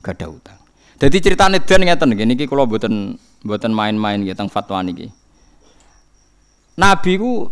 gada 0.00 0.30
utang. 0.30 0.56
Dadi 0.96 1.18
critane 1.18 1.58
den 1.58 1.84
ngeten 1.84 2.08
nggih 2.14 2.26
niki 2.30 2.44
kula 2.46 2.70
mboten 2.70 3.18
mboten 3.44 3.72
main-main 3.74 4.22
nggih 4.22 4.38
teng 4.38 4.46
fatwa 4.46 4.78
niki. 4.80 5.10
Nabi 6.78 7.12
ku 7.18 7.50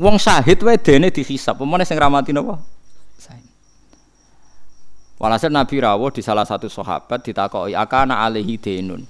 wong 0.00 0.16
syahid 0.16 0.64
wae 0.64 0.80
dene 0.80 1.12
dihisab. 1.12 1.60
Pemene 1.60 1.84
sing 1.84 2.00
ramati 2.00 2.32
napa? 2.32 2.56
Walhasil 5.20 5.52
Nabi 5.52 5.84
rawuh 5.84 6.08
di 6.08 6.24
salah 6.24 6.48
satu 6.48 6.72
sahabat 6.72 7.20
ditakoki 7.20 7.76
akana 7.76 8.24
alaihi 8.24 8.56
denun. 8.56 9.04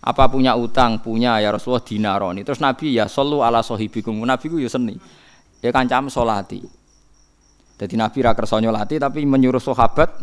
Apa 0.00 0.24
punya 0.32 0.56
utang? 0.56 0.96
Punya 1.04 1.36
ya 1.36 1.52
Rasulullah 1.52 1.84
dinaroni. 1.84 2.40
Terus 2.40 2.64
Nabi 2.64 2.96
ya 2.96 3.04
solu 3.04 3.44
ala 3.44 3.60
sohibikum. 3.60 4.16
Nabi 4.24 4.48
ku 4.48 4.56
ya 4.56 4.72
seni. 4.72 4.96
Ya 5.60 5.68
kancam 5.68 6.08
solati. 6.08 6.64
Jadi 7.76 7.94
Nabi 8.00 8.24
ra 8.24 8.32
kersa 8.32 8.56
nyolati 8.56 8.96
tapi 8.96 9.28
menyuruh 9.28 9.60
sahabat 9.60 10.16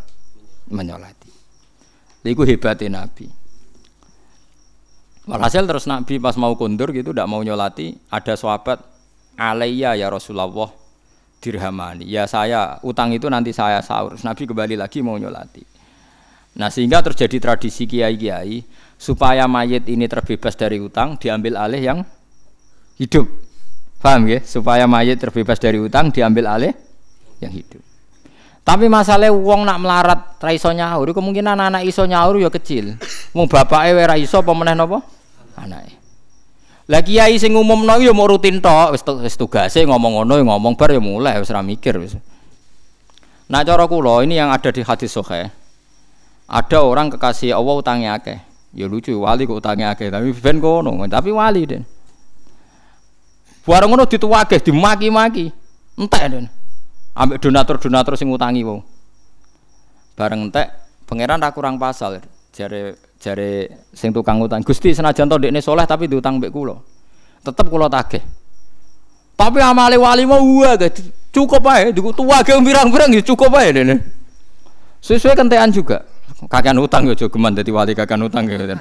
menyolati. 0.73 1.29
Iku 2.25 2.41
hebatnya 2.41 3.05
Nabi. 3.05 3.29
Walhasil 5.29 5.69
terus 5.69 5.85
Nabi 5.85 6.17
pas 6.17 6.33
mau 6.33 6.57
kundur 6.57 6.89
gitu 6.97 7.13
tidak 7.13 7.29
mau 7.29 7.45
nyolati, 7.45 7.93
ada 8.09 8.33
sahabat 8.33 8.81
alaiya 9.37 9.95
ya 9.95 10.07
Rasulullah 10.07 10.71
dirhamani. 11.41 12.05
Ya 12.05 12.29
saya 12.29 12.77
utang 12.85 13.11
itu 13.11 13.25
nanti 13.27 13.51
saya 13.51 13.81
sahur. 13.81 14.15
Nabi 14.21 14.43
kembali 14.45 14.75
lagi 14.77 15.01
mau 15.01 15.17
nyolati. 15.17 15.65
Nah 16.57 16.67
sehingga 16.67 16.99
terjadi 17.01 17.39
tradisi 17.39 17.87
kiai-kiai 17.87 18.61
supaya 18.99 19.47
mayit 19.47 19.87
ini 19.87 20.05
terbebas 20.05 20.53
dari 20.53 20.77
utang 20.77 21.17
diambil 21.17 21.57
alih 21.57 21.81
yang 21.81 21.99
hidup. 22.99 23.25
Paham 24.01 24.29
ya? 24.29 24.39
Supaya 24.43 24.85
mayit 24.85 25.17
terbebas 25.17 25.57
dari 25.57 25.79
utang 25.81 26.11
diambil 26.11 26.45
alih 26.51 26.73
yang 27.39 27.53
hidup. 27.53 27.81
Tapi 28.61 28.85
masalah 28.85 29.33
wong 29.33 29.65
nak 29.65 29.81
melarat 29.81 30.21
ra 30.37 30.51
iso 30.53 30.69
kemungkinan 30.69 31.57
anak 31.57 31.81
iso 31.81 32.05
nyaur 32.05 32.37
ya 32.37 32.53
kecil. 32.53 32.93
Wong 33.33 33.49
bapake 33.49 33.97
ora 33.97 34.15
iso 34.21 34.37
meneh 34.45 34.77
napa? 34.77 35.01
Anake. 35.57 36.00
Lah 36.91 36.99
kiai 36.99 37.39
sing 37.39 37.55
umumno 37.55 38.03
ya 38.03 38.11
mau 38.11 38.27
rutin 38.27 38.59
tok, 38.59 38.91
wis 38.91 38.99
wis 39.23 39.39
tugase 39.39 39.87
ngomong 39.87 40.19
ngono 40.19 40.35
ya 40.35 40.43
ngomong 40.43 40.75
bar 40.75 40.91
ya 40.91 40.99
mulai 40.99 41.39
wis 41.39 41.47
ora 41.47 41.63
mikir 41.63 41.95
wis. 41.95 42.19
Nah 43.47 43.63
cara 43.63 43.87
kula 43.87 44.27
ini 44.27 44.35
yang 44.35 44.51
ada 44.51 44.67
di 44.75 44.83
hadis 44.83 45.15
sahih. 45.15 45.47
Ada 46.51 46.83
orang 46.83 47.07
kekasih 47.15 47.55
Allah 47.55 47.79
utangnya 47.79 48.19
akeh. 48.19 48.43
Ya 48.75 48.91
lucu 48.91 49.15
wali 49.15 49.47
kok 49.47 49.63
utangnya 49.63 49.95
akeh 49.95 50.11
tapi 50.11 50.35
ben 50.35 50.59
kono, 50.59 50.99
tapi 51.07 51.31
wali 51.31 51.63
den. 51.63 51.87
Bareng 53.63 53.87
ngono 53.87 54.03
dituwake 54.03 54.59
dimaki-maki. 54.59 55.47
Entek 55.95 56.23
den. 56.27 56.45
Ambek 57.15 57.39
donatur-donatur 57.39 58.19
sing 58.19 58.27
utangi 58.35 58.67
wong. 58.67 58.83
Bareng 60.19 60.51
entek 60.51 60.75
pangeran 61.07 61.39
ra 61.39 61.55
kurang 61.55 61.79
pasal 61.79 62.19
jare 62.51 62.99
jare 63.21 63.85
sing 63.93 64.09
tukang 64.09 64.41
utang. 64.41 64.65
Gusti 64.65 64.91
senajan 64.97 65.29
to 65.29 65.37
ndekne 65.37 65.61
soleh 65.61 65.85
tapi 65.85 66.09
diutang 66.09 66.41
mbek 66.41 66.49
kula. 66.49 66.75
Tetep 67.45 67.69
kula 67.69 67.85
tagih. 67.87 68.25
Tapi 69.37 69.57
amale 69.61 69.97
wali 69.97 70.25
mau 70.25 70.41
gak 70.41 71.01
cukup 71.33 71.63
ae, 71.69 71.93
tua 71.93 72.37
ge 72.45 72.53
pirang-pirang 72.57 73.09
ya 73.13 73.21
cukup 73.21 73.53
ae 73.57 73.69
dene. 73.73 73.95
Sesuai 75.01 75.37
kentean 75.37 75.69
juga. 75.73 76.05
Kakean 76.41 76.77
utang 76.81 77.05
yo 77.05 77.13
geman 77.13 77.53
dadi 77.53 77.69
wali 77.69 77.93
kakean 77.93 78.25
utang 78.25 78.49
gitu. 78.49 78.73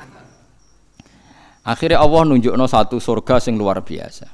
Akhirnya 1.60 2.00
Allah 2.00 2.24
nunjukno 2.24 2.64
satu 2.64 2.96
surga 2.96 3.36
sing 3.36 3.60
luar 3.60 3.84
biasa. 3.84 4.24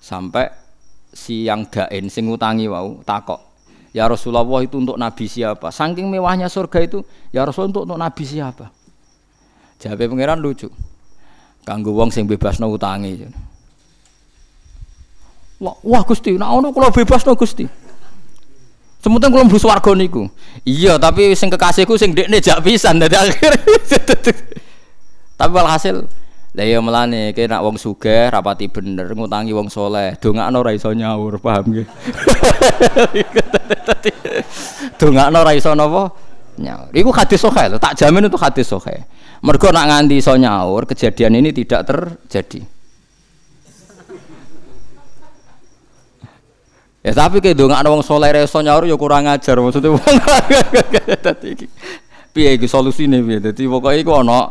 Sampai 0.00 0.48
si 1.12 1.44
yang 1.44 1.68
dain 1.68 2.08
sing 2.08 2.24
utangi 2.28 2.68
wau 2.68 3.04
takok. 3.04 3.44
Ya 3.92 4.04
Rasulullah 4.04 4.44
itu 4.60 4.76
untuk 4.76 5.00
nabi 5.00 5.24
siapa? 5.24 5.72
Saking 5.72 6.12
mewahnya 6.12 6.52
surga 6.52 6.84
itu, 6.84 7.00
ya 7.32 7.48
Rasul 7.48 7.72
untuk, 7.72 7.88
untuk 7.88 7.96
nabi 7.96 8.24
siapa? 8.24 8.68
Jawab 9.78 10.10
pangeran 10.10 10.42
lucu. 10.42 10.66
Kanggo 11.62 11.94
wong 11.94 12.10
sing 12.10 12.26
bebasno 12.26 12.70
utangi. 12.70 13.26
Wah, 15.58 15.74
wah 15.82 16.02
Gusti, 16.06 16.38
nek 16.38 16.50
ono 16.50 16.70
kula 16.70 16.90
bebasno 16.90 17.34
Gusti. 17.34 17.66
Sementing 18.98 19.30
kula 19.30 19.46
mlebu 19.46 19.58
swarga 19.58 19.94
niku. 19.94 20.26
Iya, 20.66 20.98
tapi 20.98 21.34
sing 21.38 21.50
kekasihku 21.50 21.94
sing 21.94 22.14
dekne 22.14 22.42
jak 22.42 22.58
pisan 22.66 22.98
dadi 22.98 23.14
akhir. 23.14 23.52
tapi 25.38 25.52
walhasil 25.54 26.02
lah 26.58 26.66
ya 26.66 26.82
melane 26.82 27.30
kaya 27.36 27.46
nak 27.46 27.62
wong 27.62 27.78
sugih 27.78 28.34
rapati 28.34 28.66
bener 28.66 29.14
ngutangi 29.14 29.54
wong 29.54 29.70
soleh, 29.70 30.18
dongakno 30.18 30.58
ora 30.58 30.74
iso 30.74 30.90
nyaur, 30.90 31.38
paham 31.38 31.70
nggih. 31.70 31.86
dongakno 35.00 35.38
ora 35.38 35.54
iso 35.54 35.70
napa? 35.78 36.10
Nyaur. 36.58 36.90
Iku 36.90 37.14
hadis 37.14 37.38
sahih 37.38 37.78
tak 37.78 37.94
jamin 37.94 38.26
itu 38.26 38.34
hadis 38.34 38.66
sahih. 38.66 39.06
Mergo 39.38 39.70
nak 39.70 39.86
nganti 39.86 40.18
iso 40.18 40.34
nyaur, 40.34 40.82
kejadian 40.88 41.38
ini 41.38 41.54
tidak 41.54 41.86
terjadi. 41.86 42.78
Ya 47.08 47.14
tapi 47.14 47.38
kayak 47.38 47.54
dong 47.54 47.70
ada 47.70 47.88
wong 47.88 48.02
soleh 48.02 48.28
reso 48.34 48.58
nyaur 48.58 48.82
ya 48.84 48.98
kurang 48.98 49.30
ajar 49.30 49.56
maksudnya 49.62 49.94
wong. 49.94 50.02
Dadi 51.24 51.54
piye 52.34 52.58
iki 52.58 52.66
solusine 52.66 53.22
piye? 53.22 53.38
Dadi 53.38 53.64
pokoke 53.70 53.96
iku 53.96 54.18
ana 54.18 54.50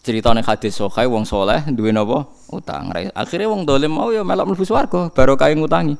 ceritane 0.00 0.40
hadis 0.46 0.78
sokai 0.78 1.10
wong 1.10 1.26
soleh 1.26 1.66
duwe 1.74 1.90
napa 1.90 2.30
utang. 2.54 2.94
Akhirnya 3.18 3.50
wong 3.50 3.66
dolim 3.66 3.90
mau 3.90 4.08
ya 4.14 4.22
melok 4.22 4.54
mlebu 4.54 4.64
swarga 4.64 5.10
baru 5.10 5.34
kae 5.34 5.52
ngutangi. 5.58 5.98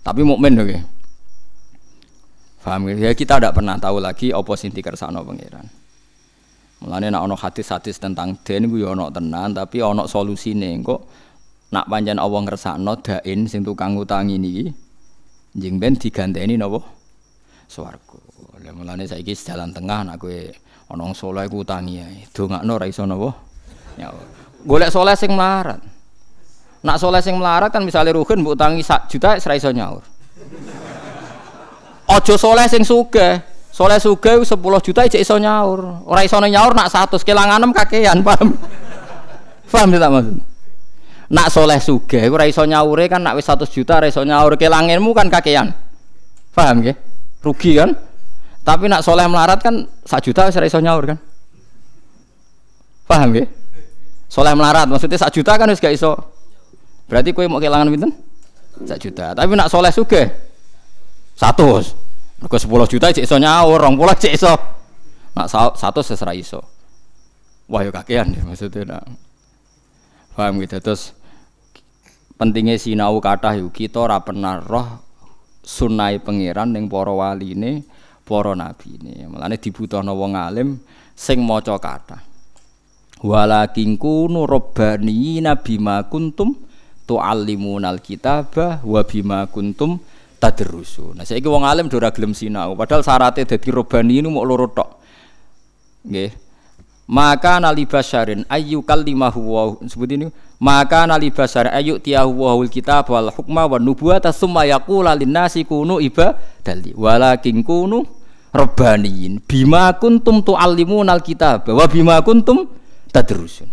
Tapi 0.00 0.20
mukmin 0.24 0.56
oke. 0.56 0.66
Okay. 0.66 0.80
Paham 2.60 2.92
ya? 2.92 3.16
Kita 3.16 3.40
tidak 3.40 3.56
pernah 3.56 3.80
tahu 3.80 3.98
lagi 4.04 4.28
apa 4.36 4.52
sing 4.56 4.68
dikersakno 4.72 5.24
pangeran. 5.24 5.64
Mulane 6.80 7.12
nek 7.12 7.20
ana 7.24 7.36
hadis-hadis 7.36 8.00
tentang 8.00 8.36
den 8.40 8.72
ku 8.72 8.80
ya 8.80 8.92
ana 8.96 9.12
tenan 9.12 9.52
tapi 9.52 9.84
ana 9.84 10.04
solusine. 10.08 10.80
Kok 10.80 11.00
nak 11.72 11.88
pancen 11.88 12.20
Allah 12.20 12.40
ngersakno 12.44 12.92
dain 13.00 13.48
sing 13.48 13.64
tukang 13.64 13.96
utangi 13.96 14.36
niki 14.40 14.64
njing 15.56 15.76
ben 15.76 15.96
diganteni 15.96 16.56
napa 16.56 16.80
swarga. 17.68 18.20
Lah 18.60 18.72
mulane 18.76 19.08
saiki 19.08 19.32
jalan 19.32 19.72
tengah 19.72 20.04
nak 20.04 20.20
kowe 20.20 20.36
ana 20.92 21.04
saleh 21.16 21.44
ku 21.48 21.64
utangi 21.64 22.00
ae. 22.00 22.28
Dongakno 22.32 22.76
ora 22.76 22.86
iso 22.88 23.08
napa? 23.08 23.28
Ya. 23.96 24.12
Golek 24.64 24.92
saleh 24.92 25.16
sing 25.16 25.32
melarat. 25.32 25.80
Nak 26.80 26.96
saleh 26.96 27.20
sing 27.24 27.36
melarat 27.40 27.72
kan 27.72 27.84
misalnya 27.84 28.16
ruhin 28.16 28.44
mbok 28.44 28.56
utangi 28.56 28.84
sak 28.84 29.08
juta 29.08 29.36
ora 29.36 29.54
iso 29.56 29.72
nyaur. 29.72 30.04
Aja 32.10 32.34
saleh 32.34 32.66
sing 32.66 32.82
sugih. 32.82 33.38
Saleh 33.70 34.02
sugih 34.02 34.42
10 34.42 34.58
juta 34.82 35.06
ijek 35.06 35.22
iso 35.22 35.38
nyaur. 35.38 36.02
Ora 36.10 36.26
iso 36.26 36.42
nyaur 36.42 36.74
nak 36.74 36.90
100 36.90 37.22
kelanganem 37.22 37.70
kakean, 37.70 38.18
paham? 38.26 38.58
Paham 39.70 39.88
tak 39.94 40.10
maksud? 40.10 40.36
Nak 41.30 41.46
soleh 41.46 41.78
suge, 41.78 42.26
ora 42.26 42.42
iso 42.50 42.66
nyaure 42.66 43.06
kan 43.06 43.22
nak 43.22 43.38
wis 43.38 43.46
100 43.46 43.70
juta 43.70 44.02
ora 44.02 44.10
iso 44.10 44.26
nyaur 44.26 44.58
kelangenmu 44.58 45.14
kan 45.14 45.30
kakean. 45.30 45.70
Paham 46.50 46.82
nggih? 46.82 46.98
Rugi 47.38 47.78
kan? 47.78 47.94
Tapi 48.66 48.90
nak 48.90 49.06
soleh 49.06 49.30
melarat 49.30 49.62
kan 49.62 49.86
1 49.86 50.26
juta 50.26 50.50
wis 50.50 50.58
ora 50.58 50.66
iso 50.66 50.82
nyaur 50.82 51.14
kan? 51.14 51.18
Paham 53.06 53.30
nggih? 53.30 53.46
Soleh 54.26 54.58
melarat 54.58 54.90
maksudnya 54.90 55.22
1 55.22 55.30
juta 55.30 55.54
kan 55.54 55.70
wis 55.70 55.78
gak 55.78 55.94
iso. 55.94 56.18
Berarti 57.06 57.30
kowe 57.30 57.46
mau 57.46 57.62
kelangan 57.62 57.86
pinten? 57.86 58.10
1 58.82 58.98
juta. 58.98 59.30
Tapi 59.30 59.54
nak 59.54 59.70
soleh 59.70 59.94
suge 59.94 60.49
100. 61.40 61.96
Mergo 62.44 62.56
10 62.56 62.92
juta 62.92 63.08
cek 63.08 63.24
iso 63.24 63.36
nyaur, 63.40 63.80
20 63.80 63.96
cek 64.20 64.32
iso. 64.36 64.52
Nak 65.32 65.48
100 65.48 65.80
wis 66.04 66.20
ora 66.20 66.34
iso. 66.36 66.60
Wah 67.64 67.80
yo 67.80 67.88
kakean 67.88 68.36
ya 68.36 68.44
maksudnya 68.44 68.84
nak. 68.84 69.08
Paham 70.36 70.60
gitu 70.60 70.76
terus 70.80 71.16
pentingnya 72.40 72.76
sinau 72.80 73.20
kata 73.20 73.60
yuk 73.60 73.76
kita 73.76 74.08
ora 74.08 74.20
pernah 74.24 74.60
roh 74.60 75.00
sunai 75.60 76.16
pangeran 76.16 76.72
ning 76.72 76.88
para 76.88 77.12
waline 77.12 77.84
para 78.24 78.56
nabine 78.56 79.28
mulane 79.28 79.60
dibutuhno 79.60 80.16
wong 80.16 80.32
alim 80.40 80.80
sing 81.12 81.44
maca 81.44 81.76
kata 81.76 82.24
walakin 83.20 84.00
kunu 84.00 84.48
rabbani 84.48 85.44
nabima 85.44 86.08
kuntum 86.08 86.56
tuallimunal 87.04 88.00
kitaba 88.00 88.80
wa 88.80 89.00
bima 89.04 89.44
kuntum 89.44 90.00
tadrusu. 90.40 91.12
Nah 91.12 91.28
saiki 91.28 91.44
wong 91.44 91.68
alim 91.68 91.92
ora 91.92 92.08
gelem 92.10 92.32
sinau. 92.32 92.72
Padahal 92.72 93.04
syaratnya 93.04 93.44
dadi 93.44 93.68
robbani 93.68 94.24
ini 94.24 94.28
mau 94.32 94.42
loro 94.42 94.66
tok. 94.72 94.88
Nggih. 96.08 96.32
Maka 97.10 97.58
nali 97.58 97.84
basyarin 97.90 98.46
ayu 98.46 98.86
kalimahu 98.86 99.40
wa 99.42 99.62
sebut 99.82 100.14
ini 100.14 100.30
maka 100.62 101.10
nali 101.10 101.34
basyar 101.34 101.74
ayu 101.74 101.98
tiyahu 101.98 102.30
wa 102.38 102.54
kitab 102.70 103.10
wal 103.10 103.34
hukma 103.34 103.66
wa 103.66 103.82
nubuwata 103.82 104.30
summa 104.30 104.62
yaqula 104.64 105.18
linnasi 105.18 105.66
kunu 105.66 105.98
ibadali. 106.00 106.94
Walakin 106.94 107.66
kunu 107.66 108.06
rabbaniyin 108.54 109.42
bima 109.42 109.90
kuntum 109.98 110.40
tuallimunal 110.40 111.20
kitab 111.20 111.66
wa 111.68 111.84
bima 111.90 112.22
kuntum 112.22 112.70
tadrusun. 113.10 113.68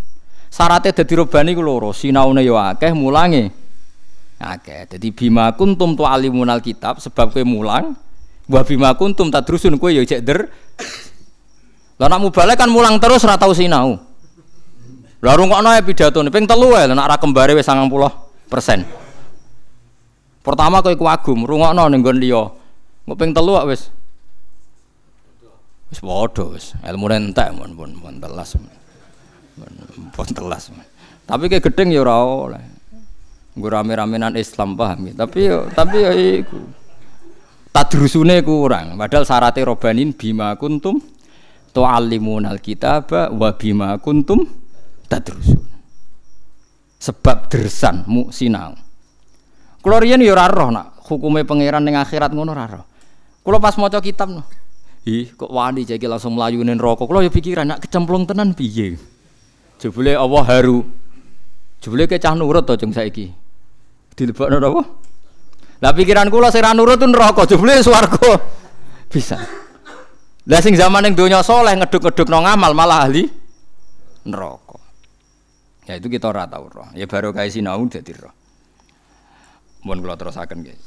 Syaratnya 0.50 0.90
dadi 0.90 1.14
rabbani 1.14 1.54
ku 1.54 1.62
loro 1.62 1.94
sinaune 1.94 2.42
yo 2.42 2.58
akeh 2.58 2.90
mulange 2.90 3.54
akeh 4.38 4.86
dadi 4.86 5.10
bima 5.10 5.50
kuntum 5.58 5.98
tuallimunal 5.98 6.62
kitab 6.62 7.02
sebab 7.02 7.34
kowe 7.34 7.42
mulang 7.42 7.98
wa 8.46 8.62
bima 8.62 8.94
kuntum 8.94 9.34
tadrusun 9.34 9.76
kowe 9.82 9.90
yo 9.90 10.06
cek 10.06 10.22
der 10.22 10.46
lah 11.98 12.06
nak 12.06 12.22
mubalek 12.22 12.54
kan 12.54 12.70
mulang 12.70 13.02
terus 13.02 13.26
ora 13.26 13.34
tau 13.34 13.50
sinau. 13.50 13.98
Lah 15.18 15.34
rungokno 15.34 15.74
ya 15.74 15.82
pidatone 15.82 16.30
ping 16.30 16.46
telu 16.46 16.70
wae 16.70 16.86
nak 16.86 17.10
ra 17.10 17.18
kembare 17.18 17.58
wis 17.58 17.66
90%. 17.66 17.98
Pertama 20.46 20.78
kowe 20.78 20.94
kagum 20.94 21.42
rungokno 21.42 21.90
ning 21.90 22.06
nggon 22.06 22.22
liya. 22.22 22.54
Engko 23.02 23.14
ping 23.18 23.34
telu 23.34 23.58
wis 23.66 23.90
wis 25.90 25.98
padha 25.98 26.44
wis 26.54 26.78
ilmune 26.86 27.18
entek 27.18 27.50
mun 27.50 27.74
pun 27.74 28.14
telas. 28.22 28.54
Pun 30.14 30.28
telas. 30.30 30.70
Tapi 31.26 31.50
kayak 31.50 31.66
gedeng 31.66 31.90
ya 31.90 32.06
ora. 32.06 32.77
Nggo 33.58 33.74
rame-ramenan 33.74 34.38
Islam 34.38 34.78
paham 34.78 35.10
ya. 35.10 35.26
Tapi 35.26 35.38
yo 35.50 35.66
tapi 35.74 35.96
yo 35.98 36.12
iku. 36.14 36.62
Tadrusune 37.74 38.38
kurang. 38.46 38.94
Padahal 38.94 39.26
syaratnya 39.26 39.66
robanin 39.66 40.14
bima 40.14 40.54
kuntum 40.54 41.02
tu'allimunal 41.74 42.62
kitaba 42.62 43.34
wa 43.34 43.50
bima 43.58 43.98
kuntum 43.98 44.46
tadrusun. 45.10 45.66
Sebab 47.02 47.50
dersan 47.50 48.06
mu 48.06 48.30
sinau. 48.30 48.78
Kula 49.82 49.98
riyen 49.98 50.22
ya 50.22 50.38
ora 50.38 50.70
nak. 50.70 51.02
Hukume 51.10 51.42
pangeran 51.42 51.82
ning 51.82 51.98
akhirat 51.98 52.30
ngono 52.30 52.54
ora 52.54 52.66
roh. 52.70 52.86
Pas 53.58 53.74
maca 53.74 53.98
kitab 53.98 54.30
no. 54.30 54.46
Ih 55.02 55.34
kok 55.34 55.50
wani 55.50 55.82
jeki 55.82 56.06
langsung 56.06 56.38
mlayu 56.38 56.62
ning 56.62 56.78
neraka? 56.78 57.02
Kula 57.02 57.26
ya 57.26 57.30
pikiran 57.32 57.66
nak 57.74 57.82
kecemplung 57.82 58.22
tenan 58.22 58.54
piye? 58.54 58.94
Jebule 59.82 60.14
Allah 60.14 60.44
haru. 60.46 60.86
Jebule 61.78 62.10
ke 62.10 62.18
cah 62.18 62.34
nurut 62.34 62.66
to 62.66 62.74
jeng 62.74 62.90
saiki 62.90 63.47
dilebokno 64.18 64.58
apa 64.58 64.82
lah 65.78 65.92
pikiran 65.94 66.26
kula 66.26 66.50
sing 66.50 66.66
ra 66.66 66.74
nurut 66.74 66.98
neraka 66.98 67.46
jebule 67.46 67.78
swarga 67.78 68.42
bisa 69.06 69.38
lah 70.48 70.58
sing 70.58 70.74
zaman 70.74 71.06
yang 71.06 71.14
donya 71.14 71.38
soleh 71.46 71.78
ngeduk-ngeduk 71.78 72.26
no 72.26 72.42
ngamal 72.42 72.74
malah 72.74 73.06
ahli 73.06 73.30
neraka. 74.28 74.76
Ya 75.88 75.96
itu 75.96 76.12
kita 76.12 76.28
ora 76.28 76.44
tau 76.44 76.68
roh. 76.68 76.88
Ya 76.92 77.08
baru 77.08 77.32
kayak 77.32 77.48
sinau 77.48 77.80
dadi 77.88 78.12
roh. 78.12 78.32
Mun 79.88 80.04
kula 80.04 80.20
terusaken 80.20 80.60
nggih. 80.60 80.78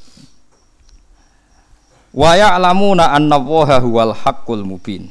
Wa 2.13 2.37
ya'lamuna 2.37 3.09
anna 3.15 3.39
Allaha 3.39 3.81
huwal 3.81 4.13
haqqul 4.13 4.61
mubin. 4.61 5.09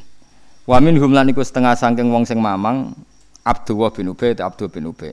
Wa 0.69 0.79
minhum 0.79 1.11
lan 1.11 1.27
iku 1.33 1.43
setengah 1.43 1.75
saking 1.75 2.13
wong 2.13 2.23
sing 2.23 2.39
mamang 2.39 2.95
Abdullah 3.43 3.91
bin 3.91 4.13
Ubay 4.13 4.37
Abdul 4.39 4.71
bin 4.71 4.87
Ubay. 4.87 5.11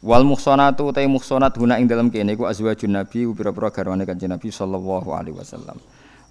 Wal 0.00 0.24
muhsanatu 0.24 0.88
ta 0.96 1.04
muhsanat 1.04 1.60
guna 1.60 1.76
ing 1.76 1.84
dalam 1.84 2.08
kene 2.08 2.32
iku 2.32 2.48
azwajun 2.48 2.96
nabi 2.96 3.28
pira-pira 3.36 3.68
garwane 3.68 4.08
kanjeng 4.08 4.32
Nabi 4.32 4.48
sallallahu 4.48 5.12
alaihi 5.12 5.36
wasallam. 5.36 5.76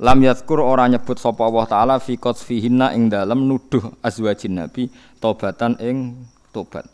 Lam 0.02 0.18
yadhkur 0.26 0.58
ora 0.58 0.90
nyebut 0.90 1.22
sapa 1.22 1.46
Allah 1.46 1.66
taala 1.70 1.96
fi 2.02 2.18
qadfihinna 2.18 2.98
ing 2.98 3.14
dalem 3.14 3.46
nuduh 3.46 3.94
azwajin 4.02 4.58
nabi 4.58 4.90
tobatan 5.22 5.78
ing 5.78 6.18
tobat 6.50 6.90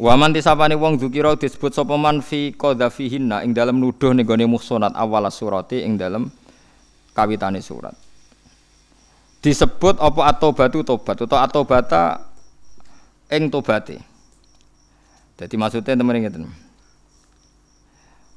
Wa 0.00 0.16
man 0.16 0.32
tisapane 0.32 0.72
wong 0.72 0.96
dzukira 0.96 1.36
disebut 1.36 1.76
sapa 1.76 2.00
man 2.00 2.24
fi 2.24 2.56
qadhafihinna 2.56 3.44
ing 3.44 3.52
dalem 3.52 3.76
nuduh 3.76 4.16
ning 4.16 4.24
gone 4.24 4.48
muhsanat 4.48 4.96
awal 4.96 5.28
surati 5.28 5.84
ing 5.84 6.00
dalem 6.00 6.32
kawitane 7.12 7.60
surat. 7.60 7.92
Disebut 9.44 10.00
apa 10.00 10.32
atobatu 10.32 10.80
tobat 10.80 11.20
utawa 11.20 11.44
atobata 11.44 12.24
ing 13.28 13.52
tobate 13.52 14.09
jadi 15.40 15.54
maksudnya 15.56 15.96
temen 15.96 16.20
ngeten 16.20 16.44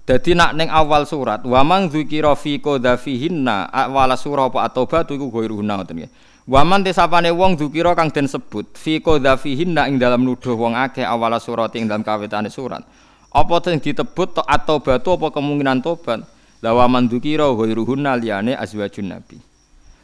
Dadi 0.04 0.36
nak 0.36 0.52
ning 0.60 0.68
awal 0.68 1.08
surat 1.08 1.48
wa 1.48 1.64
man 1.64 1.88
dzikira 1.88 2.36
fi 2.36 2.60
qadhafihinna 2.60 3.72
awal 3.72 4.12
surah 4.20 4.52
apa 4.52 4.68
atobat 4.68 5.08
iku 5.16 5.32
ghairuhunna 5.32 5.80
ngoten 5.80 5.96
nggih. 5.96 6.12
Wa 6.44 6.68
man 6.68 6.84
tesapane 6.84 7.32
wong 7.32 7.56
dzikira 7.56 7.96
kang 7.96 8.12
den 8.12 8.28
sebut 8.28 8.68
fi 8.76 9.00
qadhafihinna 9.00 9.88
ing 9.88 9.96
dalam 9.96 10.28
nuduh 10.28 10.60
wong 10.60 10.76
akeh 10.76 11.08
awal 11.08 11.32
surat 11.40 11.72
ing 11.80 11.88
dalam 11.88 12.04
kawitane 12.04 12.52
surat. 12.52 12.84
Apa 13.32 13.64
sing 13.64 13.80
ditebut 13.80 14.36
to 14.36 14.44
atobat 14.44 15.08
apa 15.08 15.28
kemungkinan 15.32 15.80
tobat? 15.80 16.20
La 16.60 16.76
wa 16.76 16.84
man 16.92 17.08
dzikira 17.08 17.48
ghairuhunna 17.56 18.20
liyane 18.20 18.60
azwajun 18.60 19.08
nabi. 19.08 19.40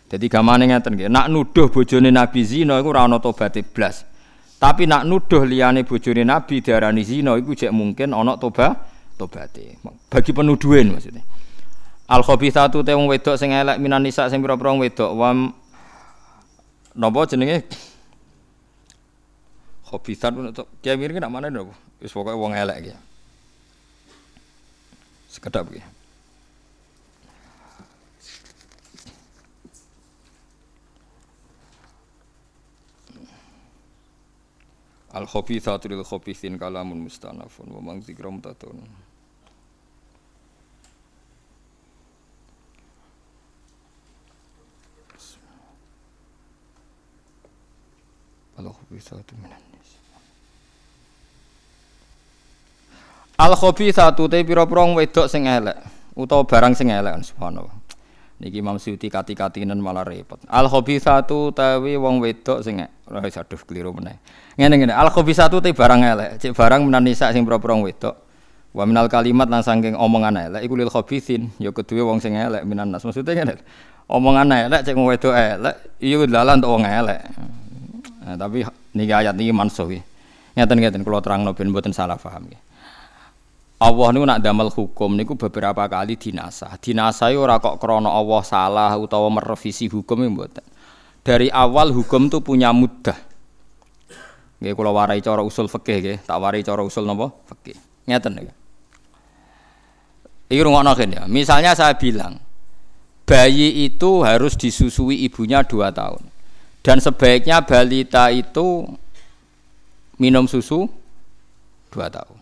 Jadi 0.08 0.26
gamane 0.32 0.64
ngeten 0.72 0.96
nggih, 0.96 1.12
nak 1.12 1.28
nuduh 1.28 1.68
bojone 1.68 2.08
Nabi 2.10 2.42
zina 2.42 2.80
iku 2.80 2.96
ora 2.96 3.04
ana 3.04 3.20
tobaté 3.20 3.62
blas. 3.62 4.08
Tapi 4.60 4.84
nak 4.84 5.08
nuduh 5.08 5.48
liyane 5.48 5.88
bojone 5.88 6.28
Nabi 6.28 6.60
diarani 6.60 7.00
zina 7.08 7.40
iku 7.40 7.56
jek 7.56 7.72
mungkin 7.72 8.12
ana 8.12 8.36
tobat 8.36 8.76
tobate. 9.16 9.80
Bagi 10.12 10.36
penuduhan 10.36 10.92
maksudnya. 10.92 11.24
Al 12.12 12.20
khabithatu 12.28 12.84
te 12.84 12.92
wong 12.92 13.08
wedok 13.08 13.40
sing 13.40 13.56
elek 13.56 13.80
minan 13.80 14.04
nisa 14.04 14.28
sing 14.28 14.44
pira-pira 14.44 14.76
wedok 14.76 15.12
wa 15.16 15.32
napa 16.92 17.20
jenenge 17.30 17.64
khabithat 19.88 20.36
untuk 20.36 20.68
kiai 20.84 21.00
mirip 21.00 21.24
nak 21.24 21.32
mana 21.32 21.48
napa 21.48 21.72
wis 22.04 22.12
pokoke 22.12 22.36
wong 22.36 22.52
elek 22.52 22.78
iki. 22.84 22.92
Sekedap 25.32 25.72
ya. 25.72 25.86
Al 35.10 35.26
khabithatu 35.26 35.90
lil 35.90 36.06
khabithin 36.06 36.60
kalamun 36.62 37.02
mustanafun 37.10 37.66
wa 37.74 37.82
mang 37.82 37.98
zikra 38.06 38.30
mutatun. 38.30 38.78
Al 48.60 48.70
khabithatu 48.70 49.34
minan. 49.42 49.62
Al 53.40 53.56
khabithatu 53.56 54.28
te 54.28 54.44
pira-pira 54.44 54.84
wedok 54.94 55.32
sing 55.32 55.48
elek 55.48 55.80
utawa 56.14 56.44
barang 56.44 56.76
sing 56.76 56.92
elek 56.92 57.24
subhanallah. 57.24 57.79
Niki 58.40 58.64
Imam 58.64 58.80
Suyuti 58.80 59.12
kati-katinen 59.12 59.76
malah 59.84 60.08
repot. 60.08 60.40
Al 60.48 60.72
khabithatu 60.72 61.52
tawi 61.52 62.00
wong 62.00 62.24
wedok 62.24 62.64
sing 62.64 62.80
wis 63.20 63.36
aduh 63.36 63.60
keliru 63.68 63.92
meneh. 63.92 64.16
Ngene 64.56 64.80
ngene, 64.80 64.94
al 64.96 65.12
khabithatu 65.12 65.60
te 65.60 65.76
barang 65.76 66.02
elek, 66.08 66.30
cek 66.40 66.56
barang 66.56 66.88
menan 66.88 67.04
nisa 67.04 67.36
sing 67.36 67.44
pira-pira 67.44 67.76
wedok. 67.76 68.16
Wa 68.72 68.88
minal 68.88 69.12
kalimat 69.12 69.52
lan 69.52 69.60
saking 69.60 69.92
omongan 69.92 70.40
elek 70.40 70.62
iku 70.64 70.80
lil 70.80 70.88
khabithin, 70.88 71.52
ya 71.60 71.76
kedue 71.76 72.00
wong 72.00 72.24
sing 72.24 72.40
elek 72.40 72.64
minan 72.64 72.96
nas. 72.96 73.04
Maksudnya 73.04 73.44
ngene. 73.44 73.60
Omongan 74.08 74.72
elek 74.72 74.88
cek 74.88 74.96
wedok 74.96 75.36
elek, 75.36 75.76
iya 76.00 76.24
dalan 76.24 76.64
untuk 76.64 76.72
wong 76.80 76.84
elek. 76.88 77.22
Nah, 78.24 78.40
tapi 78.40 78.64
niki 78.96 79.12
ayat 79.12 79.36
niki 79.36 79.52
mansuh 79.52 79.84
nggih. 79.84 80.04
Ngeten-ngeten 80.56 81.04
kula 81.04 81.20
terangno 81.20 81.52
ben 81.52 81.76
mboten 81.76 81.92
salah 81.92 82.16
paham 82.16 82.48
nggih. 82.48 82.69
Allah 83.80 84.08
niku 84.12 84.26
nak 84.28 84.44
damel 84.44 84.68
hukum 84.68 85.16
niku 85.16 85.40
beberapa 85.40 85.88
kali 85.88 86.20
dinasah. 86.20 86.76
Dinasah 86.84 87.32
ora 87.32 87.64
kok 87.64 87.80
krana 87.80 88.12
Allah 88.12 88.44
salah 88.44 88.92
utawa 89.00 89.32
merevisi 89.32 89.88
hukum 89.88 90.20
mboten. 90.28 90.68
Dari 91.24 91.48
awal 91.48 91.96
hukum 91.96 92.28
itu 92.28 92.44
punya 92.44 92.76
mudah. 92.76 93.16
Nggih 94.60 94.76
kula 94.76 94.92
warai 94.92 95.24
cara 95.24 95.40
usul 95.40 95.72
fikih 95.72 95.98
nggih, 96.04 96.18
tak 96.28 96.36
warai 96.44 96.60
cara 96.60 96.84
usul 96.84 97.08
napa? 97.08 97.32
Fikih. 97.48 97.80
Ngeten 98.04 98.36
nggih. 98.36 98.56
Iki 100.52 100.60
rungokno 100.60 100.92
ya. 101.00 101.24
Misalnya 101.32 101.72
saya 101.72 101.96
bilang 101.96 102.42
bayi 103.24 103.88
itu 103.88 104.26
harus 104.26 104.60
disusui 104.60 105.24
ibunya 105.24 105.64
dua 105.64 105.94
tahun. 105.94 106.28
Dan 106.84 107.00
sebaiknya 107.00 107.64
balita 107.64 108.28
itu 108.34 108.84
minum 110.20 110.50
susu 110.50 110.90
dua 111.94 112.12
tahun. 112.12 112.39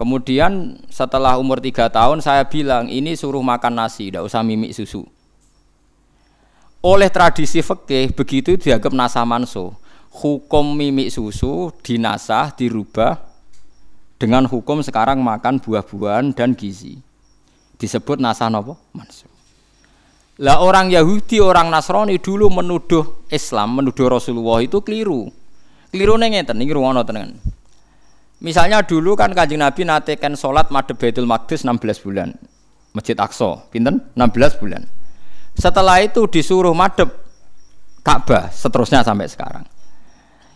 Kemudian 0.00 0.80
setelah 0.88 1.36
umur 1.36 1.60
tiga 1.60 1.92
tahun 1.92 2.24
saya 2.24 2.48
bilang 2.48 2.88
ini 2.88 3.12
suruh 3.12 3.44
makan 3.44 3.84
nasi, 3.84 4.08
tidak 4.08 4.24
usah 4.24 4.40
mimik 4.40 4.72
susu. 4.72 5.04
Oleh 6.80 7.12
tradisi 7.12 7.60
fikih 7.60 8.16
begitu 8.16 8.56
dianggap 8.56 8.96
nasa 8.96 9.20
manso. 9.28 9.76
Hukum 10.08 10.72
mimik 10.72 11.12
susu 11.12 11.68
dinasah 11.84 12.48
dirubah 12.56 13.20
dengan 14.16 14.48
hukum 14.48 14.80
sekarang 14.80 15.20
makan 15.20 15.60
buah-buahan 15.60 16.32
dan 16.32 16.56
gizi. 16.56 16.96
Disebut 17.76 18.24
nasa 18.24 18.48
nopo 18.48 18.80
manso. 18.96 19.28
Lah 20.40 20.64
orang 20.64 20.88
Yahudi, 20.88 21.44
orang 21.44 21.68
Nasrani 21.68 22.16
dulu 22.16 22.48
menuduh 22.48 23.28
Islam, 23.28 23.76
menuduh 23.76 24.08
Rasulullah 24.08 24.64
itu 24.64 24.80
keliru. 24.80 25.28
Keliru 25.92 26.16
ngeten, 26.16 26.56
ini 26.56 26.72
ruwono 26.72 27.04
tenan. 27.04 27.36
Misalnya 28.40 28.80
dulu 28.80 29.12
kan 29.20 29.36
kanjeng 29.36 29.60
Nabi 29.60 29.84
nateken 29.84 30.32
sholat 30.32 30.72
madhep 30.72 30.96
Baitul 30.96 31.28
Maqdis 31.28 31.60
16 31.60 32.00
bulan. 32.00 32.32
Masjid 32.96 33.14
Aqsa, 33.14 33.68
pinten? 33.68 34.00
16 34.16 34.56
bulan. 34.56 34.82
Setelah 35.54 36.00
itu 36.00 36.24
disuruh 36.24 36.72
madhep 36.72 37.12
Ka'bah, 38.00 38.48
seterusnya 38.48 39.04
sampai 39.04 39.28
sekarang. 39.28 39.68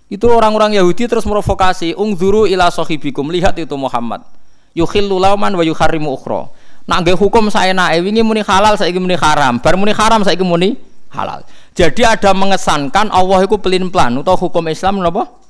Itu 0.09 0.32
orang-orang 0.32 0.80
Yahudi 0.80 1.05
terus 1.05 1.28
merovokasi, 1.28 1.93
ungzuru 1.93 2.49
ila 2.49 2.72
sahibikum, 2.72 3.28
lihat 3.28 3.61
itu 3.61 3.76
Muhammad. 3.76 4.24
Yukhillu 4.72 5.20
lauman 5.20 5.53
wa 5.53 5.61
yuharrimu 5.61 6.09
ukhra. 6.09 6.49
Nak 6.89 6.99
nggih 7.05 7.16
hukum 7.20 7.49
nae 7.53 8.01
wingi 8.01 8.24
muni 8.24 8.41
halal 8.45 8.80
saiki 8.80 8.97
muni 8.97 9.16
haram, 9.16 9.61
bar 9.61 9.76
muni 9.76 9.93
haram 9.93 10.24
saiki 10.24 10.45
muni 10.45 10.76
halal. 11.12 11.45
Jadi 11.76 12.05
ada 12.05 12.32
mengesankan 12.32 13.12
Allah 13.12 13.45
itu 13.45 13.57
pelin 13.61 13.89
plan 13.89 14.12
atau 14.12 14.37
hukum 14.37 14.64
Islam 14.68 15.05
napa? 15.05 15.43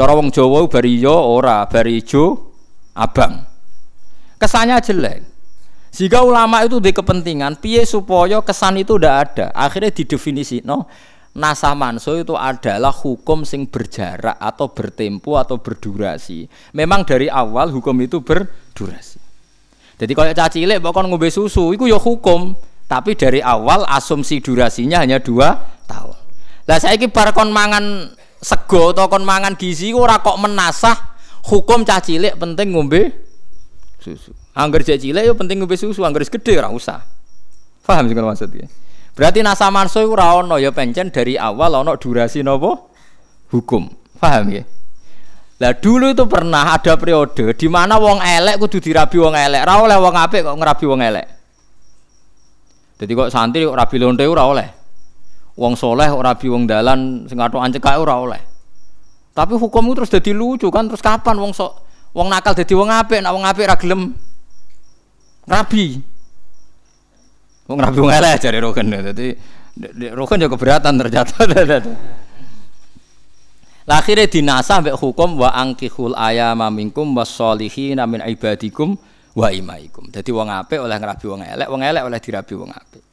Cara 0.00 0.16
wong 0.16 0.32
Jawa 0.32 0.64
bari 0.64 0.96
yo 0.96 1.12
ora, 1.12 1.68
bari 1.68 2.00
ijo 2.00 2.56
abang. 2.96 3.36
Kesannya 4.40 4.80
jelek. 4.80 5.20
Jika 5.92 6.24
ulama 6.24 6.64
itu 6.64 6.80
di 6.80 6.88
kepentingan, 6.88 7.60
piye 7.60 7.84
supaya 7.84 8.40
kesan 8.40 8.80
itu 8.80 8.96
tidak 8.96 9.16
ada. 9.28 9.46
Akhirnya 9.52 9.92
didefinisi, 9.92 10.64
no, 10.64 10.88
nasah 11.36 11.76
manso 11.76 12.16
itu 12.16 12.32
adalah 12.32 12.96
hukum 12.96 13.44
sing 13.44 13.68
berjarak 13.68 14.40
atau 14.40 14.72
bertempo 14.72 15.36
atau 15.36 15.60
berdurasi. 15.60 16.48
Memang 16.72 17.04
dari 17.04 17.28
awal 17.28 17.68
hukum 17.68 17.92
itu 18.00 18.24
berdurasi. 18.24 19.20
Jadi 20.00 20.12
kalau 20.16 20.32
caci 20.32 20.64
cilik 20.64 20.80
bahkan 20.80 21.04
ngombe 21.12 21.28
susu, 21.28 21.76
itu 21.76 21.84
ya 21.84 22.00
hukum. 22.00 22.56
Tapi 22.88 23.20
dari 23.20 23.44
awal 23.44 23.84
asumsi 23.84 24.40
durasinya 24.40 25.04
hanya 25.04 25.20
dua 25.20 25.60
tahun. 25.84 26.16
Lah 26.64 26.78
saya 26.80 26.96
ini 26.96 27.12
kon 27.12 27.52
mangan 27.52 28.16
sego 28.40 28.96
atau 28.96 29.06
kon 29.12 29.22
mangan 29.22 29.52
gizi 29.54 29.92
ora 29.92 30.18
kok 30.24 30.40
menasah 30.40 30.96
hukum 31.52 31.84
cah 31.84 32.00
cilik 32.00 32.40
penting 32.40 32.72
ngombe 32.72 33.12
susu. 34.00 34.32
Angger 34.56 34.80
cah 34.80 34.96
cilik 34.96 35.22
yo 35.28 35.36
penting 35.36 35.60
ngombe 35.60 35.76
susu, 35.76 36.00
angger 36.02 36.24
gede 36.24 36.56
ora 36.56 36.72
usah. 36.72 37.04
Paham 37.84 38.08
sing 38.08 38.16
maksudnya? 38.16 38.66
Berarti 39.12 39.44
nasa 39.44 39.68
manso 39.68 40.00
ora 40.00 40.40
ono 40.40 40.56
ya 40.56 40.72
pencen 40.72 41.12
dari 41.12 41.36
awal 41.36 41.84
ono 41.84 42.00
durasi 42.00 42.40
nopo 42.40 42.90
hukum. 43.52 43.88
Paham 44.16 44.48
ya? 44.52 44.64
Lah 45.60 45.76
dulu 45.76 46.08
itu 46.08 46.24
pernah 46.24 46.72
ada 46.72 46.96
periode 46.96 47.52
di 47.52 47.68
mana 47.68 48.00
wong 48.00 48.24
elek 48.24 48.56
kudu 48.56 48.80
dirabi 48.80 49.20
wong 49.20 49.36
elek, 49.36 49.60
ora 49.68 49.74
oleh 49.84 49.98
wong 50.00 50.14
apik 50.16 50.40
kok 50.40 50.56
ngerabi 50.56 50.84
wong 50.88 51.00
elek. 51.04 51.26
Jadi 52.96 53.12
kok 53.12 53.28
santri 53.28 53.68
kok 53.68 53.76
rabi 53.76 53.96
lonte 54.00 54.24
ora 54.24 54.44
oleh 54.48 54.79
wong 55.60 55.76
soleh 55.76 56.08
ora 56.08 56.32
bi 56.32 56.48
wong 56.48 56.64
dalan 56.64 57.28
sing 57.28 57.36
atok 57.36 57.60
ancekake 57.60 58.00
ora 58.00 58.16
oleh. 58.16 58.40
Tapi 59.36 59.60
hukum 59.60 59.92
terus 59.92 60.08
jadi 60.08 60.32
lucu 60.32 60.72
kan 60.72 60.88
terus 60.88 61.04
kapan 61.04 61.36
wong 61.36 61.52
sok 61.52 61.84
wong 62.16 62.32
nakal 62.32 62.56
jadi 62.56 62.72
wong 62.72 62.88
apik 62.88 63.20
nak 63.20 63.36
wong 63.36 63.44
apik 63.44 63.68
ra 63.68 63.76
gelem 63.76 64.16
rabi. 65.44 66.00
Wong 67.68 67.76
rabi 67.76 67.98
wong 68.00 68.08
elek 68.08 68.40
jare 68.40 68.56
roken 68.64 68.88
dadi 68.88 69.36
roken 70.16 70.40
juga 70.40 70.56
keberatan 70.56 70.96
ternyata. 70.96 71.44
Akhirnya 73.90 74.30
dinasa 74.30 74.78
mbek 74.78 74.94
hukum 74.96 75.42
wa 75.42 75.50
angkihul 75.50 76.14
ayama 76.14 76.70
minkum 76.70 77.10
wasolihina 77.10 78.06
min 78.06 78.22
ibadikum 78.22 78.94
wa 79.34 79.50
imaikum. 79.50 80.08
Jadi 80.08 80.30
wong 80.30 80.46
apik 80.46 80.78
oleh 80.78 80.94
ngrabi 80.94 81.26
wong 81.26 81.42
elek, 81.42 81.68
wong 81.68 81.82
elek 81.82 82.02
oleh 82.06 82.18
dirabi 82.22 82.54
wong 82.54 82.70
apik. 82.70 83.09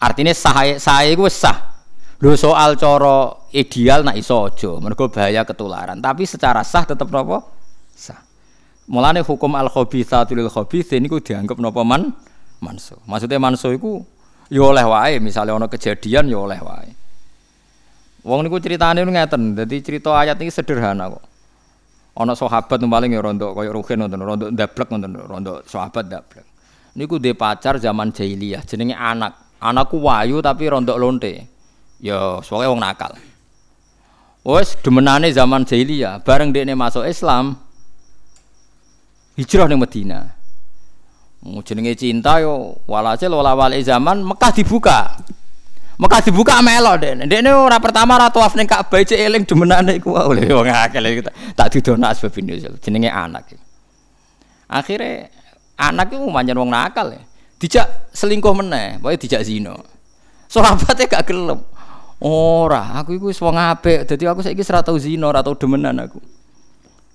Artinya 0.00 0.32
sah 0.32 0.80
sah 0.80 1.04
itu 1.04 1.28
sah. 1.28 1.70
Lho 2.20 2.36
soal 2.36 2.76
coro 2.76 3.48
ideal 3.52 4.04
nak 4.04 4.16
iso 4.16 4.44
aja, 4.48 4.76
mergo 4.76 5.08
bahaya 5.08 5.44
ketularan. 5.44 6.00
Tapi 6.00 6.28
secara 6.28 6.60
sah 6.60 6.84
tetap 6.84 7.08
nopo? 7.08 7.40
Sah. 7.96 8.20
Mulane 8.88 9.24
hukum 9.24 9.56
al 9.56 9.72
khabithatu 9.72 10.36
lil 10.36 10.52
khabith 10.52 10.92
niku 11.00 11.20
dianggap 11.20 11.56
nopo 11.56 11.80
man 11.84 12.12
manso. 12.60 13.00
Maksudnya 13.08 13.40
manso 13.40 13.72
iku 13.72 14.04
ya 14.52 14.68
oleh 14.68 14.84
wae, 14.84 15.16
misalnya 15.20 15.56
ana 15.56 15.68
kejadian 15.68 16.28
ya 16.28 16.38
oleh 16.44 16.60
wae. 16.60 16.90
Wong 18.20 18.44
niku 18.44 18.60
ceritane 18.60 19.00
ngeten, 19.00 19.56
dadi 19.56 19.80
cerita 19.80 20.12
ayat 20.12 20.36
ini 20.44 20.52
sederhana 20.52 21.08
kok. 21.08 21.24
Ana 22.20 22.36
sahabat 22.36 22.84
paling 22.84 23.16
ya 23.16 23.24
rondo 23.24 23.56
kaya 23.56 23.72
rugen 23.72 24.04
nonton, 24.04 24.20
rondo 24.20 24.46
ndablek 24.52 24.92
nonton, 24.92 25.12
rondo 25.24 25.52
sahabat 25.64 26.04
ndablek. 26.04 26.44
Niku 27.00 27.16
dhe 27.16 27.32
pacar 27.32 27.80
zaman 27.80 28.12
jahiliyah 28.12 28.60
jenenge 28.68 28.92
anak. 28.92 29.49
Anakku 29.60 30.00
wayu 30.00 30.40
tapi 30.40 30.72
rontok 30.72 30.96
lonte. 30.96 31.44
Ya, 32.00 32.40
soalnya 32.40 32.72
wong 32.72 32.80
nakal. 32.80 33.12
Wes 34.40 34.72
demenane 34.80 35.28
zaman 35.36 35.68
jahiliyah, 35.68 36.24
bareng 36.24 36.48
dekne 36.48 36.72
masuk 36.72 37.04
Islam, 37.04 37.60
hijrah 39.36 39.68
Madinah. 39.68 40.32
Mau 41.40 41.64
jenenge 41.64 41.96
cinta 41.96 42.40
yo 42.40 42.76
walhasil 42.84 43.28
wala 43.28 43.56
wali 43.56 43.80
zaman 43.84 44.20
Mekah 44.24 44.52
dibuka. 44.52 45.20
Mekah 46.00 46.20
dibuka 46.24 46.60
melo 46.64 46.96
dek. 46.96 47.28
Dekne 47.28 47.52
ora 47.52 47.76
pertama 47.80 48.16
ora 48.16 48.32
tawaf 48.32 48.56
Ka'bah 48.56 49.00
cek 49.04 49.20
eling 49.20 49.44
demenane 49.44 50.00
iku 50.00 50.16
oleh 50.16 50.48
wong 50.48 50.68
akeh 50.68 51.00
tak 51.52 51.68
didono 51.72 52.08
asbab 52.08 52.32
jenenge 52.80 53.12
anak. 53.12 53.56
Akhirnya 54.68 55.28
anak 55.76 56.12
itu 56.12 56.24
manjan 56.28 56.56
wong 56.56 56.72
nakal 56.72 57.12
ya. 57.12 57.20
Dijak 57.60 58.08
selingkuh 58.16 58.56
meneh, 58.56 58.96
pokoke 59.04 59.20
dijak 59.20 59.44
zina. 59.44 59.76
Sahabate 60.48 61.04
gak 61.04 61.28
gelem. 61.28 61.60
Ora, 62.20 62.96
aku 63.00 63.16
iku 63.16 63.28
wis 63.28 63.40
wong 63.40 63.56
apik, 63.56 64.08
dadi 64.08 64.24
aku 64.24 64.40
saiki 64.40 64.64
ora 64.68 64.80
tau 64.80 64.96
zina, 64.96 65.28
ora 65.28 65.44
tau 65.44 65.56
demenan 65.56 65.96
aku. 66.00 66.20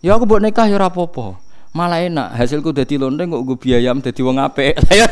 Ya 0.06 0.14
aku 0.14 0.30
mbok 0.30 0.42
nikah 0.42 0.70
ya 0.70 0.78
ora 0.78 0.90
apa-apa. 0.90 1.42
Malah 1.74 2.02
enak, 2.06 2.38
hasilku 2.38 2.74
dadi 2.74 2.98
lonte 2.98 3.26
kok 3.26 3.42
gue 3.42 3.58
biaya 3.58 3.94
dadi 3.98 4.22
wong 4.22 4.38
apik. 4.38 4.78
Ya 4.98 5.10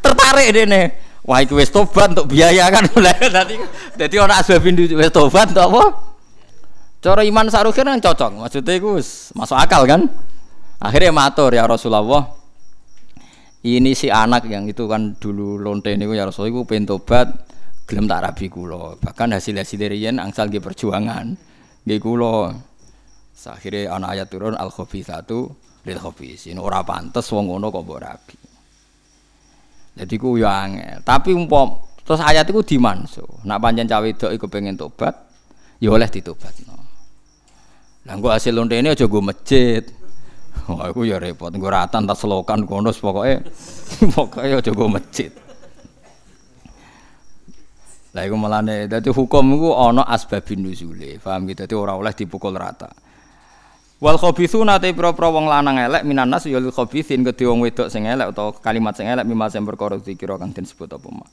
tertarik 0.00 0.48
dene. 0.52 0.82
Wah 1.24 1.44
iku 1.44 1.60
wis 1.60 1.68
tobat 1.68 2.16
untuk 2.16 2.32
biaya 2.32 2.72
kan. 2.72 2.88
Dadi 3.36 3.60
dadi 3.92 4.14
ana 4.16 4.40
asbabin 4.40 4.72
wis 4.72 5.12
tobat 5.12 5.52
untuk 5.52 5.68
apa? 5.68 5.82
Cara 7.04 7.20
iman 7.28 7.44
sarukin 7.52 7.84
kan 7.84 8.00
cocok. 8.00 8.40
Maksudnya 8.40 8.72
iku 8.80 8.96
masuk 9.36 9.56
akal 9.56 9.84
kan? 9.84 10.08
Akhirnya 10.80 11.12
matur 11.12 11.52
ya 11.52 11.68
Rasulullah. 11.68 12.39
Ini 13.60 13.92
si 13.92 14.08
anak 14.08 14.48
yang 14.48 14.64
itu 14.64 14.88
kan 14.88 15.20
dulu 15.20 15.60
lonte 15.60 15.92
niku 15.92 16.16
ya 16.16 16.24
Rasulullah 16.24 16.52
iku 16.56 16.62
pengen 16.64 16.88
tobat 16.88 17.28
gelem 17.84 18.08
tak 18.08 18.24
rabi 18.24 18.48
kula. 18.48 18.96
Bahkan 18.96 19.36
hasil-hasil 19.36 19.84
riyen 19.84 20.16
angsal 20.16 20.48
nggih 20.48 20.64
perjuangan. 20.64 21.36
Nggih 21.84 22.00
kula. 22.00 22.56
Akhirnya 23.40 23.96
ana 23.96 24.12
ayat 24.16 24.32
turun 24.32 24.56
al 24.56 24.72
satu 24.72 25.52
lil 25.84 25.98
khabisin. 26.00 26.56
Ora 26.56 26.80
pantes 26.80 27.28
wong 27.28 27.52
ngono 27.52 27.68
kok 27.68 27.84
mbok 27.84 28.00
rabi. 28.00 28.36
Jadi 30.00 30.14
ku 30.16 30.40
yo 30.40 30.48
angel. 30.48 31.04
Tapi 31.04 31.36
umpam 31.36 31.76
terus 32.00 32.24
ayat 32.24 32.48
iku 32.48 32.64
dimanso. 32.64 33.44
Nak 33.44 33.60
pancen 33.60 33.84
cawe 33.84 34.00
wedok 34.00 34.32
iku 34.32 34.46
pengen 34.48 34.80
tobat, 34.80 35.12
ya 35.76 35.92
oleh 35.92 36.08
ditobatno. 36.08 36.76
Lah 38.08 38.16
engko 38.16 38.32
hasil 38.32 38.56
lonte 38.56 38.80
ini 38.80 38.88
aja 38.88 39.04
go 39.04 39.20
masjid. 39.20 39.84
Wah, 40.70 40.94
aku 40.94 41.02
ya 41.02 41.18
repot. 41.18 41.50
Gue 41.50 41.70
ratan 41.70 42.06
tak 42.06 42.14
selokan 42.14 42.62
konos 42.62 43.02
pokoknya, 43.02 43.42
pokoknya 44.14 44.62
aja 44.62 44.70
gue 44.70 44.88
masjid. 44.88 45.30
Lah 48.10 48.26
iku 48.26 48.34
malane 48.38 48.90
dadi 48.90 49.10
hukum 49.10 49.54
iku 49.54 49.70
ana 49.74 50.06
asbabin 50.06 50.62
nuzule. 50.62 51.18
Paham 51.18 51.46
gitu? 51.50 51.66
Dadi 51.66 51.74
ora 51.74 51.94
oleh 51.94 52.14
dipukul 52.14 52.54
rata. 52.54 52.90
Wal 54.00 54.16
khabithuna 54.16 54.80
te 54.80 54.96
pro-pro 54.96 55.28
wong 55.28 55.44
lanang 55.44 55.76
elek 55.76 56.08
minan 56.08 56.32
nas 56.32 56.48
ya 56.48 56.56
lil 56.56 56.72
khabithin 56.72 57.20
kedhe 57.20 57.44
wong 57.44 57.60
wedok 57.60 57.92
sing 57.92 58.08
elek 58.08 58.32
utawa 58.32 58.56
kalimat 58.56 58.96
sing 58.96 59.04
elek 59.04 59.28
mimma 59.28 59.52
sing 59.52 59.60
perkara 59.68 60.00
dikira 60.00 60.40
kang 60.40 60.56
den 60.56 60.64
sebut 60.64 60.88
apa 60.88 61.08
ma. 61.12 61.26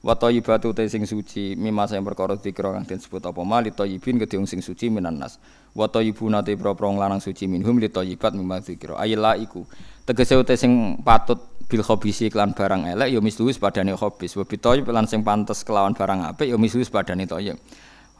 Wa 0.00 0.16
thayyibatu 0.16 0.72
te 0.72 0.88
sing 0.88 1.04
suci 1.04 1.52
mimma 1.60 1.84
sing 1.84 2.00
perkara 2.00 2.32
dikira 2.32 2.72
kang 2.72 2.88
den 2.88 2.96
sebut 2.96 3.20
apa 3.20 3.44
ma 3.44 3.60
li 3.60 3.68
thayyibin 3.68 4.16
kedhe 4.16 4.40
sing 4.48 4.64
suci 4.64 4.88
minan 4.88 5.20
nas 5.20 5.36
wa 5.76 5.92
tayyibuna 5.92 6.40
te 6.40 6.56
pro-pro 6.56 6.88
lanang 6.96 7.20
suci 7.20 7.44
minhum 7.44 7.76
li 7.76 7.92
tayyibat 7.92 8.32
mimma 8.32 8.64
dzikra 8.64 8.96
ayla 8.96 9.36
iku 9.36 9.68
tegese 10.08 10.40
uta 10.40 10.56
sing 10.56 11.04
patut 11.04 11.36
bil 11.68 11.84
khabisi 11.84 12.32
klan 12.32 12.56
barang 12.56 12.96
elek 12.96 13.12
ya 13.12 13.20
misluwis 13.20 13.60
padane 13.60 13.92
khabis 13.92 14.40
wa 14.40 14.44
bitayyib 14.48 14.88
lan 14.88 15.04
sing 15.04 15.20
pantes 15.20 15.68
kelawan 15.68 15.92
barang 15.92 16.32
apik 16.32 16.48
ya 16.48 16.56
misluwis 16.56 16.88
padane 16.88 17.28
thayyib 17.28 17.60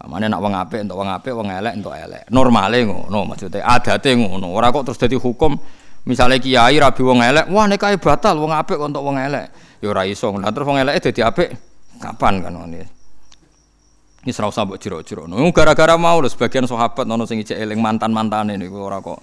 Mane 0.01 0.33
nak 0.33 0.41
wong 0.41 0.57
apik 0.57 0.81
entuk 0.81 0.97
wong 0.97 1.13
apik, 1.13 1.37
wong 1.37 1.53
elek 1.53 1.77
entuk 1.77 1.93
elek. 1.93 2.25
Normale 2.33 2.89
ngono 2.89 3.29
maksudnya 3.29 3.61
adate 3.61 4.17
ngono. 4.17 4.49
Ora 4.49 4.73
kok 4.73 4.89
terus 4.89 4.97
dadi 4.97 5.13
hukum 5.21 5.61
misalnya 6.09 6.41
kiai 6.41 6.81
rabi 6.81 7.05
wong 7.05 7.21
elek, 7.21 7.53
wah 7.53 7.69
nek 7.69 8.01
batal 8.01 8.41
wong 8.41 8.49
apik 8.49 8.81
kok 8.81 8.89
entuk 8.89 9.05
wong 9.05 9.21
elek. 9.21 9.53
Ya 9.85 9.93
ora 9.93 10.09
iso. 10.09 10.33
Lah 10.33 10.49
terus 10.57 10.65
wong 10.65 10.81
elek 10.81 11.05
dadi 11.05 11.21
apik 11.21 11.70
kapan 12.01 12.41
kan 12.41 12.57
ngene. 12.57 12.89
Ini 14.21 14.33
serau 14.37 14.53
sabuk 14.53 14.77
jero-jero. 14.77 15.25
Nung 15.25 15.49
gara-gara 15.53 15.97
mau 15.97 16.21
loh 16.21 16.29
sebagian 16.29 16.69
sahabat 16.69 17.09
nono 17.09 17.25
sing 17.25 17.41
ijek 17.41 17.57
eling 17.57 17.81
mantan-mantane 17.81 18.57
niku 18.61 18.77
ora 18.77 19.01
kok. 19.01 19.21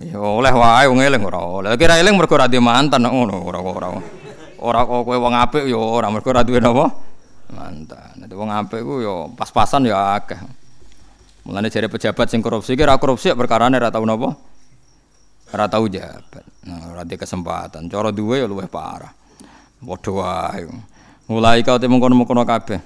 Ya 0.00 0.20
oleh 0.20 0.52
wae 0.52 0.88
wong 0.88 1.00
eling 1.04 1.20
ora 1.24 1.40
oleh. 1.40 1.68
Kira 1.76 2.00
eling 2.00 2.16
mergo 2.16 2.36
ora 2.36 2.48
mantan 2.48 3.04
ngono 3.04 3.36
ora 3.44 3.58
kok 3.60 3.76
ora. 3.76 3.88
Ora 4.56 4.80
kok 4.88 5.04
kowe 5.04 5.16
wong 5.20 5.34
apik 5.36 5.64
ya 5.68 5.76
ora 5.76 6.08
mergo 6.08 6.32
ora 6.32 6.40
duwe 6.40 6.60
napa? 6.64 6.88
Mantan. 7.52 8.24
Nek 8.24 8.32
wong 8.32 8.48
apik 8.48 8.80
ku 8.80 9.04
ya 9.04 9.28
pas-pasan 9.36 9.84
ya 9.84 10.16
akeh. 10.16 10.40
Mulane 11.44 11.68
jare 11.68 11.92
pejabat 11.92 12.32
sing 12.32 12.40
korupsi 12.40 12.72
ki 12.72 12.88
ora 12.88 12.96
korupsi 12.96 13.36
perkara 13.36 13.68
ora 13.68 13.92
tau 13.92 14.04
napa? 14.08 14.32
Ora 15.52 15.68
tau 15.68 15.84
jabat. 15.92 16.44
Nah, 16.64 16.96
ora 16.96 17.04
kesempatan. 17.04 17.92
Cara 17.92 18.08
duwe 18.16 18.40
ya 18.40 18.48
luwih 18.48 18.64
parah. 18.64 19.12
Padha 19.76 20.10
wae. 20.10 20.95
Mulai 21.26 21.66
kau 21.66 21.78
temu 21.78 21.98
kono-kono 21.98 22.46
kabeh. 22.46 22.78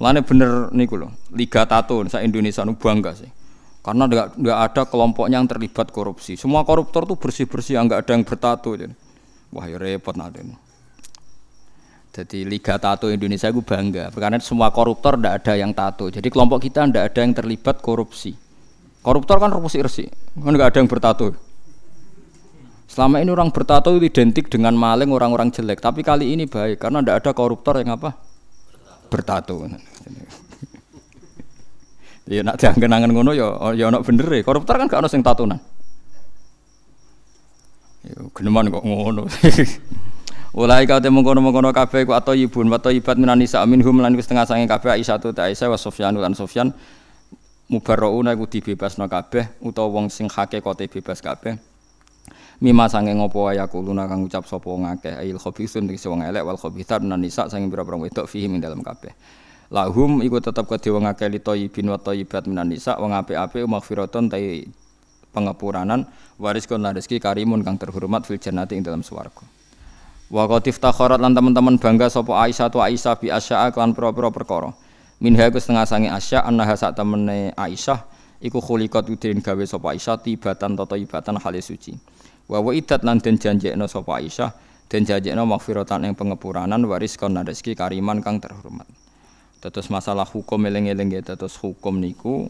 Lane 0.00 0.24
bener 0.24 0.72
niku 0.72 0.96
loh, 0.96 1.12
Liga 1.32 1.68
Tato 1.68 2.00
sa 2.08 2.24
Indonesia 2.24 2.64
nu 2.64 2.72
bangga 2.72 3.12
sih. 3.12 3.28
Karena 3.80 4.08
enggak 4.08 4.36
enggak 4.36 4.58
ada 4.60 4.82
kelompoknya 4.88 5.40
yang 5.40 5.48
terlibat 5.48 5.92
korupsi. 5.92 6.36
Semua 6.36 6.64
koruptor 6.64 7.08
tuh 7.08 7.16
bersih-bersih, 7.16 7.80
enggak 7.80 8.04
ada 8.04 8.12
yang 8.16 8.24
bertato. 8.24 8.72
Jadi. 8.76 8.92
Wah, 9.52 9.66
ya 9.68 9.76
repot 9.80 10.16
nanti. 10.16 10.40
Jadi 12.10 12.42
Liga 12.42 12.74
Tato 12.76 13.06
Indonesia 13.06 13.46
gue 13.54 13.62
bangga 13.62 14.10
karena 14.10 14.42
semua 14.42 14.74
koruptor 14.74 15.14
ndak 15.14 15.44
ada 15.44 15.52
yang 15.54 15.70
tato. 15.70 16.10
Jadi 16.10 16.26
kelompok 16.26 16.58
kita 16.58 16.82
ndak 16.90 17.14
ada 17.14 17.20
yang 17.22 17.32
terlibat 17.32 17.78
korupsi. 17.78 18.34
Koruptor 19.00 19.40
kan 19.40 19.48
korupsi 19.48 19.80
resik, 19.80 20.10
kan 20.36 20.52
nggak 20.52 20.74
ada 20.74 20.78
yang 20.82 20.90
bertato. 20.90 21.32
Selama 22.90 23.22
ini 23.22 23.30
orang 23.30 23.54
bertato 23.54 23.94
identik 23.94 24.50
dengan 24.50 24.74
maling 24.74 25.14
orang-orang 25.14 25.54
jelek, 25.54 25.78
tapi 25.78 26.02
kali 26.02 26.34
ini 26.34 26.50
baik 26.50 26.82
karena 26.82 26.98
ndak 26.98 27.22
ada 27.22 27.30
koruptor 27.30 27.78
yang 27.78 27.94
apa? 27.94 28.18
Bertato. 29.06 29.62
Ya 32.30 32.46
nak 32.46 32.62
dianggen-angen 32.62 33.10
ngono 33.10 33.34
ya 33.34 33.74
ya 33.74 33.90
ana 33.90 34.06
bener 34.06 34.22
e. 34.30 34.46
Koruptor 34.46 34.78
kan 34.78 34.86
gak 34.86 35.02
ono 35.02 35.10
sing 35.10 35.18
tatunan. 35.18 35.58
Ya 38.06 38.22
geneman 38.30 38.70
kok 38.70 38.86
ngono. 38.86 39.26
Ulai 40.62 40.86
kau 40.86 41.02
temu 41.02 41.26
kono 41.26 41.42
kono 41.50 41.74
kafe 41.74 42.06
ku 42.06 42.14
atau 42.14 42.30
ibun 42.38 42.70
atau 42.70 42.94
ibat 42.94 43.18
minani 43.18 43.50
sa 43.50 43.66
minhum 43.66 43.98
lan 43.98 44.14
wis 44.14 44.30
setengah 44.30 44.46
sange 44.46 44.70
kafe 44.70 44.94
Aisyah 44.94 45.18
tu 45.18 45.34
ta 45.34 45.50
Aisyah 45.50 45.74
wa 45.74 45.78
Sofyan 45.78 46.14
lan 46.14 46.38
Sofyan 46.38 46.70
mubarrauna 47.66 48.38
iku 48.38 48.46
dibebasno 48.46 49.10
kabeh 49.10 49.58
utawa 49.66 49.90
wong 49.90 50.06
sing 50.06 50.30
hakikate 50.30 50.86
bebas 50.86 51.18
kabeh. 51.18 51.58
Mima 52.60 52.92
sange 52.92 53.16
ngopo 53.16 53.48
ya 53.56 53.64
kuluna 53.64 54.04
kang 54.04 54.20
ucap 54.28 54.44
sapa 54.44 54.68
wong 54.68 54.84
akeh. 54.84 55.16
Ail 55.16 55.40
khabithun 55.40 55.88
tegese 55.88 56.12
wong 56.12 56.20
elek 56.20 56.44
wal 56.44 56.60
khabithat 56.60 57.00
minan 57.00 57.24
nisa 57.24 57.48
sange 57.48 57.72
pira-pira 57.72 57.96
wedok 57.96 58.28
fihi 58.28 58.52
ing 58.52 58.60
dalem 58.60 58.84
kabeh. 58.84 59.16
Lahum 59.72 60.20
iku 60.20 60.44
tetep 60.44 60.68
kedhe 60.68 60.92
wong 60.92 61.08
akeh 61.08 61.32
li 61.32 61.40
thayyibin 61.40 61.88
wa 61.88 61.96
thayyibat 61.96 62.44
minan 62.44 62.68
nisa 62.68 63.00
wong 63.00 63.16
apik-apik 63.16 63.64
maghfiratun 63.64 64.28
ta 64.28 64.36
pengapuranan 65.32 66.04
waris 66.36 66.68
kon 66.68 66.84
rezeki 66.84 67.16
karimun 67.16 67.64
kang 67.64 67.80
terhormat 67.80 68.28
fil 68.28 68.36
jannati 68.36 68.76
ing 68.76 68.84
dalam 68.84 69.00
swarga. 69.00 69.40
Wa 70.28 70.44
qad 70.44 70.68
iftakharat 70.68 71.16
lan 71.16 71.32
teman-teman 71.32 71.80
bangga 71.80 72.12
sapa 72.12 72.44
Aisyah 72.44 72.68
tu 72.68 72.84
Aisyah 72.84 73.16
bi 73.16 73.32
asya'a 73.32 73.72
kan 73.72 73.96
pira-pira 73.96 74.28
perkara. 74.28 74.68
Minha 75.16 75.48
ku 75.48 75.56
setengah 75.56 75.88
sange 75.88 76.12
asya 76.12 76.44
annaha 76.44 76.76
sak 76.76 76.92
temene 76.92 77.56
Aisyah 77.56 78.04
iku 78.44 78.60
khuliqat 78.60 79.08
udin 79.08 79.40
gawe 79.40 79.64
sapa 79.64 79.96
Aisyah 79.96 80.20
tibatan 80.20 80.76
tata 80.76 81.00
ibatan 81.00 81.40
halis 81.40 81.72
suci 81.72 82.19
wa 82.50 82.58
wa 82.58 82.74
idat 82.74 83.06
lan 83.06 83.22
den 83.22 83.38
janjekno 83.38 83.86
sapa 83.86 84.18
Aisyah 84.18 84.50
den 84.90 85.06
janjekno 85.06 85.46
maghfiratan 85.46 86.10
ing 86.10 86.18
pengepuranan 86.18 86.82
waris 86.90 87.14
kon 87.14 87.38
rezeki 87.38 87.78
kariman 87.78 88.18
kang 88.18 88.42
terhormat 88.42 88.90
Terus 89.60 89.92
masalah 89.92 90.24
hukum 90.24 90.56
eling-eling 90.64 91.20
terus 91.20 91.60
hukum 91.60 92.00
niku 92.00 92.48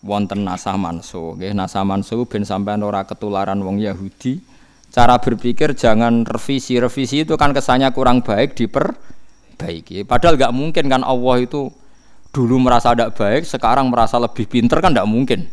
wonten 0.00 0.48
nasah 0.48 0.80
manso, 0.80 1.36
nggih 1.36 1.52
nasah 1.52 1.84
manso 1.84 2.24
ben 2.24 2.40
sampean 2.40 2.80
ora 2.80 3.04
ketularan 3.04 3.60
wong 3.60 3.84
Yahudi. 3.84 4.40
Cara 4.90 5.20
berpikir 5.20 5.76
jangan 5.76 6.24
revisi, 6.24 6.80
revisi 6.80 7.22
itu 7.22 7.36
kan 7.36 7.52
kesannya 7.52 7.92
kurang 7.92 8.24
baik 8.24 8.56
diperbaiki. 8.56 10.08
Padahal 10.08 10.40
nggak 10.40 10.54
mungkin 10.56 10.84
kan 10.88 11.04
Allah 11.04 11.36
itu 11.44 11.68
dulu 12.32 12.56
merasa 12.58 12.96
tidak 12.96 13.14
baik, 13.14 13.44
sekarang 13.44 13.92
merasa 13.92 14.16
lebih 14.16 14.48
pinter 14.48 14.80
kan 14.80 14.96
tidak 14.96 15.06
mungkin. 15.06 15.46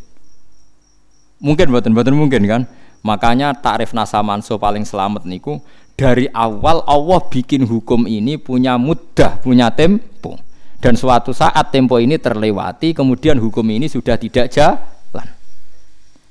Mungkin 1.43 1.69
buatan 1.69 1.91
buatan 1.91 2.15
mungkin 2.15 2.41
kan. 2.49 2.61
Makanya 3.05 3.53
tarif 3.55 3.93
nasa 3.93 4.19
manso 4.25 4.57
paling 4.57 4.83
selamat 4.83 5.23
niku 5.29 5.61
dari 5.97 6.29
awal 6.29 6.85
Allah 6.85 7.19
bikin 7.25 7.65
hukum 7.65 8.05
ini 8.05 8.37
punya 8.37 8.77
mudah, 8.77 9.41
punya 9.41 9.73
tempo. 9.73 10.37
Dan 10.77 10.93
suatu 10.93 11.33
saat 11.33 11.73
tempo 11.73 11.97
ini 11.97 12.21
terlewati, 12.21 12.93
kemudian 12.93 13.41
hukum 13.41 13.65
ini 13.65 13.89
sudah 13.89 14.13
tidak 14.13 14.53
jalan. 14.53 15.27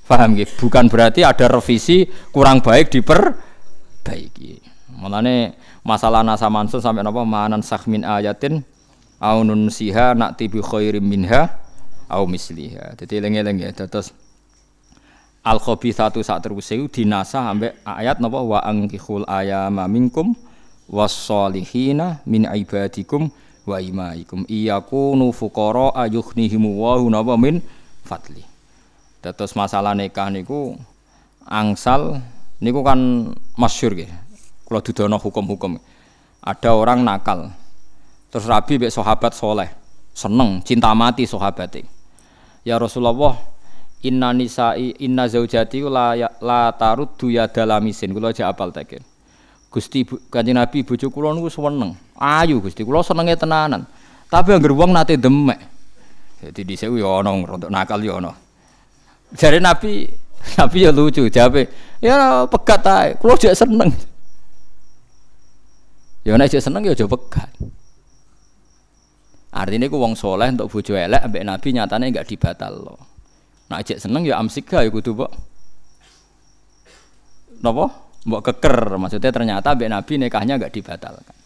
Faham 0.07 0.39
gitu? 0.39 0.71
Bukan 0.71 0.87
berarti 0.87 1.27
ada 1.27 1.51
revisi 1.51 2.07
kurang 2.31 2.63
baik 2.63 2.95
diperbaiki. 2.95 4.63
Mulane 4.97 5.59
masalah 5.83 6.23
nasa 6.23 6.47
mansul 6.47 6.79
sampai 6.79 7.03
napa 7.03 7.27
manan 7.27 7.61
sahmin 7.61 8.07
ayatin 8.07 8.63
aunun 9.19 9.67
siha 9.67 10.15
nak 10.15 10.39
tibi 10.39 10.63
khairim 10.63 11.03
minha 11.03 11.59
au 12.07 12.23
misliha. 12.31 12.95
Jadi 12.95 13.19
lengi-lengi 13.19 13.67
ya. 13.67 13.75
Terus 13.75 14.15
al 15.47 15.63
satu 15.63 16.19
saat 16.27 16.43
terus 16.43 16.75
dinasa 16.91 17.55
ambek 17.55 17.79
ayat 17.87 18.19
napa 18.19 18.43
wa 18.43 18.59
angkihul 18.67 19.23
ayama 19.31 19.87
minkum 19.87 20.35
wasolihina 20.91 22.19
min 22.27 22.51
ibadikum 22.51 23.31
wa 23.63 23.79
imaikum 23.79 24.43
iyakunu 24.51 25.31
fuqara 25.31 25.95
ayuhnihimu 26.03 26.83
wa 26.83 26.99
napa 27.07 27.39
min 27.39 27.63
fadli. 28.03 28.43
Terus 29.23 29.55
masalah 29.55 29.95
nikah 29.95 30.35
niku 30.35 30.75
angsal 31.47 32.19
niku 32.59 32.83
kan 32.83 33.31
masyhur 33.55 33.95
nggih. 33.95 34.11
Kula 34.67 34.83
dudono 34.83 35.19
hukum-hukum. 35.23 35.79
Ada 36.43 36.75
orang 36.75 37.07
nakal. 37.07 37.55
Terus 38.31 38.51
Rabi 38.51 38.83
mbek 38.83 38.91
sahabat 38.91 39.35
soleh, 39.35 39.71
seneng, 40.11 40.59
cinta 40.67 40.91
mati 40.95 41.23
sahabate. 41.23 41.87
Ya 42.67 42.79
Rasulullah, 42.79 43.39
Inna 44.07 44.31
nisa'i 44.31 45.03
inna 45.03 45.27
zaujati 45.27 45.83
la 45.83 46.15
ya, 46.15 46.29
la 46.39 46.71
taruddu 46.71 47.27
ya 47.27 47.51
dalamisin. 47.51 48.15
Kula 48.15 48.31
aja 48.31 48.47
apal 48.47 48.71
tekin. 48.71 49.03
Gusti 49.67 50.07
Kanjeng 50.07 50.57
Nabi 50.57 50.87
bojo 50.87 51.11
kula 51.11 51.35
niku 51.35 51.51
seneng. 51.51 51.99
Ayu 52.17 52.63
Gusti 52.63 52.87
kula 52.87 53.03
senenge 53.03 53.35
tenanan. 53.35 53.83
Tapi 54.31 54.55
anggere 54.55 54.73
wong 54.73 54.95
nate 54.95 55.19
demek. 55.19 55.59
Jadi 56.41 56.63
dhisik 56.63 56.93
yo 56.95 57.19
ana 57.19 57.35
rontok 57.35 57.69
nakal 57.69 57.99
yo 58.01 58.23
ana. 58.23 58.31
Jare 59.35 59.59
Nabi 59.59 60.07
Nabi 60.59 60.79
ya 60.87 60.91
lucu 60.95 61.27
jawabe. 61.27 61.67
Ya 61.99 62.47
pegat 62.47 62.87
ae. 62.87 63.09
Kula 63.19 63.35
jek 63.35 63.59
seneng. 63.59 63.91
Ya 66.23 66.39
nek 66.39 66.51
jek 66.51 66.63
seneng 66.63 66.87
ya 66.87 66.95
aja 66.95 67.07
pegat. 67.11 67.51
Artinya 69.57 69.89
ku 69.89 69.97
wong 69.97 70.13
soleh 70.13 70.53
untuk 70.53 70.69
bojo 70.69 70.93
elek 70.93 71.25
ambek 71.25 71.45
Nabi 71.49 71.69
nyatane 71.73 72.13
enggak 72.13 72.29
dibatal 72.29 72.77
loh. 72.77 73.16
Nak 73.67 73.81
cek 73.83 73.99
seneng 73.99 74.23
ya 74.23 74.39
amsika 74.39 74.83
ya 74.83 74.91
kudu 74.91 75.15
mbok. 75.17 75.31
Napa? 77.63 77.87
Mbok 78.27 78.43
keker. 78.53 78.95
Maksudnya 78.99 79.31
ternyata 79.35 79.75
mbek 79.75 79.91
Nabi 79.91 80.13
nikahnya 80.23 80.55
enggak 80.59 80.75
dibatalkan. 80.75 81.37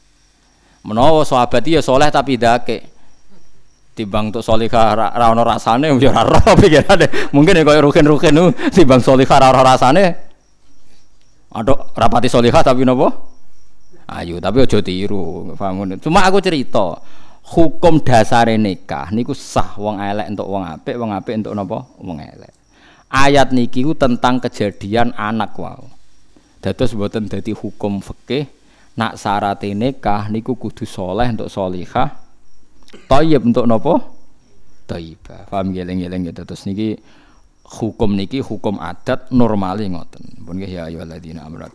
Menawa 0.84 1.24
sahabat 1.24 1.64
ya 1.64 1.80
soleh 1.80 2.08
tapi 2.08 2.40
dake. 2.40 2.78
Timbang 3.90 4.32
untuk 4.32 4.40
solihah 4.40 4.96
ra, 4.96 5.26
ono 5.28 5.42
rasane 5.44 5.92
ya 5.98 6.08
ora 6.08 6.22
ora 6.24 6.40
pikirane. 6.60 7.34
Mungkin 7.36 7.58
ya 7.58 7.62
koyo 7.66 7.80
rukin-rukin 7.90 8.32
nu 8.32 8.54
timbang 8.72 9.02
solihah 9.02 9.36
ra 9.36 9.52
ono 9.52 9.60
rasane. 9.60 10.04
Aduh, 11.50 11.90
rapati 11.98 12.30
solihah 12.30 12.62
tapi 12.62 12.86
napa? 12.86 13.10
Ayo, 14.10 14.42
tapi 14.42 14.66
aja 14.66 14.82
tiru, 14.82 15.54
Cuma 16.02 16.26
aku 16.26 16.42
cerita, 16.42 16.98
hukum 17.45 18.05
dasar 18.05 18.49
nikah 18.53 19.09
niku 19.11 19.32
sah 19.32 19.74
wong 19.80 19.99
elek 19.99 20.28
untuk 20.30 20.49
wong 20.49 20.64
apik, 20.66 20.97
wong 21.01 21.11
apik 21.16 21.34
untuk 21.41 21.55
napa? 21.57 21.78
Wong 22.01 22.18
elek. 22.20 22.53
Ayat 23.11 23.51
niki 23.51 23.82
tentang 23.99 24.38
kejadian 24.38 25.11
anak 25.18 25.57
wow. 25.59 25.82
Dados 26.61 26.93
mboten 26.93 27.26
dadi 27.26 27.57
hukum 27.57 28.05
fikih 28.05 28.47
nak 28.95 29.16
syarat 29.16 29.64
nikah 29.64 30.28
niku 30.28 30.55
kudu 30.55 30.84
soleh 30.84 31.26
untuk 31.32 31.49
solihah, 31.49 32.12
thayyib 33.09 33.49
untuk 33.49 33.64
napa? 33.66 33.99
Thayyibah. 34.91 35.47
Paham 35.47 35.70
geleng-geleng 35.70 36.26
gitu. 36.26 36.43
Terus 36.43 36.66
niki 36.66 36.99
hukum 37.78 38.18
niki 38.18 38.43
hukum 38.43 38.82
adat 38.82 39.30
normali 39.30 39.86
ngoten. 39.86 40.43
Pun 40.43 40.59
ya 40.59 40.91
ayyuhalladzina 40.91 41.47
amanu 41.47 41.70